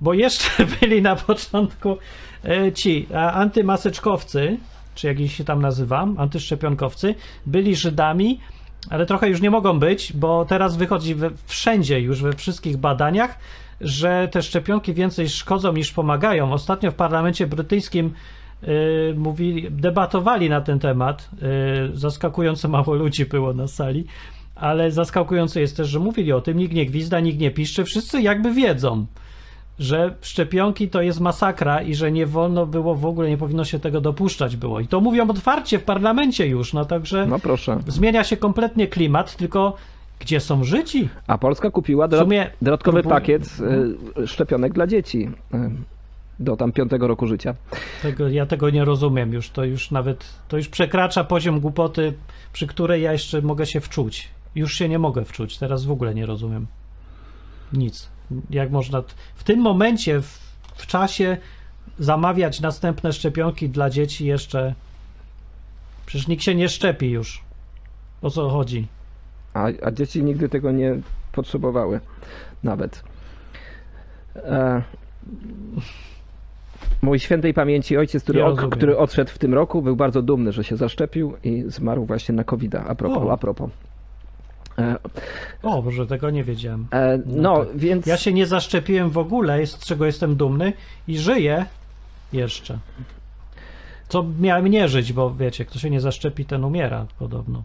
Bo 0.01 0.15
jeszcze 0.15 0.49
byli 0.81 1.03
na 1.03 1.17
początku 1.17 1.97
e, 2.45 2.73
ci 2.73 3.07
antymaseczkowcy, 3.33 4.59
czy 4.95 5.07
jak 5.07 5.21
ich 5.21 5.33
się 5.33 5.45
tam 5.45 5.63
nazywam, 5.63 6.15
antyszczepionkowcy, 6.19 7.15
byli 7.47 7.77
Żydami, 7.77 8.41
ale 8.91 9.07
trochę 9.07 9.29
już 9.29 9.41
nie 9.41 9.51
mogą 9.51 9.79
być, 9.79 10.13
bo 10.13 10.45
teraz 10.45 10.77
wychodzi 10.77 11.15
we, 11.15 11.31
wszędzie 11.47 12.01
już 12.01 12.23
we 12.23 12.33
wszystkich 12.33 12.77
badaniach, 12.77 13.39
że 13.81 14.29
te 14.33 14.43
szczepionki 14.43 14.95
więcej 14.95 15.29
szkodzą 15.29 15.73
niż 15.73 15.93
pomagają. 15.93 16.53
Ostatnio 16.53 16.91
w 16.91 16.95
parlamencie 16.95 17.47
brytyjskim 17.47 18.13
y, 18.63 19.15
mówili, 19.17 19.71
debatowali 19.71 20.51
na 20.51 20.61
ten 20.61 20.79
temat. 20.79 21.31
Y, 21.93 21.97
zaskakująco 21.97 22.69
mało 22.69 22.95
ludzi 22.95 23.27
było 23.27 23.53
na 23.53 23.69
sali, 23.69 24.05
ale 24.55 24.91
zaskakujące 24.91 25.61
jest 25.61 25.77
też, 25.77 25.89
że 25.89 25.99
mówili 25.99 26.33
o 26.33 26.41
tym. 26.41 26.57
Nikt 26.57 26.75
nie 26.75 26.87
gwizda, 26.87 27.21
nikt 27.21 27.39
nie 27.39 27.51
piszczy, 27.51 27.85
wszyscy 27.85 28.23
jakby 28.23 28.53
wiedzą 28.53 29.07
że 29.79 30.15
szczepionki 30.21 30.89
to 30.89 31.03
jest 31.03 31.21
masakra 31.21 31.83
i 31.83 31.95
że 31.95 32.13
nie 32.13 32.27
wolno 32.27 32.67
było 32.67 32.95
w 32.95 33.07
ogóle, 33.07 33.29
nie 33.31 33.39
powinno 33.39 33.65
się 33.65 33.79
tego 33.79 34.01
dopuszczać 34.01 34.57
było. 34.57 34.81
I 34.81 34.87
to 34.89 35.01
mówią 35.01 35.29
otwarcie 35.31 35.79
w 35.79 35.85
parlamencie 35.85 36.47
już, 36.47 36.73
no 36.73 36.85
także 36.85 37.27
no 37.27 37.39
proszę. 37.39 37.79
zmienia 37.87 38.25
się 38.25 38.37
kompletnie 38.37 38.87
klimat, 38.89 39.37
tylko 39.37 39.77
gdzie 40.21 40.41
są 40.41 40.65
Żydzi? 40.65 41.09
A 41.27 41.39
Polska 41.39 41.71
kupiła 41.71 42.09
sumie 42.11 42.51
dodatkowy 42.63 43.03
próbuję- 43.03 43.15
pakiet 43.21 43.57
e, 44.23 44.27
szczepionek 44.27 44.73
dla 44.73 44.87
dzieci 44.87 45.31
e, 45.55 45.71
do 46.41 46.57
tam 46.57 46.73
piątego 46.73 47.07
roku 47.09 47.27
życia. 47.27 47.55
Tego, 48.03 48.29
ja 48.29 48.47
tego 48.47 48.71
nie 48.71 48.85
rozumiem 48.85 49.33
już, 49.33 49.51
to 49.51 49.65
już 49.65 49.91
nawet, 49.91 50.25
to 50.49 50.57
już 50.57 50.69
przekracza 50.69 51.25
poziom 51.25 51.61
głupoty, 51.61 52.13
przy 52.53 52.67
której 52.67 53.03
ja 53.03 53.13
jeszcze 53.13 53.43
mogę 53.43 53.67
się 53.67 53.81
wczuć. 53.81 54.29
Już 54.55 54.75
się 54.75 54.89
nie 54.89 54.99
mogę 54.99 55.25
wczuć, 55.25 55.59
teraz 55.59 55.85
w 55.85 55.91
ogóle 55.91 56.15
nie 56.15 56.27
rozumiem. 56.27 56.67
Nic. 57.73 58.14
Jak 58.51 58.71
można 58.71 59.03
w 59.35 59.45
tym 59.45 59.61
momencie, 59.61 60.21
w, 60.21 60.39
w 60.75 60.87
czasie 60.87 61.37
zamawiać 61.99 62.61
następne 62.61 63.13
szczepionki 63.13 63.69
dla 63.69 63.91
dzieci 63.91 64.27
jeszcze... 64.27 64.75
Przecież 66.07 66.29
nikt 66.29 66.43
się 66.43 66.55
nie 66.55 66.69
szczepi 66.69 67.11
już. 67.11 67.43
O 68.23 68.31
co 68.31 68.51
chodzi? 68.51 68.87
A, 69.55 69.67
a 69.83 69.91
dzieci 69.91 70.23
nigdy 70.25 70.49
tego 70.49 70.71
nie 70.71 71.01
potrzebowały. 71.33 72.01
Nawet. 72.63 73.05
E, 74.37 74.83
mój 77.03 77.19
świętej 77.19 77.55
pamięci 77.55 77.97
ojciec, 77.97 78.23
który, 78.23 78.39
Ja 78.39 78.47
który 78.71 78.99
odszedł 78.99 79.31
w 79.31 79.39
tym 79.39 79.55
roku, 79.55 79.83
był 79.83 79.97
bardzo 79.97 80.23
dumny, 80.23 80.53
że 80.53 80.65
się 80.65 80.77
zaszczepił 80.77 81.37
i 81.45 81.65
zmarł 81.67 82.05
właśnie 82.05 82.35
na 82.35 82.45
covid 82.45 82.75
A 82.75 82.95
propos. 82.95 83.23
O. 83.23 83.33
A 83.33 83.37
propos. 83.37 83.71
E, 84.79 84.97
O, 85.63 85.83
Boże, 85.83 86.07
tego 86.07 86.31
nie 86.31 86.45
wiedziałem. 86.45 86.87
e, 86.93 87.19
no, 87.27 87.65
tak. 87.65 87.77
więc. 87.77 88.07
Ja 88.07 88.17
się 88.17 88.33
nie 88.33 88.47
zaszczepiłem 88.47 89.11
w 89.11 89.19
ogóle, 89.19 89.67
z 89.67 89.79
czego 89.79 90.07
jestem 90.07 90.37
dumny 90.37 90.73
i 91.09 91.19
żyję 91.19 91.67
jeszcze. 92.33 92.79
Co 94.09 94.27
miałem 94.41 94.67
nie 94.67 94.89
żyć, 94.89 95.13
bo 95.13 95.35
wiecie, 95.35 95.65
kto 95.65 95.79
się 95.79 95.91
nie 95.91 96.01
zaszczepi, 96.01 96.45
ten 96.45 96.65
umiera 96.65 97.07
podobno. 97.19 97.63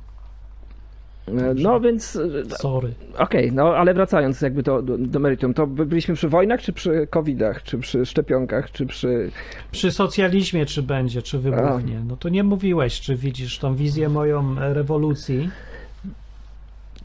E, 1.27 1.31
No 1.55 1.79
więc, 1.79 2.17
Sorry. 2.57 2.93
okej, 3.17 3.51
no 3.51 3.75
ale 3.75 3.93
wracając 3.93 4.41
jakby 4.41 4.63
do, 4.63 4.81
do, 4.81 4.97
do 4.97 5.19
meritum, 5.19 5.53
to 5.53 5.67
by- 5.67 5.85
byliśmy 5.85 6.15
przy 6.15 6.29
wojnach, 6.29 6.61
czy 6.61 6.73
przy 6.73 7.07
covidach, 7.09 7.63
czy 7.63 7.77
przy 7.77 8.05
szczepionkach, 8.05 8.71
czy 8.71 8.85
przy... 8.85 9.31
Przy 9.71 9.91
socjalizmie 9.91 10.65
czy 10.65 10.83
będzie, 10.83 11.21
czy 11.21 11.39
wybuchnie. 11.39 12.01
No 12.07 12.17
to 12.17 12.29
nie 12.29 12.43
mówiłeś, 12.43 13.01
czy 13.01 13.15
widzisz 13.15 13.59
tą 13.59 13.75
wizję 13.75 14.09
moją 14.09 14.55
rewolucji, 14.73 15.49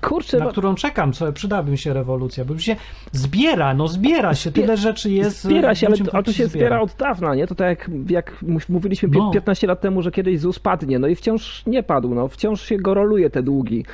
Kurczę, 0.08 0.38
na 0.38 0.44
no, 0.44 0.50
którą 0.50 0.74
czekam, 0.74 1.12
co 1.12 1.32
przydałaby 1.32 1.70
mi 1.70 1.78
się 1.78 1.92
rewolucja, 1.92 2.44
bo 2.44 2.58
się 2.58 2.76
zbiera, 3.12 3.74
no 3.74 3.88
zbiera 3.88 4.34
się, 4.34 4.52
tyle 4.52 4.76
rzeczy 4.76 5.10
jest. 5.10 5.42
Zbiera 5.42 5.74
się, 5.74 5.86
ale, 5.86 5.92
ludziom 5.92 6.06
to- 6.06 6.14
ale 6.14 6.22
to 6.22 6.32
się 6.32 6.46
zbiera. 6.46 6.48
zbiera 6.66 6.80
od 6.80 6.94
dawna, 6.98 7.34
nie? 7.34 7.46
To 7.46 7.54
tak 7.54 7.68
jak, 7.68 7.90
jak 8.10 8.42
mów- 8.42 8.68
mówiliśmy 8.68 9.08
No. 9.12 9.30
15 9.30 9.66
lat 9.66 9.80
temu, 9.80 10.02
że 10.02 10.10
kiedyś 10.10 10.40
ZUS 10.40 10.58
padnie, 10.58 10.98
no 10.98 11.06
i 11.06 11.14
wciąż 11.14 11.62
nie 11.66 11.82
padł, 11.82 12.14
no 12.14 12.28
wciąż 12.28 12.62
się 12.62 12.76
goroluje 12.76 13.30
te 13.30 13.42
długi. 13.42 13.84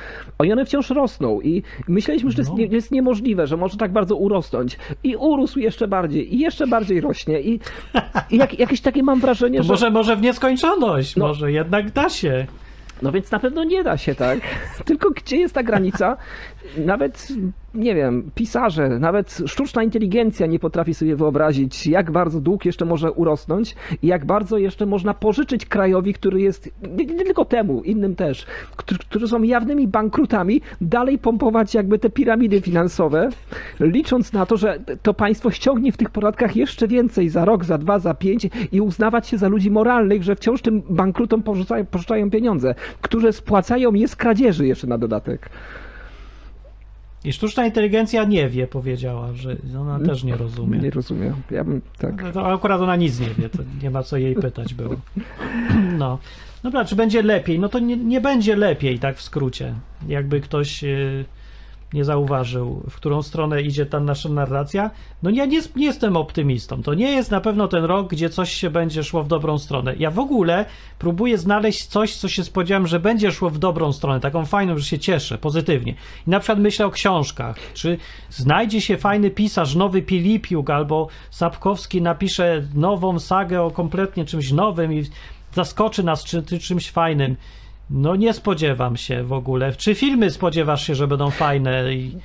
I 0.43 0.51
one 0.51 0.65
wciąż 0.65 0.89
rosną 0.89 1.41
i 1.41 1.63
myśleliśmy, 1.87 2.29
że 2.31 2.35
to 2.35 2.41
jest, 2.41 2.51
No. 2.51 2.57
nie, 2.57 2.65
jest 2.65 2.91
niemożliwe, 2.91 3.47
że 3.47 3.57
może 3.57 3.77
tak 3.77 3.91
bardzo 3.91 4.15
urosnąć. 4.15 4.77
I 5.03 5.15
urósł 5.15 5.59
jeszcze 5.59 5.87
bardziej, 5.87 6.35
i 6.35 6.39
jeszcze 6.39 6.67
bardziej 6.67 7.01
rośnie 7.01 7.41
i, 7.41 7.59
i 8.29 8.37
jak, 8.37 8.59
jakieś 8.59 8.81
takie 8.81 9.03
mam 9.03 9.19
wrażenie, 9.19 9.57
To 9.57 9.63
że... 9.63 9.69
może, 9.73 9.89
może 9.91 10.15
w 10.15 10.21
nieskończoność, 10.21 11.15
No. 11.15 11.27
może 11.27 11.51
jednak 11.51 11.91
da 11.91 12.09
się. 12.09 12.45
No 13.01 13.11
więc 13.11 13.31
na 13.31 13.39
pewno 13.39 13.63
nie 13.63 13.83
da 13.83 13.97
się 13.97 14.15
tak. 14.15 14.39
Tylko 14.85 15.09
gdzie 15.09 15.37
jest 15.37 15.53
ta 15.53 15.63
granica? 15.63 16.17
Nawet, 16.77 17.27
nie 17.73 17.95
wiem, 17.95 18.31
pisarze, 18.35 18.99
nawet 18.99 19.37
sztuczna 19.45 19.83
inteligencja 19.83 20.47
nie 20.47 20.59
potrafi 20.59 20.93
sobie 20.93 21.15
wyobrazić, 21.15 21.87
jak 21.87 22.11
bardzo 22.11 22.41
dług 22.41 22.65
jeszcze 22.65 22.85
może 22.85 23.11
urosnąć 23.11 23.75
i 24.01 24.07
jak 24.07 24.25
bardzo 24.25 24.57
jeszcze 24.57 24.85
można 24.85 25.13
pożyczyć 25.13 25.65
krajowi, 25.65 26.13
który 26.13 26.41
jest, 26.41 26.69
nie, 26.97 27.05
nie 27.05 27.25
tylko 27.25 27.45
temu, 27.45 27.83
innym 27.83 28.15
też, 28.15 28.45
którzy, 28.75 28.99
którzy 28.99 29.27
są 29.27 29.43
jawnymi 29.43 29.87
bankrutami, 29.87 30.61
dalej 30.81 31.17
pompować 31.17 31.73
jakby 31.73 31.99
te 31.99 32.09
piramidy 32.09 32.61
finansowe, 32.61 33.29
licząc 33.79 34.33
na 34.33 34.45
to, 34.45 34.57
że 34.57 34.79
to 35.01 35.13
państwo 35.13 35.51
ściągnie 35.51 35.91
w 35.91 35.97
tych 35.97 36.09
podatkach 36.09 36.55
jeszcze 36.55 36.87
więcej 36.87 37.29
za 37.29 37.45
rok, 37.45 37.65
za 37.65 37.77
dwa, 37.77 37.99
za 37.99 38.13
pięć 38.13 38.47
i 38.71 38.81
uznawać 38.81 39.27
się 39.27 39.37
za 39.37 39.47
ludzi 39.47 39.71
moralnych, 39.71 40.23
że 40.23 40.35
wciąż 40.35 40.61
tym 40.61 40.81
bankrutom 40.89 41.43
pożyczają, 41.91 42.29
pieniądze, 42.31 42.75
które 43.01 43.33
spłacają 43.33 43.93
je 43.93 44.07
z 44.07 44.15
kradzieży 44.15 44.67
jeszcze 44.67 44.87
na 44.87 44.97
dodatek. 44.97 45.49
I 47.25 47.33
sztuczna 47.33 47.65
inteligencja 47.65 48.23
nie 48.23 48.49
wie, 48.49 48.67
powiedziała, 48.67 49.33
że 49.33 49.57
ona 49.79 49.99
też 49.99 50.23
nie 50.23 50.35
rozumie. 50.35 50.79
Nie 50.79 50.89
rozumiem. 50.89 51.33
Ja 51.51 51.63
bym 51.63 51.81
tak. 51.97 52.23
No 52.23 52.31
To 52.31 52.53
akurat 52.53 52.81
ona 52.81 52.95
nic 52.95 53.19
nie 53.19 53.29
wie, 53.29 53.49
to 53.49 53.63
nie 53.83 53.89
ma 53.89 54.03
co 54.03 54.17
jej 54.17 54.35
pytać 54.35 54.73
było. 54.73 54.95
No. 55.97 56.19
Dobra, 56.63 56.85
czy 56.85 56.95
będzie 56.95 57.21
lepiej? 57.21 57.59
No 57.59 57.69
to 57.69 57.79
nie, 57.79 57.97
nie 57.97 58.21
będzie 58.21 58.55
lepiej, 58.55 58.99
tak 58.99 59.17
w 59.17 59.21
skrócie. 59.21 59.73
Jakby 60.07 60.41
ktoś 60.41 60.83
yy, 60.83 61.25
nie 61.93 62.05
zauważył, 62.05 62.83
w 62.89 62.95
którą 62.95 63.21
stronę 63.21 63.61
idzie 63.61 63.85
ta 63.85 63.99
nasza 63.99 64.29
narracja. 64.29 64.91
No 65.23 65.29
ja 65.29 65.45
nie, 65.45 65.61
nie 65.75 65.85
jestem 65.85 66.17
optymistą. 66.17 66.83
To 66.83 66.93
nie 66.93 67.11
jest 67.11 67.31
na 67.31 67.41
pewno 67.41 67.67
ten 67.67 67.83
rok, 67.83 68.09
gdzie 68.09 68.29
coś 68.29 68.51
się 68.51 68.69
będzie 68.69 69.03
szło 69.03 69.23
w 69.23 69.27
dobrą 69.27 69.57
stronę. 69.57 69.95
Ja 69.99 70.11
w 70.11 70.19
ogóle 70.19 70.65
próbuję 70.99 71.37
znaleźć 71.37 71.85
coś, 71.85 72.15
co 72.15 72.27
się 72.27 72.43
spodziewam, 72.43 72.87
że 72.87 72.99
będzie 72.99 73.31
szło 73.31 73.49
w 73.49 73.57
dobrą 73.57 73.93
stronę, 73.93 74.19
taką 74.19 74.45
fajną, 74.45 74.77
że 74.77 74.85
się 74.85 74.99
cieszę, 74.99 75.37
pozytywnie. 75.37 75.95
I 76.27 76.29
na 76.29 76.39
przykład 76.39 76.59
myślę 76.59 76.85
o 76.85 76.91
książkach. 76.91 77.55
Czy 77.73 77.97
znajdzie 78.29 78.81
się 78.81 78.97
fajny 78.97 79.29
pisarz, 79.29 79.75
nowy 79.75 80.01
Pilipiuk, 80.01 80.69
albo 80.69 81.07
Sapkowski 81.29 82.01
napisze 82.01 82.63
nową 82.75 83.19
sagę 83.19 83.61
o 83.61 83.71
kompletnie 83.71 84.25
czymś 84.25 84.51
nowym 84.51 84.93
i 84.93 85.03
zaskoczy 85.53 86.03
nas 86.03 86.23
czy, 86.23 86.43
czy 86.43 86.59
czymś 86.59 86.91
fajnym. 86.91 87.35
No 87.91 88.15
nie 88.15 88.33
spodziewam 88.33 88.97
się 88.97 89.23
w 89.23 89.33
ogóle. 89.33 89.73
Czy 89.73 89.95
filmy 89.95 90.29
spodziewasz 90.29 90.87
się, 90.87 90.95
że 90.95 91.07
będą 91.07 91.29
fajne? 91.29 91.93
I... 91.93 92.17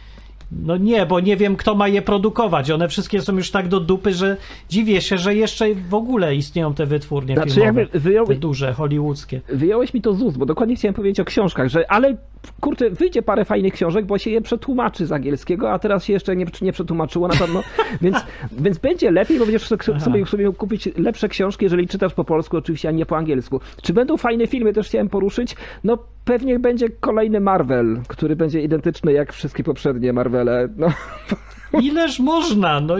No 0.52 0.76
nie, 0.76 1.06
bo 1.06 1.20
nie 1.20 1.36
wiem, 1.36 1.56
kto 1.56 1.74
ma 1.74 1.88
je 1.88 2.02
produkować. 2.02 2.70
One 2.70 2.88
wszystkie 2.88 3.20
są 3.20 3.36
już 3.36 3.50
tak 3.50 3.68
do 3.68 3.80
dupy, 3.80 4.12
że 4.12 4.36
dziwię 4.68 5.00
się, 5.00 5.18
że 5.18 5.34
jeszcze 5.34 5.74
w 5.74 5.94
ogóle 5.94 6.36
istnieją 6.36 6.74
te 6.74 6.86
wytwórnie 6.86 7.34
Znaczy, 7.34 7.50
filmowe. 7.54 7.80
jakby 7.80 8.00
wyjął- 8.00 8.26
Te 8.26 8.34
duże, 8.34 8.72
hollywoodzkie. 8.72 9.40
Wyjąłeś 9.48 9.94
mi 9.94 10.02
to 10.02 10.14
z 10.14 10.22
ust, 10.22 10.38
bo 10.38 10.46
dokładnie 10.46 10.76
chciałem 10.76 10.94
powiedzieć 10.94 11.20
o 11.20 11.24
książkach, 11.24 11.68
że 11.68 11.90
ale 11.90 12.16
kurczę, 12.60 12.90
wyjdzie 12.90 13.22
parę 13.22 13.44
fajnych 13.44 13.72
książek, 13.72 14.06
bo 14.06 14.18
się 14.18 14.30
je 14.30 14.40
przetłumaczy 14.40 15.06
z 15.06 15.12
angielskiego, 15.12 15.72
a 15.72 15.78
teraz 15.78 16.04
się 16.04 16.12
jeszcze 16.12 16.36
nie, 16.36 16.46
nie 16.62 16.72
przetłumaczyło 16.72 17.28
na 17.28 17.34
pewno, 17.34 17.62
więc, 18.02 18.16
więc 18.52 18.78
będzie 18.78 19.10
lepiej, 19.10 19.38
bo 19.38 19.44
będziesz 19.44 19.66
sobie, 19.66 20.26
sobie, 20.26 20.52
kupić 20.52 20.88
lepsze 20.96 21.28
książki, 21.28 21.64
jeżeli 21.64 21.88
czytasz 21.88 22.14
po 22.14 22.24
polsku 22.24 22.56
oczywiście, 22.56 22.88
a 22.88 22.92
nie 22.92 23.06
po 23.06 23.16
angielsku. 23.16 23.60
Czy 23.82 23.92
będą 23.92 24.16
fajne 24.16 24.46
filmy, 24.46 24.72
też 24.72 24.88
chciałem 24.88 25.08
poruszyć? 25.08 25.56
No 25.84 25.98
pewnie 26.26 26.58
będzie 26.58 26.88
kolejny 26.88 27.40
Marvel, 27.40 28.00
który 28.08 28.36
będzie 28.36 28.62
identyczny 28.62 29.12
jak 29.12 29.32
wszystkie 29.32 29.64
poprzednie 29.64 30.12
Marvele. 30.12 30.68
No, 30.76 30.88
Ileż 31.82 32.18
można? 32.20 32.80
No 32.80 32.98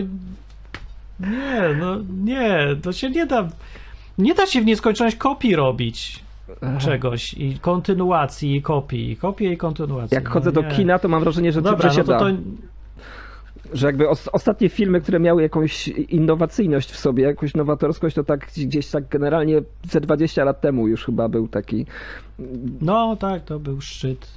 nie, 1.21 1.77
no 1.81 1.97
nie, 2.25 2.77
to 2.83 2.93
się 2.93 3.11
nie 3.11 3.27
da. 3.27 3.49
Nie 4.19 4.35
da 4.35 4.47
się 4.47 4.61
w 4.61 4.67
nieskończoność 4.67 5.17
kopii 5.17 5.57
robić 5.57 6.25
czegoś 6.79 7.35
i 7.35 7.59
kontynuacji 7.59 8.57
i 8.57 8.63
kopii, 8.63 9.17
kopie 9.17 9.53
i 9.53 9.57
kontynuacji. 9.57 10.15
jak 10.15 10.25
no 10.25 10.31
chodzę 10.31 10.53
do 10.53 10.63
kina, 10.63 10.99
to 10.99 11.09
mam 11.09 11.23
wrażenie, 11.23 11.53
że, 11.53 11.63
Dobra, 11.63 11.91
że 11.91 11.95
się 11.97 12.01
no 12.01 12.07
to, 12.07 12.13
da. 12.13 12.19
to 12.19 12.37
że 13.73 13.87
jakby 13.87 14.09
os- 14.09 14.29
ostatnie 14.33 14.69
filmy, 14.69 15.01
które 15.01 15.21
miały 15.21 15.43
jakąś 15.43 15.89
innowacyjność 15.89 16.91
w 16.91 16.99
sobie, 16.99 17.25
jakąś 17.25 17.55
nowatorskość, 17.55 18.17
to 18.17 18.25
tak 18.25 18.47
gdzieś 18.57 18.87
tak 18.91 19.09
generalnie 19.09 19.63
ze 19.91 20.01
20 20.01 20.45
lat 20.45 20.61
temu 20.61 20.89
już 20.89 21.05
chyba 21.05 21.29
był 21.29 21.49
taki. 21.49 21.87
No 22.81 23.17
tak, 23.17 23.45
to 23.45 23.59
był 23.59 23.81
szczyt. 23.81 24.29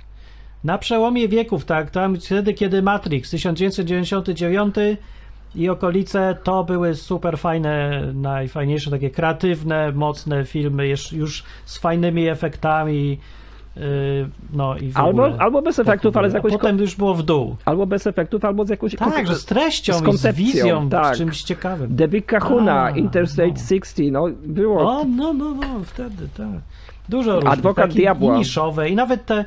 Na 0.64 0.78
przełomie 0.78 1.28
wieków, 1.28 1.66
tak, 1.66 1.92
tam 1.92 2.16
wtedy, 2.16 2.54
kiedy 2.54 2.82
Matrix 2.82 3.30
1999 3.32 4.76
i 5.56 5.70
okolice, 5.70 6.38
to 6.44 6.64
były 6.64 6.96
super 6.96 7.38
fajne, 7.38 8.02
najfajniejsze, 8.16 8.92
takie 8.92 9.10
kreatywne, 9.10 9.92
mocne 9.92 10.46
filmy, 10.46 10.88
już, 10.88 11.14
już 11.14 11.44
z 11.66 11.78
fajnymi 11.78 12.28
efektami. 12.28 13.20
Yy, 13.76 13.84
no 14.54 14.78
i 14.78 14.92
Albo, 14.94 15.24
ogóle. 15.26 15.40
albo 15.40 15.62
bez 15.62 15.80
efektów, 15.80 16.18
ale 16.18 16.30
z 16.30 16.34
jakąś. 16.34 16.52
potem 16.52 16.80
już 16.80 16.96
było 16.96 17.14
w 17.16 17.24
dół. 17.24 17.56
Albo 17.66 17.86
bez 17.86 18.08
efektów, 18.08 18.46
albo 18.46 18.66
z 18.66 18.70
jakąś. 18.70 18.96
Tak, 18.96 19.28
że 19.28 19.36
z 19.36 19.46
treścią, 19.46 19.94
z 19.94 19.98
i 19.98 20.00
z 20.00 20.04
koncepcją, 20.06 20.46
wizją, 20.46 20.90
tak. 20.90 21.16
z 21.16 21.18
czymś 21.18 21.42
ciekawym. 21.44 21.98
The 21.98 22.08
Big 22.08 22.26
Kahuna, 22.26 22.84
A, 22.84 22.90
Interstate 22.90 23.48
no. 23.48 23.56
60, 23.70 24.12
no 24.12 24.28
było. 24.44 25.00
O, 25.00 25.06
no, 25.06 25.34
no, 25.34 25.54
no, 25.54 25.84
wtedy, 25.84 26.28
tak. 26.38 26.48
Dużo 27.10 27.36
różnych. 27.36 27.54
Adwokat 27.54 27.94
diabła. 27.94 28.36
I 28.36 28.38
niszowe 28.38 28.90
i 28.90 28.96
nawet 28.96 29.26
te. 29.26 29.46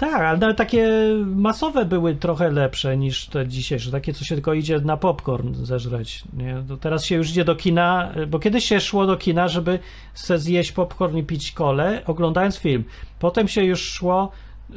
Tak, 0.00 0.22
ale 0.22 0.54
takie 0.54 0.88
masowe 1.26 1.84
były 1.84 2.14
trochę 2.14 2.50
lepsze 2.50 2.96
niż 2.96 3.26
te 3.26 3.48
dzisiejsze. 3.48 3.90
Takie, 3.90 4.12
co 4.12 4.24
się 4.24 4.34
tylko 4.34 4.54
idzie 4.54 4.80
na 4.80 4.96
popcorn 4.96 5.54
zeżreć. 5.54 6.24
Nie? 6.32 6.62
To 6.68 6.76
teraz 6.76 7.04
się 7.04 7.14
już 7.14 7.30
idzie 7.30 7.44
do 7.44 7.56
kina, 7.56 8.12
bo 8.28 8.38
kiedyś 8.38 8.64
się 8.64 8.80
szło 8.80 9.06
do 9.06 9.16
kina, 9.16 9.48
żeby 9.48 9.78
se 10.14 10.38
zjeść 10.38 10.72
popcorn 10.72 11.16
i 11.16 11.22
pić 11.22 11.52
kole, 11.52 12.02
oglądając 12.06 12.58
film. 12.58 12.84
Potem 13.18 13.48
się 13.48 13.64
już 13.64 13.80
szło, 13.80 14.32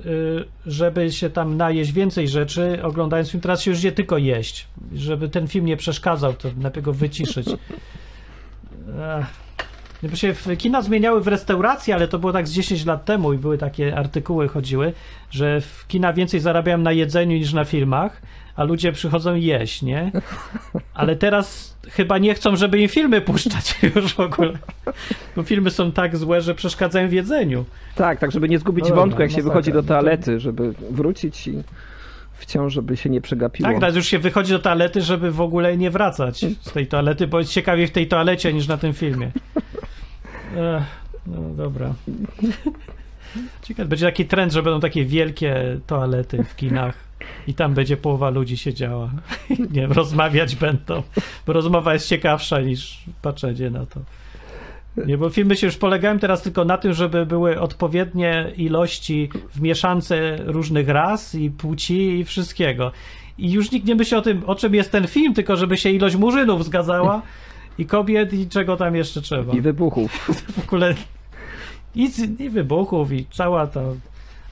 y, 0.05 0.45
żeby 0.65 1.11
się 1.11 1.29
tam 1.29 1.57
najeść 1.57 1.91
więcej 1.91 2.27
rzeczy, 2.27 2.83
oglądając 2.83 3.29
film. 3.29 3.41
Teraz 3.41 3.61
się 3.61 3.71
już 3.71 3.79
idzie 3.79 3.91
tylko 3.91 4.17
jeść. 4.17 4.67
Żeby 4.95 5.29
ten 5.29 5.47
film 5.47 5.65
nie 5.65 5.77
przeszkadzał, 5.77 6.33
to 6.33 6.49
lepiej 6.61 6.83
go 6.83 6.93
wyciszyć. 6.93 7.47
Ech. 9.19 9.43
Jakby 10.03 10.17
się 10.17 10.33
w- 10.33 10.57
kina 10.57 10.81
zmieniały 10.81 11.21
w 11.21 11.27
restauracje, 11.27 11.95
ale 11.95 12.07
to 12.07 12.19
było 12.19 12.33
tak 12.33 12.47
z 12.47 12.51
10 12.53 12.85
lat 12.85 13.05
temu 13.05 13.33
i 13.33 13.37
były 13.37 13.57
takie 13.57 13.95
artykuły 13.97 14.47
chodziły, 14.47 14.93
że 15.31 15.61
w 15.61 15.85
kina 15.87 16.13
więcej 16.13 16.39
zarabiają 16.39 16.77
na 16.77 16.91
jedzeniu 16.91 17.37
niż 17.37 17.53
na 17.53 17.65
filmach, 17.65 18.21
a 18.55 18.63
ludzie 18.63 18.91
przychodzą 18.91 19.35
jeść, 19.35 19.81
nie? 19.81 20.11
Ale 20.93 21.15
teraz 21.15 21.77
chyba 21.89 22.17
nie 22.17 22.33
chcą, 22.33 22.55
żeby 22.55 22.79
im 22.79 22.89
filmy 22.89 23.21
puszczać 23.21 23.75
już 23.95 24.13
w 24.13 24.19
ogóle. 24.19 24.53
Bo 25.35 25.43
filmy 25.43 25.71
są 25.71 25.91
tak 25.91 26.17
złe, 26.17 26.41
że 26.41 26.55
przeszkadzają 26.55 27.09
w 27.09 27.13
jedzeniu. 27.13 27.65
Tak, 27.95 28.19
tak, 28.19 28.31
żeby 28.31 28.49
nie 28.49 28.59
zgubić 28.59 28.85
No 28.89 28.95
wątku, 28.95 29.21
jak 29.21 29.31
się 29.31 29.37
masakra. 29.37 29.53
wychodzi 29.53 29.71
do 29.71 29.77
No 29.81 29.87
to- 29.87 29.87
toalety, 29.87 30.39
żeby 30.39 30.73
wrócić 30.91 31.47
i 31.47 31.63
wciąż, 32.33 32.73
żeby 32.73 32.97
się 32.97 33.09
nie 33.09 33.21
przegapiło. 33.21 33.69
Tak, 33.69 33.79
teraz 33.79 33.95
już 33.95 34.05
się 34.07 34.19
wychodzi 34.19 34.51
do 34.53 34.59
toalety, 34.59 35.01
żeby 35.01 35.31
w 35.31 35.41
ogóle 35.41 35.77
nie 35.77 35.91
wracać 35.91 36.45
z 36.61 36.71
tej 36.71 36.87
toalety, 36.87 37.27
bo 37.27 37.39
jest 37.39 37.51
ciekawiej 37.51 37.87
w 37.87 37.91
tej 37.91 38.07
toalecie 38.07 38.53
niż 38.53 38.67
na 38.67 38.77
tym 38.77 38.93
filmie. 38.93 39.31
No 41.27 41.39
dobra. 41.57 41.93
Ciekawe, 43.63 43.89
będzie 43.89 44.05
taki 44.05 44.25
trend, 44.25 44.53
że 44.53 44.63
będą 44.63 44.79
takie 44.79 45.05
wielkie 45.05 45.79
toalety 45.87 46.43
w 46.43 46.55
kinach 46.55 46.95
i 47.47 47.53
tam 47.53 47.73
będzie 47.73 47.97
połowa 47.97 48.29
ludzi 48.29 48.57
siedziała. 48.57 49.11
Nie 49.71 49.87
rozmawiać 49.87 50.55
będą, 50.55 51.03
bo 51.47 51.53
rozmowa 51.53 51.93
jest 51.93 52.07
ciekawsza 52.07 52.61
niż 52.61 53.03
patrzenie 53.21 53.69
na 53.69 53.85
to. 53.85 53.99
Nie, 55.05 55.17
bo 55.17 55.29
filmy 55.29 55.57
się 55.57 55.67
już 55.67 55.77
polegają 55.77 56.19
teraz 56.19 56.41
tylko 56.41 56.65
na 56.65 56.77
tym, 56.77 56.93
żeby 56.93 57.25
były 57.25 57.59
odpowiednie 57.59 58.51
ilości 58.57 59.29
w 59.55 59.61
mieszance 59.61 60.37
różnych 60.45 60.89
ras 60.89 61.35
i 61.35 61.51
płci 61.51 62.19
i 62.19 62.23
wszystkiego. 62.23 62.91
I 63.37 63.51
już 63.51 63.71
nikt 63.71 63.87
nie 63.87 63.95
myśli 63.95 64.17
o 64.17 64.21
tym, 64.21 64.43
o 64.47 64.55
czym 64.55 64.75
jest 64.75 64.91
ten 64.91 65.07
film, 65.07 65.33
tylko 65.33 65.55
żeby 65.55 65.77
się 65.77 65.89
ilość 65.89 66.15
murzynów 66.15 66.65
zgadzała 66.65 67.21
i 67.77 67.85
kobiet 67.85 68.33
i 68.33 68.47
czego 68.47 68.77
tam 68.77 68.95
jeszcze 68.95 69.21
trzeba. 69.21 69.53
I 69.53 69.61
wybuchów. 69.61 70.11
W 70.57 70.67
ogóle 70.67 70.95
i, 71.95 72.09
i 72.39 72.49
wybuchów 72.49 73.11
i 73.11 73.25
cała 73.31 73.67
ta 73.67 73.81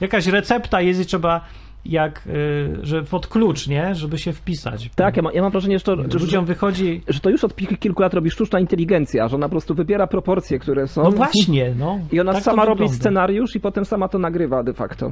jakaś 0.02 0.28
recepta 0.28 0.82
jest 0.82 1.02
i 1.02 1.06
trzeba 1.06 1.42
jak, 1.86 2.28
y, 2.28 2.78
że 2.84 3.04
pod 3.04 3.28
klucz, 3.28 3.68
nie? 3.68 3.96
Żeby 3.96 4.18
się 4.18 4.34
wpisać. 4.34 4.90
Tak, 4.96 5.18
ja, 5.18 5.24
ma, 5.24 5.34
ja 5.34 5.42
mam 5.42 5.52
wrażenie, 5.52 5.80
że 5.80 5.84
to, 5.84 5.96
że, 5.96 6.20
Ludziom 6.20 6.46
wychodzi... 6.46 7.02
że 7.08 7.20
to 7.20 7.30
już 7.30 7.44
od 7.44 7.56
kilku 7.56 8.02
lat 8.02 8.14
robi 8.14 8.32
sztuczna 8.32 8.60
inteligencja, 8.60 9.28
że 9.28 9.36
ona 9.36 9.48
po 9.48 9.52
prostu 9.52 9.76
wybiera 9.76 10.08
proporcje, 10.08 10.60
które 10.60 10.88
są. 10.88 11.04
No 11.04 11.12
właśnie, 11.12 11.76
no. 11.78 12.00
I 12.12 12.20
ona 12.20 12.34
tak 12.34 12.44
sama 12.44 12.66
robi 12.66 12.90
scenariusz 12.90 13.56
i 13.56 13.60
potem 13.60 13.86
sama 13.86 14.08
to 14.08 14.20
nagrywa 14.20 14.64
de 14.64 14.74
facto. 14.74 15.12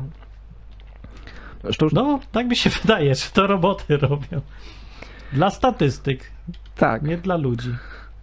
Sztucz... 1.72 1.94
No, 1.94 2.20
tak 2.32 2.48
mi 2.48 2.56
się 2.56 2.70
wydaje, 2.70 3.16
że 3.16 3.30
to 3.34 3.48
roboty 3.48 3.98
robią. 3.98 4.42
Dla 5.34 5.50
statystyk, 5.50 6.32
Tak, 6.76 7.04
nie 7.04 7.18
dla 7.18 7.38
ludzi. 7.38 7.70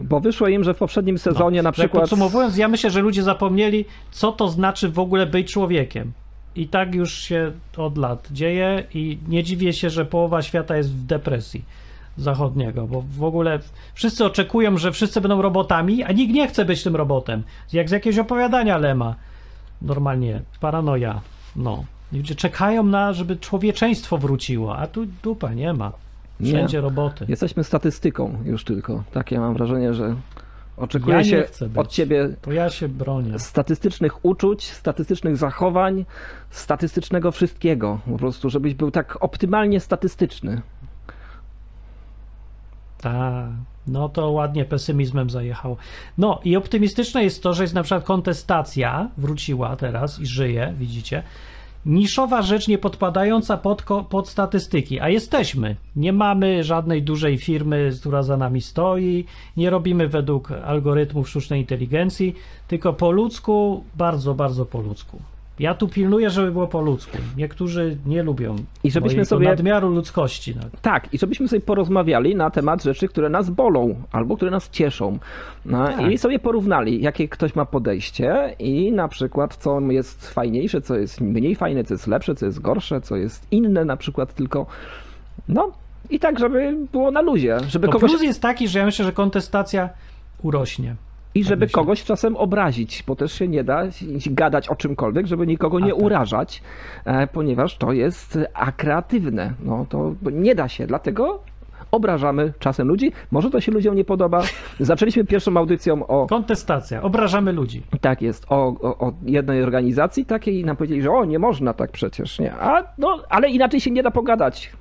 Bo 0.01 0.20
wyszło 0.20 0.49
im, 0.49 0.64
że 0.64 0.74
w 0.74 0.76
poprzednim 0.78 1.18
sezonie 1.18 1.62
na 1.62 1.68
No, 1.68 1.72
Tak 1.72 1.74
przykład. 1.74 2.03
podsumowując, 2.03 2.57
ja 2.57 2.68
myślę, 2.68 2.90
że 2.90 3.01
ludzie 3.01 3.22
zapomnieli, 3.22 3.84
co 4.11 4.32
to 4.32 4.49
znaczy 4.49 4.88
w 4.88 4.99
ogóle 4.99 5.26
być 5.26 5.53
człowiekiem. 5.53 6.12
I 6.57 6.68
tak 6.68 6.94
już 6.94 7.12
się 7.14 7.53
od 7.76 7.99
lat 7.99 8.28
dzieje 8.32 8.84
i 8.94 9.18
nie 9.28 9.42
dziwię 9.42 9.72
się, 9.72 9.90
że 9.90 10.05
połowa 10.05 10.42
świata 10.42 10.76
jest 10.76 10.92
w 10.92 11.07
depresji 11.07 11.64
zachodniego, 12.18 12.86
bo 12.86 13.05
w 13.18 13.24
ogóle 13.24 13.59
wszyscy 13.94 14.24
oczekują, 14.24 14.78
że 14.78 14.92
wszyscy 14.92 15.20
będą 15.20 15.42
robotami, 15.42 16.03
a 16.05 16.12
nikt 16.12 16.34
nie 16.34 16.49
chce 16.49 16.64
być 16.64 16.82
tym 16.82 16.97
robotem. 16.97 17.42
Jak 17.72 17.88
z 17.88 17.92
jakiegoś 17.92 18.18
opowiadania 18.18 18.78
Lema. 18.78 19.14
Normalnie, 19.82 20.42
paranoja. 20.61 21.20
No. 21.57 21.84
Ludzie 22.12 22.34
czekają 22.34 22.82
na, 22.82 23.12
żeby 23.12 23.36
człowieczeństwo 23.36 24.18
wróciło, 24.18 24.76
a 24.78 24.86
tu 24.86 25.07
dupa 25.22 25.53
nie 25.55 25.72
ma. 25.72 25.92
Wszędzie 26.45 26.76
Nie. 26.76 26.80
roboty. 26.82 27.26
Jesteśmy 27.28 27.64
statystyką 27.64 28.39
już 28.45 28.64
tylko. 28.64 29.05
Takie 29.12 29.41
mam 29.41 29.55
wrażenie, 29.55 29.95
że 29.95 30.16
oczekuje 30.76 31.16
Ja 31.16 31.24
się 31.24 31.45
od 31.76 31.89
ciebie 31.89 32.28
To 32.43 32.53
ja 32.53 32.70
się 32.70 32.89
bronię. 32.89 33.39
statystycznych 33.39 34.24
uczuć, 34.24 34.64
statystycznych 34.64 35.37
zachowań, 35.37 36.05
statystycznego 36.51 37.32
wszystkiego. 37.32 38.01
Po 38.11 38.16
prostu, 38.18 38.51
żebyś 38.51 38.74
był 38.74 38.91
tak 38.91 39.18
optymalnie 39.24 39.80
statystyczny. 39.80 40.61
Tak, 43.01 43.47
no 43.87 44.09
to 44.09 44.30
ładnie 44.30 44.64
pesymizmem 44.64 45.30
zajechał. 45.30 45.76
No 46.18 46.41
i 46.45 46.57
optymistyczne 46.57 47.24
jest 47.24 47.43
to, 47.43 47.55
że 47.55 47.62
jest 47.62 47.74
na 47.74 47.82
przykład 47.82 48.05
kontestacja, 48.05 49.11
wróciła 49.16 49.76
teraz 49.76 50.20
i 50.20 50.26
żyje, 50.26 50.74
widzicie. 50.78 51.22
Niszowa 51.87 52.43
rzecz 52.43 52.68
nie 52.68 52.78
podpadająca 52.78 53.57
pod, 53.57 53.82
pod 54.09 54.28
statystyki, 54.28 55.01
a 55.01 55.09
jesteśmy. 55.09 55.76
Nie 55.97 56.12
mamy 56.12 56.64
żadnej 56.64 57.03
dużej 57.03 57.39
firmy, 57.39 57.91
która 58.01 58.22
za 58.22 58.37
nami 58.37 58.61
stoi, 58.61 59.24
nie 59.57 59.70
robimy 59.70 60.09
według 60.09 60.53
algorytmów 60.53 61.28
sztucznej 61.28 61.61
inteligencji, 61.61 62.34
tylko 62.68 62.93
po 62.93 63.11
ludzku, 63.11 63.84
bardzo, 63.95 64.34
bardzo 64.34 64.66
po 64.66 64.80
ludzku. 64.80 65.18
Ja 65.59 65.74
tu 65.74 65.88
pilnuję, 65.88 66.30
żeby 66.30 66.52
było 66.52 66.66
po 66.66 66.80
ludzku. 66.80 67.18
Niektórzy 67.36 67.96
nie 68.07 68.22
lubią 68.22 68.57
I 68.84 68.90
żebyśmy 68.90 69.24
sobie- 69.24 69.48
nadmiaru 69.48 69.88
ludzkości. 69.90 70.54
No. 70.57 70.62
Tak, 70.82 71.14
i 71.14 71.18
żebyśmy 71.18 71.48
sobie 71.48 71.61
porozmawiali 71.61 72.36
na 72.36 72.50
temat 72.50 72.82
rzeczy, 72.82 73.09
które 73.09 73.28
nas 73.28 73.50
bolą 73.50 73.94
albo 74.12 74.36
które 74.36 74.50
nas 74.50 74.70
cieszą. 74.70 75.18
No, 75.66 75.86
Tak. 75.88 76.11
I 76.11 76.18
sobie 76.18 76.38
porównali, 76.38 77.02
jakie 77.02 77.28
ktoś 77.28 77.54
ma 77.54 77.64
podejście 77.64 78.54
i 78.59 78.92
na 78.92 79.09
przykład 79.09 79.57
co 79.57 79.80
jest 79.80 80.30
fajniejsze, 80.30 80.80
co 80.80 80.96
jest 80.96 81.20
mniej 81.20 81.54
fajne, 81.54 81.84
co 81.84 81.94
jest 81.94 82.07
lepsze, 82.07 82.34
co 82.34 82.46
jest 82.46 82.61
gorsze, 82.61 83.00
co 83.00 83.16
jest 83.16 83.46
inne 83.50 83.84
na 83.84 83.96
przykład 83.96 84.34
tylko. 84.34 84.66
No 85.48 85.72
i 86.11 86.18
tak, 86.18 86.38
żeby 86.38 86.76
było 86.92 87.11
na 87.11 87.20
luzie, 87.20 87.57
żeby 87.68 87.86
To 87.86 87.92
kogoś, 87.92 88.11
plus 88.11 88.22
jest 88.22 88.42
taki, 88.42 88.68
że 88.68 88.78
ja 88.78 88.84
myślę, 88.84 89.04
że 89.04 89.12
kontestacja 89.12 89.88
urośnie. 90.42 90.94
I 91.37 91.45
żeby 91.45 91.68
kogoś 91.68 92.05
czasem 92.05 92.37
obrazić, 92.37 93.05
bo 93.07 93.16
też 93.16 93.32
się 93.32 93.49
nie 93.49 93.64
da 93.64 93.82
gadać 94.26 94.68
o 94.68 94.76
czymkolwiek, 94.76 95.26
żeby 95.26 95.47
nikogo 95.47 95.80
nie 95.80 95.93
tak. 95.93 96.03
urażać, 96.03 96.62
e, 97.05 97.26
ponieważ 97.26 97.76
to 97.76 97.93
jest 97.93 98.39
akreatywne. 98.55 99.53
No 99.64 99.87
to 99.89 100.14
nie 100.32 100.55
da 100.55 100.68
się, 100.68 100.87
dlatego 100.87 101.41
obrażamy 101.91 102.53
czasem 102.59 102.89
ludzi. 102.89 103.12
Może 103.30 103.51
to 103.51 103.61
się 103.61 103.72
ludziom 103.72 103.95
nie 103.97 104.05
podoba. 104.05 104.43
Zaczęliśmy 104.80 105.24
pierwszą 105.24 105.57
audycją 105.57 106.07
o 106.07 106.26
Kontestacja. 106.26 107.03
Obrażamy 107.03 107.53
ludzi. 107.53 107.82
tak 108.01 108.22
jest, 108.22 108.47
o, 108.49 108.66
o, 108.80 108.99
o 108.99 109.12
jednej 109.22 109.62
organizacji 109.62 110.26
takiej 110.26 110.61
i 110.61 110.64
nam 110.64 110.76
powiedzieli, 110.76 111.03
że 111.03 111.11
o, 111.11 111.24
nie 111.24 111.39
można 111.39 111.72
tak 111.72 111.91
przecież, 111.91 112.39
nie. 112.39 112.55
A, 112.55 112.84
no, 112.99 113.22
ale 113.28 113.49
inaczej 113.49 113.80
się 113.80 113.91
nie 113.91 114.03
da 114.03 114.11
pogadać. 114.11 114.72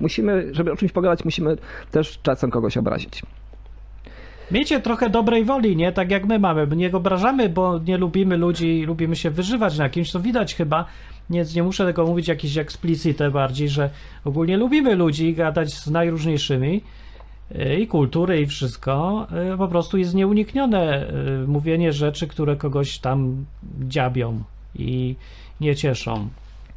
Musimy, 0.00 0.48
żeby 0.52 0.72
o 0.72 0.76
czymś 0.76 0.92
pogadać, 0.92 1.24
musimy 1.24 1.56
też 1.90 2.18
czasem 2.22 2.50
kogoś 2.50 2.76
obrazić. 2.76 3.22
Miejcie 4.50 4.80
trochę 4.80 5.10
dobrej 5.10 5.44
woli, 5.44 5.76
nie? 5.76 5.92
Tak 5.92 6.10
jak 6.10 6.26
my 6.26 6.38
mamy. 6.38 6.66
Nie 6.76 6.92
obrażamy, 6.92 7.48
bo 7.48 7.78
nie 7.78 7.96
lubimy 7.98 8.36
ludzi, 8.36 8.82
lubimy 8.86 9.16
się 9.16 9.30
wyżywać 9.30 9.78
na 9.78 9.88
kimś, 9.88 10.12
to 10.12 10.20
widać 10.20 10.54
chyba. 10.54 10.84
Nie, 11.30 11.44
nie 11.54 11.62
muszę 11.62 11.86
tego 11.86 12.06
mówić 12.06 12.28
jakiś 12.28 12.56
explicite 12.58 13.30
bardziej, 13.30 13.68
że 13.68 13.90
ogólnie 14.24 14.56
lubimy 14.56 14.94
ludzi, 14.94 15.34
gadać 15.34 15.74
z 15.74 15.86
najróżniejszymi 15.90 16.80
y, 17.56 17.74
i 17.74 17.86
kultury 17.86 18.40
i 18.40 18.46
wszystko. 18.46 19.26
y, 19.54 19.58
Po 19.58 19.68
prostu 19.68 19.98
jest 19.98 20.14
nieuniknione 20.14 21.10
y, 21.44 21.46
mówienie 21.46 21.92
rzeczy, 21.92 22.26
które 22.26 22.56
kogoś 22.56 22.98
tam 22.98 23.44
dziabią 23.88 24.42
i 24.78 25.14
nie 25.60 25.76
cieszą 25.76 26.28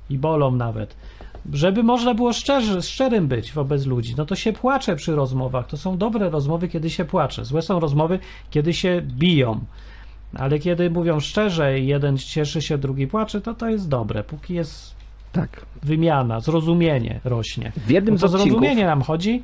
i 0.10 0.18
bolą 0.18 0.52
nawet. 0.52 0.96
Żeby 1.52 1.84
można 1.84 2.14
było 2.14 2.34
szczerzy, 2.34 2.82
szczerym 2.82 3.28
być 3.28 3.52
wobec 3.54 3.86
ludzi, 3.86 4.16
no 4.18 4.26
to 4.26 4.36
się 4.36 4.54
płacze 4.54 4.96
przy 4.96 5.16
rozmowach. 5.16 5.68
To 5.68 5.78
są 5.78 5.98
dobre 5.98 6.30
rozmowy, 6.30 6.68
kiedy 6.68 6.90
się 6.90 7.06
płacze. 7.06 7.46
Złe 7.46 7.62
są 7.62 7.80
rozmowy, 7.80 8.20
kiedy 8.50 8.74
się 8.74 9.02
biją. 9.02 9.60
Ale 10.36 10.60
kiedy 10.60 10.90
mówią 10.90 11.20
szczerze 11.20 11.80
i 11.80 11.88
jeden 11.88 12.18
cieszy 12.18 12.62
się, 12.62 12.78
drugi 12.78 13.08
płacze, 13.08 13.42
to 13.42 13.54
to 13.54 13.70
jest 13.70 13.90
dobre. 13.90 14.24
Póki 14.24 14.54
jest 14.54 14.96
Tak. 15.32 15.66
wymiana, 15.84 16.40
zrozumienie 16.40 17.20
rośnie. 17.24 17.72
W 17.78 17.90
jednym 17.90 18.16
Bo 18.16 18.22
to 18.22 18.28
z 18.28 18.36
odcinków... 18.36 18.52
zrozumienie 18.52 18.86
nam 18.86 19.02
chodzi. 19.02 19.44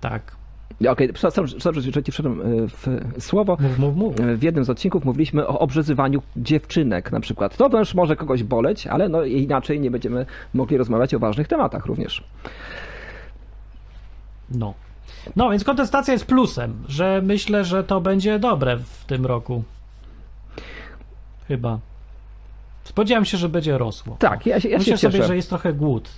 Tak. 0.00 0.36
Okej, 0.80 1.12
przepraszam, 1.12 1.44
przepraszam, 1.46 1.92
że 1.92 2.02
ci 2.02 2.12
wszedłem 2.12 2.40
y, 2.40 2.68
w 2.68 3.24
słowo. 3.24 3.56
Mów, 3.60 3.78
mów, 3.78 3.96
mów. 3.96 4.16
W 4.16 4.42
jednym 4.42 4.64
z 4.64 4.70
odcinków 4.70 5.04
mówiliśmy 5.04 5.46
o 5.46 5.58
obrzezywaniu 5.58 6.22
dziewczynek 6.36 7.12
na 7.12 7.20
przykład. 7.20 7.56
To 7.56 7.70
też 7.70 7.94
może 7.94 8.16
kogoś 8.16 8.42
boleć, 8.42 8.86
ale 8.86 9.08
no 9.08 9.24
inaczej 9.24 9.80
nie 9.80 9.90
będziemy 9.90 10.26
mogli 10.54 10.76
rozmawiać 10.76 11.14
o 11.14 11.18
ważnych 11.18 11.48
tematach 11.48 11.86
również. 11.86 12.24
No. 14.50 14.74
No, 15.36 15.50
więc 15.50 15.64
kontestacja 15.64 16.12
jest 16.12 16.26
plusem, 16.26 16.84
że 16.88 17.22
myślę, 17.24 17.64
że 17.64 17.84
to 17.84 18.00
będzie 18.00 18.38
dobre 18.38 18.76
w 18.76 19.04
tym 19.04 19.26
roku. 19.26 19.62
Chyba. 21.48 21.78
Spodziewam 22.84 23.24
się, 23.24 23.38
że 23.38 23.48
będzie 23.48 23.78
rosło. 23.78 24.16
Tak, 24.18 24.46
ja 24.46 24.60
się, 24.60 24.68
ja 24.68 24.78
się 24.78 24.78
Myślę 24.78 24.98
sobie, 24.98 25.12
cieszę. 25.12 25.28
że 25.28 25.36
jest 25.36 25.48
trochę 25.48 25.72
głód 25.72 26.10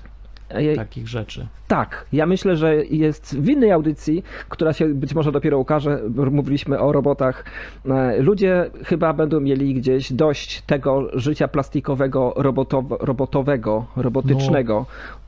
takich 0.77 1.09
rzeczy. 1.09 1.47
Tak, 1.69 2.05
ja 2.13 2.27
myślę, 2.27 2.57
że 2.57 2.77
jest 2.77 3.39
w 3.41 3.49
innej 3.49 3.73
audycji, 3.73 4.23
która 4.49 4.73
się 4.73 4.87
być 4.89 5.15
może 5.15 5.33
dopiero 5.33 5.59
ukaże, 5.59 6.01
mówiliśmy 6.31 6.79
o 6.79 6.93
robotach. 6.93 7.45
e, 7.91 8.23
Ludzie 8.23 8.71
chyba 8.85 9.13
będą 9.13 9.41
mieli 9.41 9.75
gdzieś 9.75 10.13
dość 10.13 10.63
tego 10.63 11.09
życia 11.19 11.49
plastikowego, 11.49 12.35
robotow- 12.37 12.97
robotowego, 13.01 13.87
robotycznego, 13.97 14.87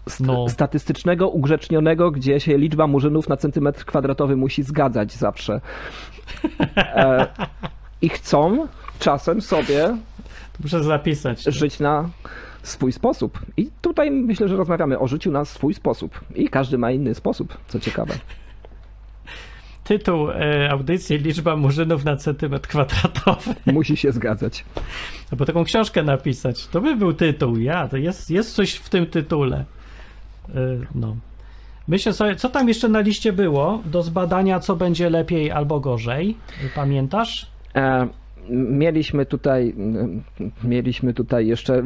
st- 0.09 0.27
No. 0.27 0.49
statystycznego, 0.49 1.29
ugrzecznionego, 1.29 2.11
gdzie 2.11 2.41
się 2.41 2.59
liczba 2.59 2.87
murzynów 2.87 3.29
na 3.29 3.37
centymetr 3.37 3.85
kwadratowy 3.85 4.37
musi 4.37 4.63
zgadzać 4.63 5.13
zawsze. 5.13 5.61
E, 6.77 7.27
I 8.03 8.09
chcą 8.09 8.67
czasem 8.99 9.41
sobie 9.41 9.83
To 10.53 10.59
muszę 10.63 10.85
zapisać. 10.85 11.43
żyć 11.43 11.81
na 11.81 12.09
swój 12.63 12.93
sposób. 12.93 13.39
I 13.57 13.71
tutaj 13.83 14.11
myślę, 14.11 14.49
że 14.49 14.57
rozmawiamy 14.57 14.99
o 14.99 15.09
życiu 15.09 15.31
na 15.31 15.45
swój 15.45 15.75
sposób. 15.75 16.21
I 16.35 16.49
każdy 16.49 16.79
ma 16.79 16.91
inny 16.91 17.15
sposób, 17.15 17.59
co 17.69 17.81
ciekawe. 17.81 18.15
Tytuł 19.85 20.31
e, 20.31 20.71
audycji 20.71 21.19
Liczba 21.19 21.57
murzynów 21.57 22.05
na 22.05 22.17
centymetr 22.17 22.69
kwadratowy. 22.69 23.55
Musi 23.73 23.97
się 23.97 24.13
zgadzać. 24.13 24.65
Albo 25.33 25.47
taką 25.47 25.65
książkę 25.65 26.03
napisać. 26.03 26.67
To 26.67 26.81
by 26.81 26.97
był 26.97 27.13
tytuł. 27.13 27.59
Ja, 27.59 27.89
to 27.89 27.97
jest, 27.97 28.31
jest 28.31 28.55
coś 28.55 28.75
w 28.75 28.89
tym 28.89 29.07
tytule. 29.07 29.65
E, 30.49 30.55
no. 30.95 31.17
Myślę 31.89 32.13
sobie, 32.13 32.37
co 32.37 32.49
tam 32.49 32.69
jeszcze 32.69 32.89
na 32.89 33.01
liście 33.01 33.33
było 33.33 33.83
do 33.87 34.03
zbadania, 34.03 34.61
co 34.61 34.77
będzie 34.77 35.11
lepiej 35.11 35.51
albo 35.51 35.81
gorzej. 35.81 36.37
Pamiętasz? 36.75 37.47
E, 37.75 38.09
mieliśmy 38.49 39.27
tutaj, 39.27 39.75
mieliśmy 40.65 41.15
tutaj 41.15 41.47
jeszcze, 41.47 41.83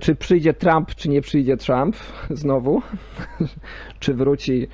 czy 0.00 0.14
przyjdzie 0.14 0.54
Trump, 0.54 0.94
czy 0.94 1.08
nie 1.08 1.20
przyjdzie 1.20 1.56
Trump 1.56 1.96
znowu, 2.30 2.82
czy 4.00 4.14
wróci, 4.14 4.68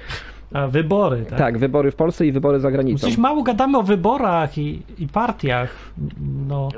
A, 0.53 0.67
wybory, 0.67 1.25
tak? 1.29 1.39
tak, 1.39 1.59
wybory 1.59 1.91
w 1.91 1.97
Polsce 1.97 2.27
i 2.27 2.33
wybory 2.33 2.61
za 2.61 2.71
granicą. 2.71 3.07
Coś 3.07 3.19
mało 3.19 3.43
gadamy 3.43 3.79
o 3.79 3.83
wyborach 3.83 4.59
i, 4.59 4.83
i 4.99 5.09
partiach. 5.09 5.71
No, 6.49 6.69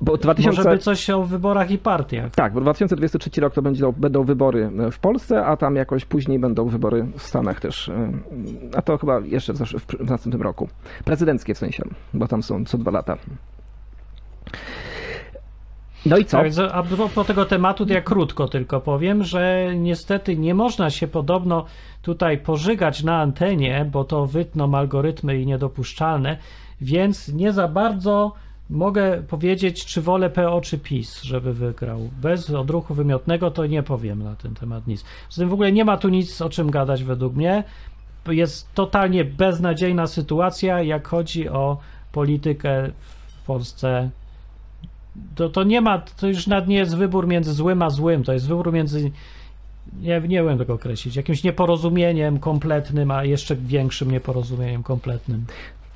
Bo 0.00 0.12
może 0.12 0.22
2000, 0.22 0.70
by 0.70 0.78
coś 0.78 1.10
o 1.10 1.22
wyborach 1.22 1.70
i 1.70 1.78
partiach. 1.78 2.32
tak, 2.34 2.52
bo 2.52 2.60
2023 2.60 3.40
rok 3.40 3.54
to 3.54 3.62
będzie, 3.62 3.92
będą 3.96 4.24
wybory 4.24 4.70
w 4.92 4.98
Polsce, 4.98 5.46
a 5.46 5.56
tam 5.56 5.76
jakoś 5.76 6.04
później 6.04 6.38
będą 6.38 6.68
wybory 6.68 7.06
w 7.16 7.22
Stanach 7.22 7.60
też. 7.60 7.90
A 8.76 8.82
to 8.82 8.98
chyba 8.98 9.20
jeszcze 9.20 9.52
w, 9.52 9.58
w 10.04 10.10
następnym 10.10 10.42
roku. 10.42 10.68
Prezydenckie 11.04 11.54
w 11.54 11.58
sensie, 11.58 11.82
bo 12.14 12.28
tam 12.28 12.42
są 12.42 12.64
co 12.64 12.78
dwa 12.78 12.90
lata. 12.90 13.16
No 16.06 16.16
i 16.18 16.24
co? 16.24 16.36
Tak, 16.36 16.52
a 16.72 16.82
propos 16.82 17.26
tego 17.26 17.44
tematu, 17.44 17.86
to 17.86 17.92
ja 17.92 18.00
krótko 18.00 18.48
tylko 18.48 18.80
powiem, 18.80 19.24
że 19.24 19.66
niestety 19.76 20.36
nie 20.36 20.54
można 20.54 20.90
się 20.90 21.08
podobno 21.08 21.64
tutaj 22.02 22.38
pożygać 22.38 23.02
na 23.02 23.20
antenie, 23.20 23.86
bo 23.92 24.04
to 24.04 24.26
wytną 24.26 24.74
algorytmy 24.74 25.40
i 25.40 25.46
niedopuszczalne, 25.46 26.36
więc 26.80 27.28
nie 27.28 27.52
za 27.52 27.68
bardzo 27.68 28.32
mogę 28.70 29.22
powiedzieć, 29.22 29.86
czy 29.86 30.02
wolę 30.02 30.30
PO 30.30 30.60
czy 30.60 30.78
PiS, 30.78 31.22
żeby 31.22 31.52
wygrał. 31.52 32.10
Bez 32.22 32.50
odruchu 32.50 32.94
wymiotnego 32.94 33.50
to 33.50 33.66
nie 33.66 33.82
powiem 33.82 34.22
na 34.22 34.36
ten 34.36 34.54
temat 34.54 34.86
nic. 34.86 35.04
Z 35.28 35.36
tym 35.36 35.48
w 35.48 35.52
ogóle 35.52 35.72
nie 35.72 35.84
ma 35.84 35.96
tu 35.96 36.08
nic 36.08 36.42
o 36.42 36.48
czym 36.50 36.70
gadać 36.70 37.04
według 37.04 37.34
mnie. 37.34 37.64
Jest 38.26 38.74
totalnie 38.74 39.24
beznadziejna 39.24 40.06
sytuacja, 40.06 40.82
jak 40.82 41.08
chodzi 41.08 41.48
o 41.48 41.78
politykę 42.12 42.90
w 43.26 43.46
Polsce 43.46 44.10
to, 45.34 45.48
to 45.48 45.64
nie 45.64 45.80
ma, 45.80 45.98
to 45.98 46.26
już 46.28 46.46
nawet 46.46 46.68
nie 46.68 46.76
jest 46.76 46.96
wybór 46.96 47.26
między 47.26 47.52
złym 47.52 47.82
a 47.82 47.90
złym, 47.90 48.24
to 48.24 48.32
jest 48.32 48.48
wybór 48.48 48.72
między, 48.72 49.10
nie, 50.00 50.20
nie 50.20 50.42
wiem 50.42 50.58
tego 50.58 50.74
określić, 50.74 51.16
jakimś 51.16 51.44
nieporozumieniem 51.44 52.38
kompletnym, 52.38 53.10
a 53.10 53.24
jeszcze 53.24 53.56
większym 53.56 54.10
nieporozumieniem 54.10 54.82
kompletnym. 54.82 55.44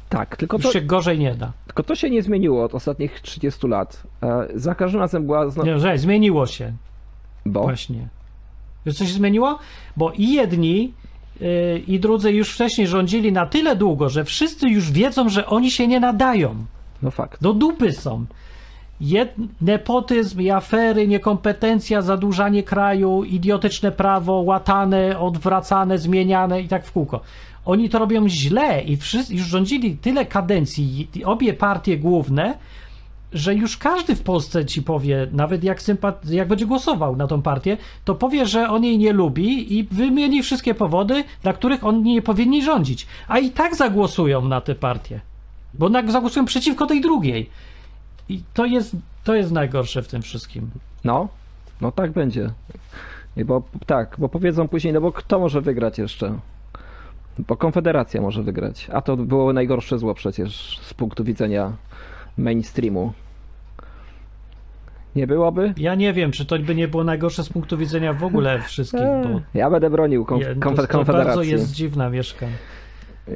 Tak, 0.08 0.36
tylko 0.36 0.56
Już 0.56 0.66
to, 0.66 0.72
się 0.72 0.80
gorzej 0.80 1.18
nie 1.18 1.34
da. 1.34 1.52
tylko 1.66 1.82
to 1.82 1.94
się 1.94 2.10
nie 2.10 2.22
zmieniło 2.22 2.64
od 2.64 2.74
ostatnich 2.74 3.20
30 3.20 3.68
lat. 3.68 4.02
E, 4.22 4.46
Za 4.54 4.74
każdym 4.74 5.00
razem 5.00 5.26
była 5.26 5.50
znowu... 5.50 5.70
Nie, 5.70 5.78
że 5.78 5.98
zmieniło 5.98 6.46
się 6.46 6.72
Bo? 7.46 7.62
właśnie. 7.62 8.08
Wiesz, 8.86 8.96
co 8.96 9.04
się 9.04 9.12
zmieniło? 9.12 9.58
Bo 9.96 10.12
i 10.12 10.32
jedni 10.32 10.92
yy, 11.40 11.78
i 11.86 12.00
drudzy 12.00 12.32
już 12.32 12.54
wcześniej 12.54 12.86
rządzili 12.86 13.32
na 13.32 13.46
tyle 13.46 13.76
długo, 13.76 14.08
że 14.08 14.24
wszyscy 14.24 14.68
już 14.68 14.92
wiedzą, 14.92 15.28
że 15.28 15.46
oni 15.46 15.70
się 15.70 15.86
nie 15.86 16.00
nadają. 16.00 16.54
No 17.02 17.10
fakt. 17.10 17.42
Do 17.42 17.52
dupy 17.52 17.92
są. 17.92 18.26
Jed, 19.00 19.34
nepotyzm 19.60 20.40
i 20.40 20.50
afery, 20.50 21.08
niekompetencja, 21.08 22.02
zadłużanie 22.02 22.62
kraju, 22.62 23.24
idiotyczne 23.24 23.92
prawo, 23.92 24.32
łatane, 24.32 25.18
odwracane, 25.18 25.98
zmieniane 25.98 26.60
i 26.60 26.68
tak 26.68 26.86
w 26.86 26.92
kółko. 26.92 27.20
Oni 27.64 27.88
to 27.88 27.98
robią 27.98 28.28
źle 28.28 28.82
i 28.82 28.96
wszyscy 28.96 29.34
już 29.34 29.46
rządzili 29.46 29.96
tyle 29.96 30.26
kadencji, 30.26 31.08
obie 31.24 31.54
partie 31.54 31.98
główne, 31.98 32.54
że 33.32 33.54
już 33.54 33.76
każdy 33.76 34.16
w 34.16 34.22
Polsce 34.22 34.64
ci 34.64 34.82
powie, 34.82 35.26
nawet 35.32 35.64
jak, 35.64 35.82
sympat- 35.82 36.30
jak 36.30 36.48
będzie 36.48 36.66
głosował 36.66 37.16
na 37.16 37.26
tą 37.26 37.42
partię, 37.42 37.76
to 38.04 38.14
powie, 38.14 38.46
że 38.46 38.68
on 38.68 38.84
jej 38.84 38.98
nie 38.98 39.12
lubi 39.12 39.78
i 39.78 39.84
wymieni 39.84 40.42
wszystkie 40.42 40.74
powody, 40.74 41.24
dla 41.42 41.52
których 41.52 41.84
oni 41.84 42.02
nie 42.02 42.22
powinni 42.22 42.62
rządzić. 42.62 43.06
A 43.28 43.38
i 43.38 43.50
tak 43.50 43.76
zagłosują 43.76 44.44
na 44.48 44.60
tę 44.60 44.74
partię. 44.74 45.20
Bo 45.74 45.90
zagłosują 46.08 46.44
przeciwko 46.44 46.86
tej 46.86 47.00
drugiej. 47.00 47.50
I 48.28 48.42
to 48.54 48.64
jest, 48.66 48.96
to 49.24 49.34
jest 49.34 49.52
najgorsze 49.52 50.02
w 50.02 50.08
tym 50.08 50.22
wszystkim. 50.22 50.70
No, 51.04 51.28
no 51.80 51.92
tak 51.92 52.10
będzie. 52.12 52.50
I 53.36 53.44
bo 53.44 53.62
tak, 53.86 54.16
bo 54.18 54.28
powiedzą 54.28 54.68
później, 54.68 54.92
no 54.94 55.00
bo 55.00 55.12
kto 55.12 55.38
może 55.38 55.60
wygrać 55.60 55.98
jeszcze? 55.98 56.38
Bo 57.38 57.56
Konfederacja 57.56 58.20
może 58.20 58.42
wygrać. 58.42 58.88
A 58.92 59.00
to 59.02 59.16
było 59.16 59.52
najgorsze 59.52 59.98
zło 59.98 60.14
przecież 60.14 60.78
z 60.82 60.94
punktu 60.94 61.24
widzenia 61.24 61.72
mainstreamu. 62.38 63.12
Nie 65.16 65.26
byłoby? 65.26 65.74
Ja 65.76 65.94
nie 65.94 66.12
wiem, 66.12 66.32
czy 66.32 66.46
to 66.46 66.58
by 66.58 66.74
nie 66.74 66.88
było 66.88 67.04
najgorsze 67.04 67.44
z 67.44 67.48
punktu 67.48 67.78
widzenia 67.78 68.12
w 68.12 68.24
ogóle 68.24 68.62
wszystkich, 68.62 69.00
bo 69.00 69.40
Ja 69.60 69.70
będę 69.70 69.90
bronił 69.90 70.24
konf- 70.24 70.40
je, 70.40 70.54
konfe- 70.56 70.76
to, 70.76 70.88
Konfederacji. 70.88 71.26
bardzo 71.26 71.42
jest 71.42 71.72
dziwna 71.72 72.10
mieszka. 72.10 72.46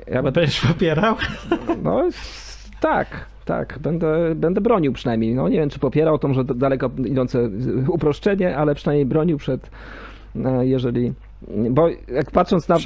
Ja 0.07 0.22
będę, 0.22 0.41
Będziesz 0.41 0.61
popierał? 0.61 1.16
no 1.82 2.09
tak, 2.80 3.26
tak, 3.49 3.78
będę, 3.78 4.34
będę 4.34 4.61
bronił 4.61 4.92
przynajmniej. 4.92 5.34
No 5.34 5.49
nie 5.49 5.57
wiem, 5.59 5.70
czy 5.70 5.78
popierał 5.78 6.18
to 6.18 6.28
może 6.28 6.44
d- 6.44 6.55
daleko 6.55 6.90
idące 7.05 7.51
uproszczenie, 7.88 8.57
ale 8.57 8.74
przynajmniej 8.74 9.07
bronił 9.07 9.38
przed, 9.38 9.70
e, 10.44 10.66
jeżeli... 10.66 11.12
Bo 11.70 11.88
jak 11.88 12.30
patrząc 12.30 12.68
na, 12.68 12.78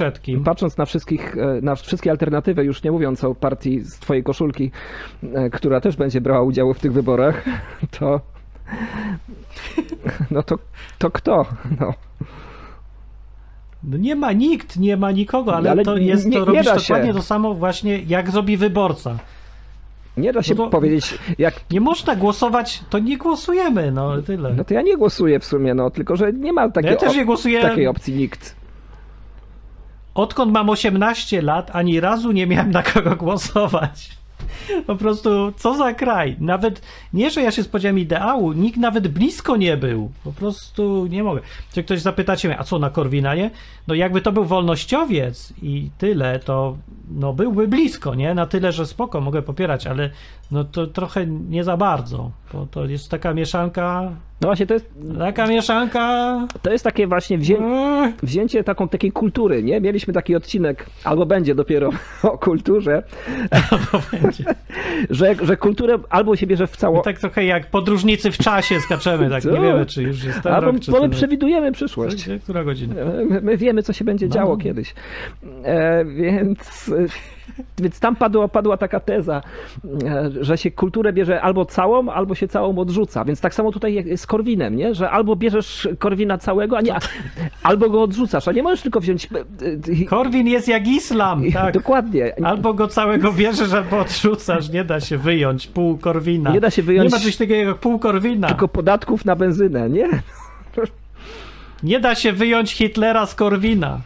patrząc 0.45 0.77
na 0.77 0.85
wszystkich, 0.85 1.37
e, 1.37 1.61
na 1.61 1.75
wszystkie 1.75 2.11
alternatywy, 2.11 2.63
już 2.63 2.83
nie 2.83 2.91
mówiąc 2.91 3.23
o 3.23 3.35
partii 3.35 3.81
z 3.81 3.99
twojej 3.99 4.23
koszulki, 4.23 4.71
e, 5.33 5.49
która 5.49 5.81
też 5.81 5.95
będzie 5.95 6.21
brała 6.21 6.41
udział 6.41 6.73
w 6.73 6.79
tych 6.79 6.93
wyborach, 6.93 7.45
to 7.99 8.21
no 10.31 10.43
to, 10.43 10.59
to 10.97 11.11
kto? 11.11 11.45
No. 11.79 11.93
No 13.83 13.97
nie 13.97 14.15
ma 14.15 14.31
nikt, 14.31 14.77
nie 14.77 14.97
ma 14.97 15.11
nikogo, 15.11 15.55
ale, 15.55 15.71
Ale 15.71 15.83
to 15.83 15.97
jest 15.97 16.25
nie- 16.25 16.37
to 16.37 16.45
robisz 16.45 16.65
dokładnie 16.65 17.13
to 17.13 17.21
samo 17.21 17.53
właśnie 17.53 17.99
jak 17.99 18.31
zrobi 18.31 18.57
wyborca. 18.57 19.17
Nie 20.17 20.33
da 20.33 20.43
się 20.43 20.55
No 20.55 20.67
powiedzieć, 20.69 21.19
jak 21.37 21.53
Nie 21.71 21.81
można 21.81 22.15
głosować, 22.15 22.83
to 22.89 22.99
nie 22.99 23.17
głosujemy, 23.17 23.91
no 23.91 24.21
tyle. 24.21 24.53
No 24.53 24.63
to 24.63 24.73
ja 24.73 24.81
nie 24.81 24.97
głosuję 24.97 25.39
w 25.39 25.45
sumie, 25.45 25.73
no 25.73 25.89
tylko 25.89 26.15
że 26.15 26.33
nie 26.33 26.53
ma 26.53 26.69
takiej, 26.69 26.91
ja 26.91 26.97
też 26.97 27.13
op- 27.13 27.15
nie 27.15 27.25
głosuję. 27.25 27.61
takiej 27.61 27.87
opcji 27.87 28.13
nikt. 28.13 28.55
Odkąd 30.15 30.51
mam 30.51 30.69
18 30.69 31.41
lat, 31.41 31.71
ani 31.73 31.99
razu 31.99 32.31
nie 32.31 32.47
miałem 32.47 32.71
na 32.71 32.83
kogo 32.83 33.15
głosować. 33.15 34.09
Po 34.87 34.95
prostu, 34.95 35.51
co 35.57 35.77
za 35.77 35.93
kraj. 35.93 36.35
Nawet 36.39 36.81
nie, 37.13 37.31
że 37.31 37.41
ja 37.41 37.51
się 37.51 37.63
spodziewałem 37.63 37.99
ideału, 37.99 38.53
nikt 38.53 38.77
nawet 38.77 39.07
blisko 39.07 39.57
nie 39.57 39.77
był. 39.77 40.11
Po 40.23 40.31
prostu 40.31 41.07
nie 41.07 41.23
mogę. 41.23 41.41
Czy 41.73 41.83
ktoś 41.83 42.01
zapytacie 42.01 42.47
mnie, 42.47 42.59
a 42.59 42.63
co 42.63 42.79
na 42.79 42.89
Korwina, 42.89 43.35
nie? 43.35 43.51
No 43.87 43.95
jakby 43.95 44.21
to 44.21 44.31
był 44.31 44.45
wolnościowiec 44.45 45.53
i 45.61 45.89
tyle, 45.97 46.39
to 46.39 46.77
no 47.11 47.33
byłby 47.33 47.67
blisko, 47.67 48.15
nie? 48.15 48.33
Na 48.33 48.45
tyle, 48.45 48.71
że 48.71 48.85
spoko, 48.85 49.21
mogę 49.21 49.41
popierać, 49.41 49.87
ale 49.87 50.09
no 50.51 50.63
to 50.63 50.87
trochę 50.87 51.27
nie 51.27 51.63
za 51.63 51.77
bardzo, 51.77 52.31
bo 52.53 52.65
to 52.65 52.85
jest 52.85 53.09
taka 53.09 53.33
mieszanka, 53.33 54.11
No 54.41 54.47
właśnie, 54.47 54.65
to 54.67 54.73
jest, 54.73 54.89
taka 55.19 55.47
mieszanka... 55.47 56.47
to 56.61 56.71
jest 56.71 56.83
takie 56.83 57.07
właśnie 57.07 57.37
wzię, 57.37 57.57
Eee, 57.59 58.13
wzięcie 58.23 58.63
taką 58.63 58.87
takiej 58.87 59.11
kultury, 59.11 59.63
nie? 59.63 59.81
Mieliśmy 59.81 60.13
taki 60.13 60.35
odcinek, 60.35 60.85
albo 61.03 61.25
będzie 61.25 61.55
dopiero 61.55 61.89
o 62.23 62.37
kulturze, 62.37 63.03
to 63.69 64.01
będzie. 64.11 64.43
że, 65.09 65.35
że 65.41 65.57
kulturę 65.57 65.97
albo 66.09 66.35
się 66.35 66.47
bierze 66.47 66.67
w 66.67 66.77
cało, 66.77 66.97
My 66.97 67.03
tak 67.03 67.19
trochę 67.19 67.45
jak 67.45 67.69
podróżnicy 67.69 68.31
w 68.31 68.37
czasie 68.37 68.79
skaczemy, 68.79 69.29
tak 69.29 69.43
Co? 69.43 69.51
nie 69.51 69.61
wiemy, 69.61 69.85
czy 69.85 70.03
już 70.03 70.23
jest 70.23 70.41
ten 70.41 70.53
albo 70.53 70.71
rok, 70.71 70.79
czy 70.79 70.91
bo 70.91 71.01
my 71.01 71.09
przewidujemy 71.09 71.71
przyszłość. 71.71 72.29
Która 72.43 72.63
godzina? 72.63 72.95
My, 73.29 73.41
my 73.41 73.57
wiemy, 73.57 73.83
co 73.83 73.93
się 73.93 74.05
będzie 74.05 74.27
No, 74.27 74.33
działo 74.33 74.51
no. 74.55 74.57
kiedyś. 74.57 74.93
E, 75.63 76.05
więc, 76.05 76.91
więc 77.77 77.99
tam 77.99 78.15
padła, 78.15 78.47
padła 78.47 78.77
taka 78.77 78.99
teza, 78.99 79.41
e, 80.05 80.29
że 80.41 80.57
się 80.57 80.71
kulturę 80.71 81.13
bierze 81.13 81.41
albo 81.41 81.65
całą, 81.65 82.09
albo 82.09 82.35
się 82.35 82.47
całą 82.47 82.77
odrzuca. 82.77 83.25
Więc 83.25 83.41
tak 83.41 83.53
samo 83.55 83.71
tutaj 83.71 84.05
z 84.17 84.27
Korwinem, 84.27 84.75
nie? 84.75 84.95
że 84.95 85.09
albo 85.11 85.35
bierzesz 85.35 85.87
Korwina 85.99 86.37
całego, 86.37 86.77
a 86.77 86.81
nie, 86.81 86.95
albo 87.63 87.89
go 87.89 88.01
odrzucasz, 88.01 88.47
a 88.47 88.51
nie 88.51 88.63
możesz 88.63 88.81
tylko 88.81 88.99
wziąć. 88.99 89.25
e, 89.25 90.01
e, 90.01 90.05
Korwin 90.05 90.47
jest 90.47 90.67
jak 90.67 90.87
islam, 90.87 91.43
tak. 91.53 91.73
Dokładnie. 91.73 92.35
Albo 92.45 92.73
go 92.73 92.87
całego 92.87 93.31
bierzesz, 93.33 93.73
albo 93.73 93.99
odrzucasz. 93.99 94.69
Nie 94.69 94.83
da 94.83 94.99
się 94.99 95.17
wyjąć 95.17 95.67
pół 95.67 95.97
Korwina. 95.97 96.51
Nie 96.53 96.59
da 96.61 96.69
się 96.71 96.83
wyjąć- 96.83 97.11
Nie 97.11 97.17
ma 97.17 97.23
coś 97.23 97.37
takiego 97.37 97.69
jak 97.69 97.77
pół 97.77 97.99
Korwina. 97.99 98.47
Tylko 98.47 98.67
podatków 98.67 99.25
na 99.25 99.35
benzynę, 99.35 99.89
nie? 99.89 100.09
Nie 101.83 101.99
da 101.99 102.15
się 102.15 102.31
wyjąć 102.33 102.71
Hitlera 102.73 103.25
z 103.25 103.35
Korwina. 103.35 103.99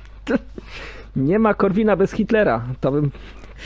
Nie 1.15 1.39
ma 1.39 1.53
Korwina 1.53 1.95
bez 1.95 2.11
Hitlera. 2.11 2.61
To 2.81 2.91
bym. 2.91 3.11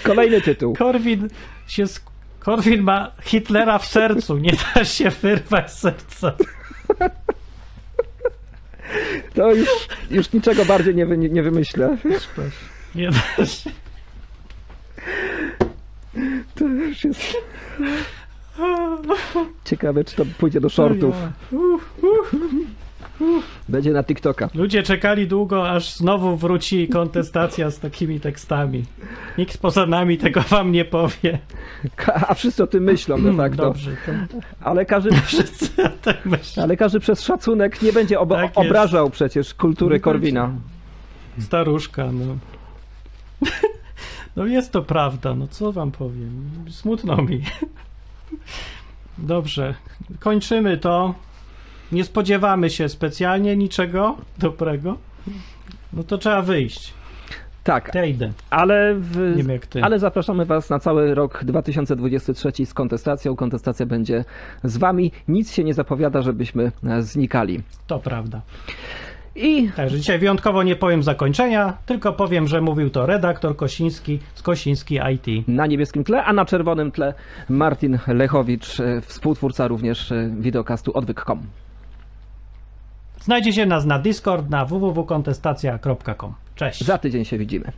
Kolejny 0.03 0.41
tytuł. 0.41 0.75
Korwin 0.75 1.27
się... 1.67 1.83
sk- 1.85 2.01
Korwin 2.39 2.81
ma 2.81 3.11
Hitlera 3.23 3.79
w 3.79 3.85
sercu. 3.85 4.37
Nie 4.37 4.51
da 4.75 4.85
się 4.85 5.09
wyrwać 5.09 5.73
serca. 5.73 6.33
To 9.33 9.53
już, 9.55 9.69
już 10.11 10.33
niczego 10.33 10.65
bardziej 10.65 10.95
nie, 10.95 11.05
wy, 11.05 11.17
nie 11.17 11.43
wymyślę. 11.43 11.97
Nie 12.95 13.09
da 13.11 13.45
się. 13.45 13.69
To 16.55 16.65
już 16.65 17.03
jest. 17.03 17.21
Ciekawe, 19.65 20.03
czy 20.03 20.15
to 20.15 20.25
pójdzie 20.37 20.61
do 20.61 20.69
shortów. 20.69 21.15
Będzie 23.71 23.91
na 23.91 24.03
TikToka. 24.03 24.49
Ludzie 24.55 24.83
czekali 24.83 25.27
długo, 25.27 25.69
aż 25.69 25.93
znowu 25.93 26.37
wróci 26.37 26.87
kontestacja 26.87 27.71
z 27.71 27.79
takimi 27.79 28.19
tekstami. 28.19 28.83
Nikt 29.37 29.57
poza 29.57 29.85
nami 29.85 30.17
tego 30.17 30.41
wam 30.41 30.71
nie 30.71 30.85
powie. 30.85 31.39
A 32.27 32.33
wszyscy 32.33 32.63
o 32.63 32.67
tym 32.67 32.83
myślą 32.83 33.21
de 33.21 33.33
facto. 33.33 33.63
Dobrze, 33.63 33.91
to 34.05 34.11
Ale 34.61 34.85
każdy, 34.85 35.11
wszyscy 35.21 35.83
o 35.83 35.89
tym 35.89 36.13
myślą. 36.25 36.63
ale 36.63 36.77
każdy 36.77 36.99
przez 36.99 37.21
szacunek 37.21 37.81
nie 37.81 37.93
będzie 37.93 38.19
obo- 38.19 38.35
Tak 38.35 38.51
obrażał 38.55 39.09
przecież 39.09 39.53
kultury 39.53 39.99
Korwina. 39.99 40.51
Staruszka, 41.39 42.11
no. 42.11 42.37
No 44.35 44.45
jest 44.45 44.71
to 44.71 44.81
prawda, 44.81 45.35
no 45.35 45.47
co 45.47 45.71
wam 45.71 45.91
powiem. 45.91 46.49
Smutno 46.69 47.17
mi. 47.17 47.41
Dobrze, 49.17 49.75
kończymy 50.19 50.77
to. 50.77 51.15
Nie 51.91 52.03
spodziewamy 52.03 52.69
się 52.69 52.89
specjalnie 52.89 53.55
niczego 53.55 54.17
dobrego. 54.37 54.97
No 55.93 56.03
to 56.03 56.17
trzeba 56.17 56.41
wyjść. 56.41 56.93
Tak, 57.63 57.91
ale, 58.49 58.95
w, 58.95 59.17
Nie 59.17 59.43
wiem 59.43 59.49
jak 59.49 59.65
ty. 59.65 59.83
ale 59.83 59.99
zapraszamy 59.99 60.45
Was 60.45 60.69
na 60.69 60.79
cały 60.79 61.15
rok 61.15 61.43
2023 61.43 62.65
z 62.65 62.73
kontestacją. 62.73 63.35
Kontestacja 63.35 63.85
będzie 63.85 64.25
z 64.63 64.77
Wami. 64.77 65.11
Nic 65.27 65.53
się 65.53 65.63
nie 65.63 65.73
zapowiada, 65.73 66.21
żebyśmy 66.21 66.71
e, 66.87 67.01
znikali. 67.01 67.61
To 67.87 67.99
prawda. 67.99 68.41
I 69.35 69.69
Także 69.75 69.97
dzisiaj 69.97 70.19
wyjątkowo 70.19 70.63
nie 70.63 70.75
powiem 70.75 71.03
zakończenia, 71.03 71.77
tylko 71.85 72.13
powiem, 72.13 72.47
że 72.47 72.61
mówił 72.61 72.89
to 72.89 73.05
redaktor 73.05 73.55
Kosiński 73.55 74.19
z 74.35 74.41
Kosiński 74.41 74.99
IT. 75.13 75.47
na 75.47 75.67
niebieskim 75.67 76.03
tle, 76.03 76.23
a 76.23 76.33
na 76.33 76.45
czerwonym 76.45 76.91
tle 76.91 77.13
Martin 77.49 77.99
Lechowicz, 78.07 78.79
e, 78.79 79.01
współtwórca 79.01 79.67
również 79.67 80.11
e, 80.11 80.29
wideokastu 80.39 80.97
odwyk.com. 80.97 81.41
Znajdziecie 83.21 83.65
nas 83.65 83.85
na 83.85 83.99
Discord 83.99 84.49
na 84.49 84.65
www.kontestacja.com. 84.65 86.33
Cześć. 86.55 86.83
Za 86.83 86.97
tydzień 86.97 87.25
się 87.25 87.37
widzimy. 87.37 87.71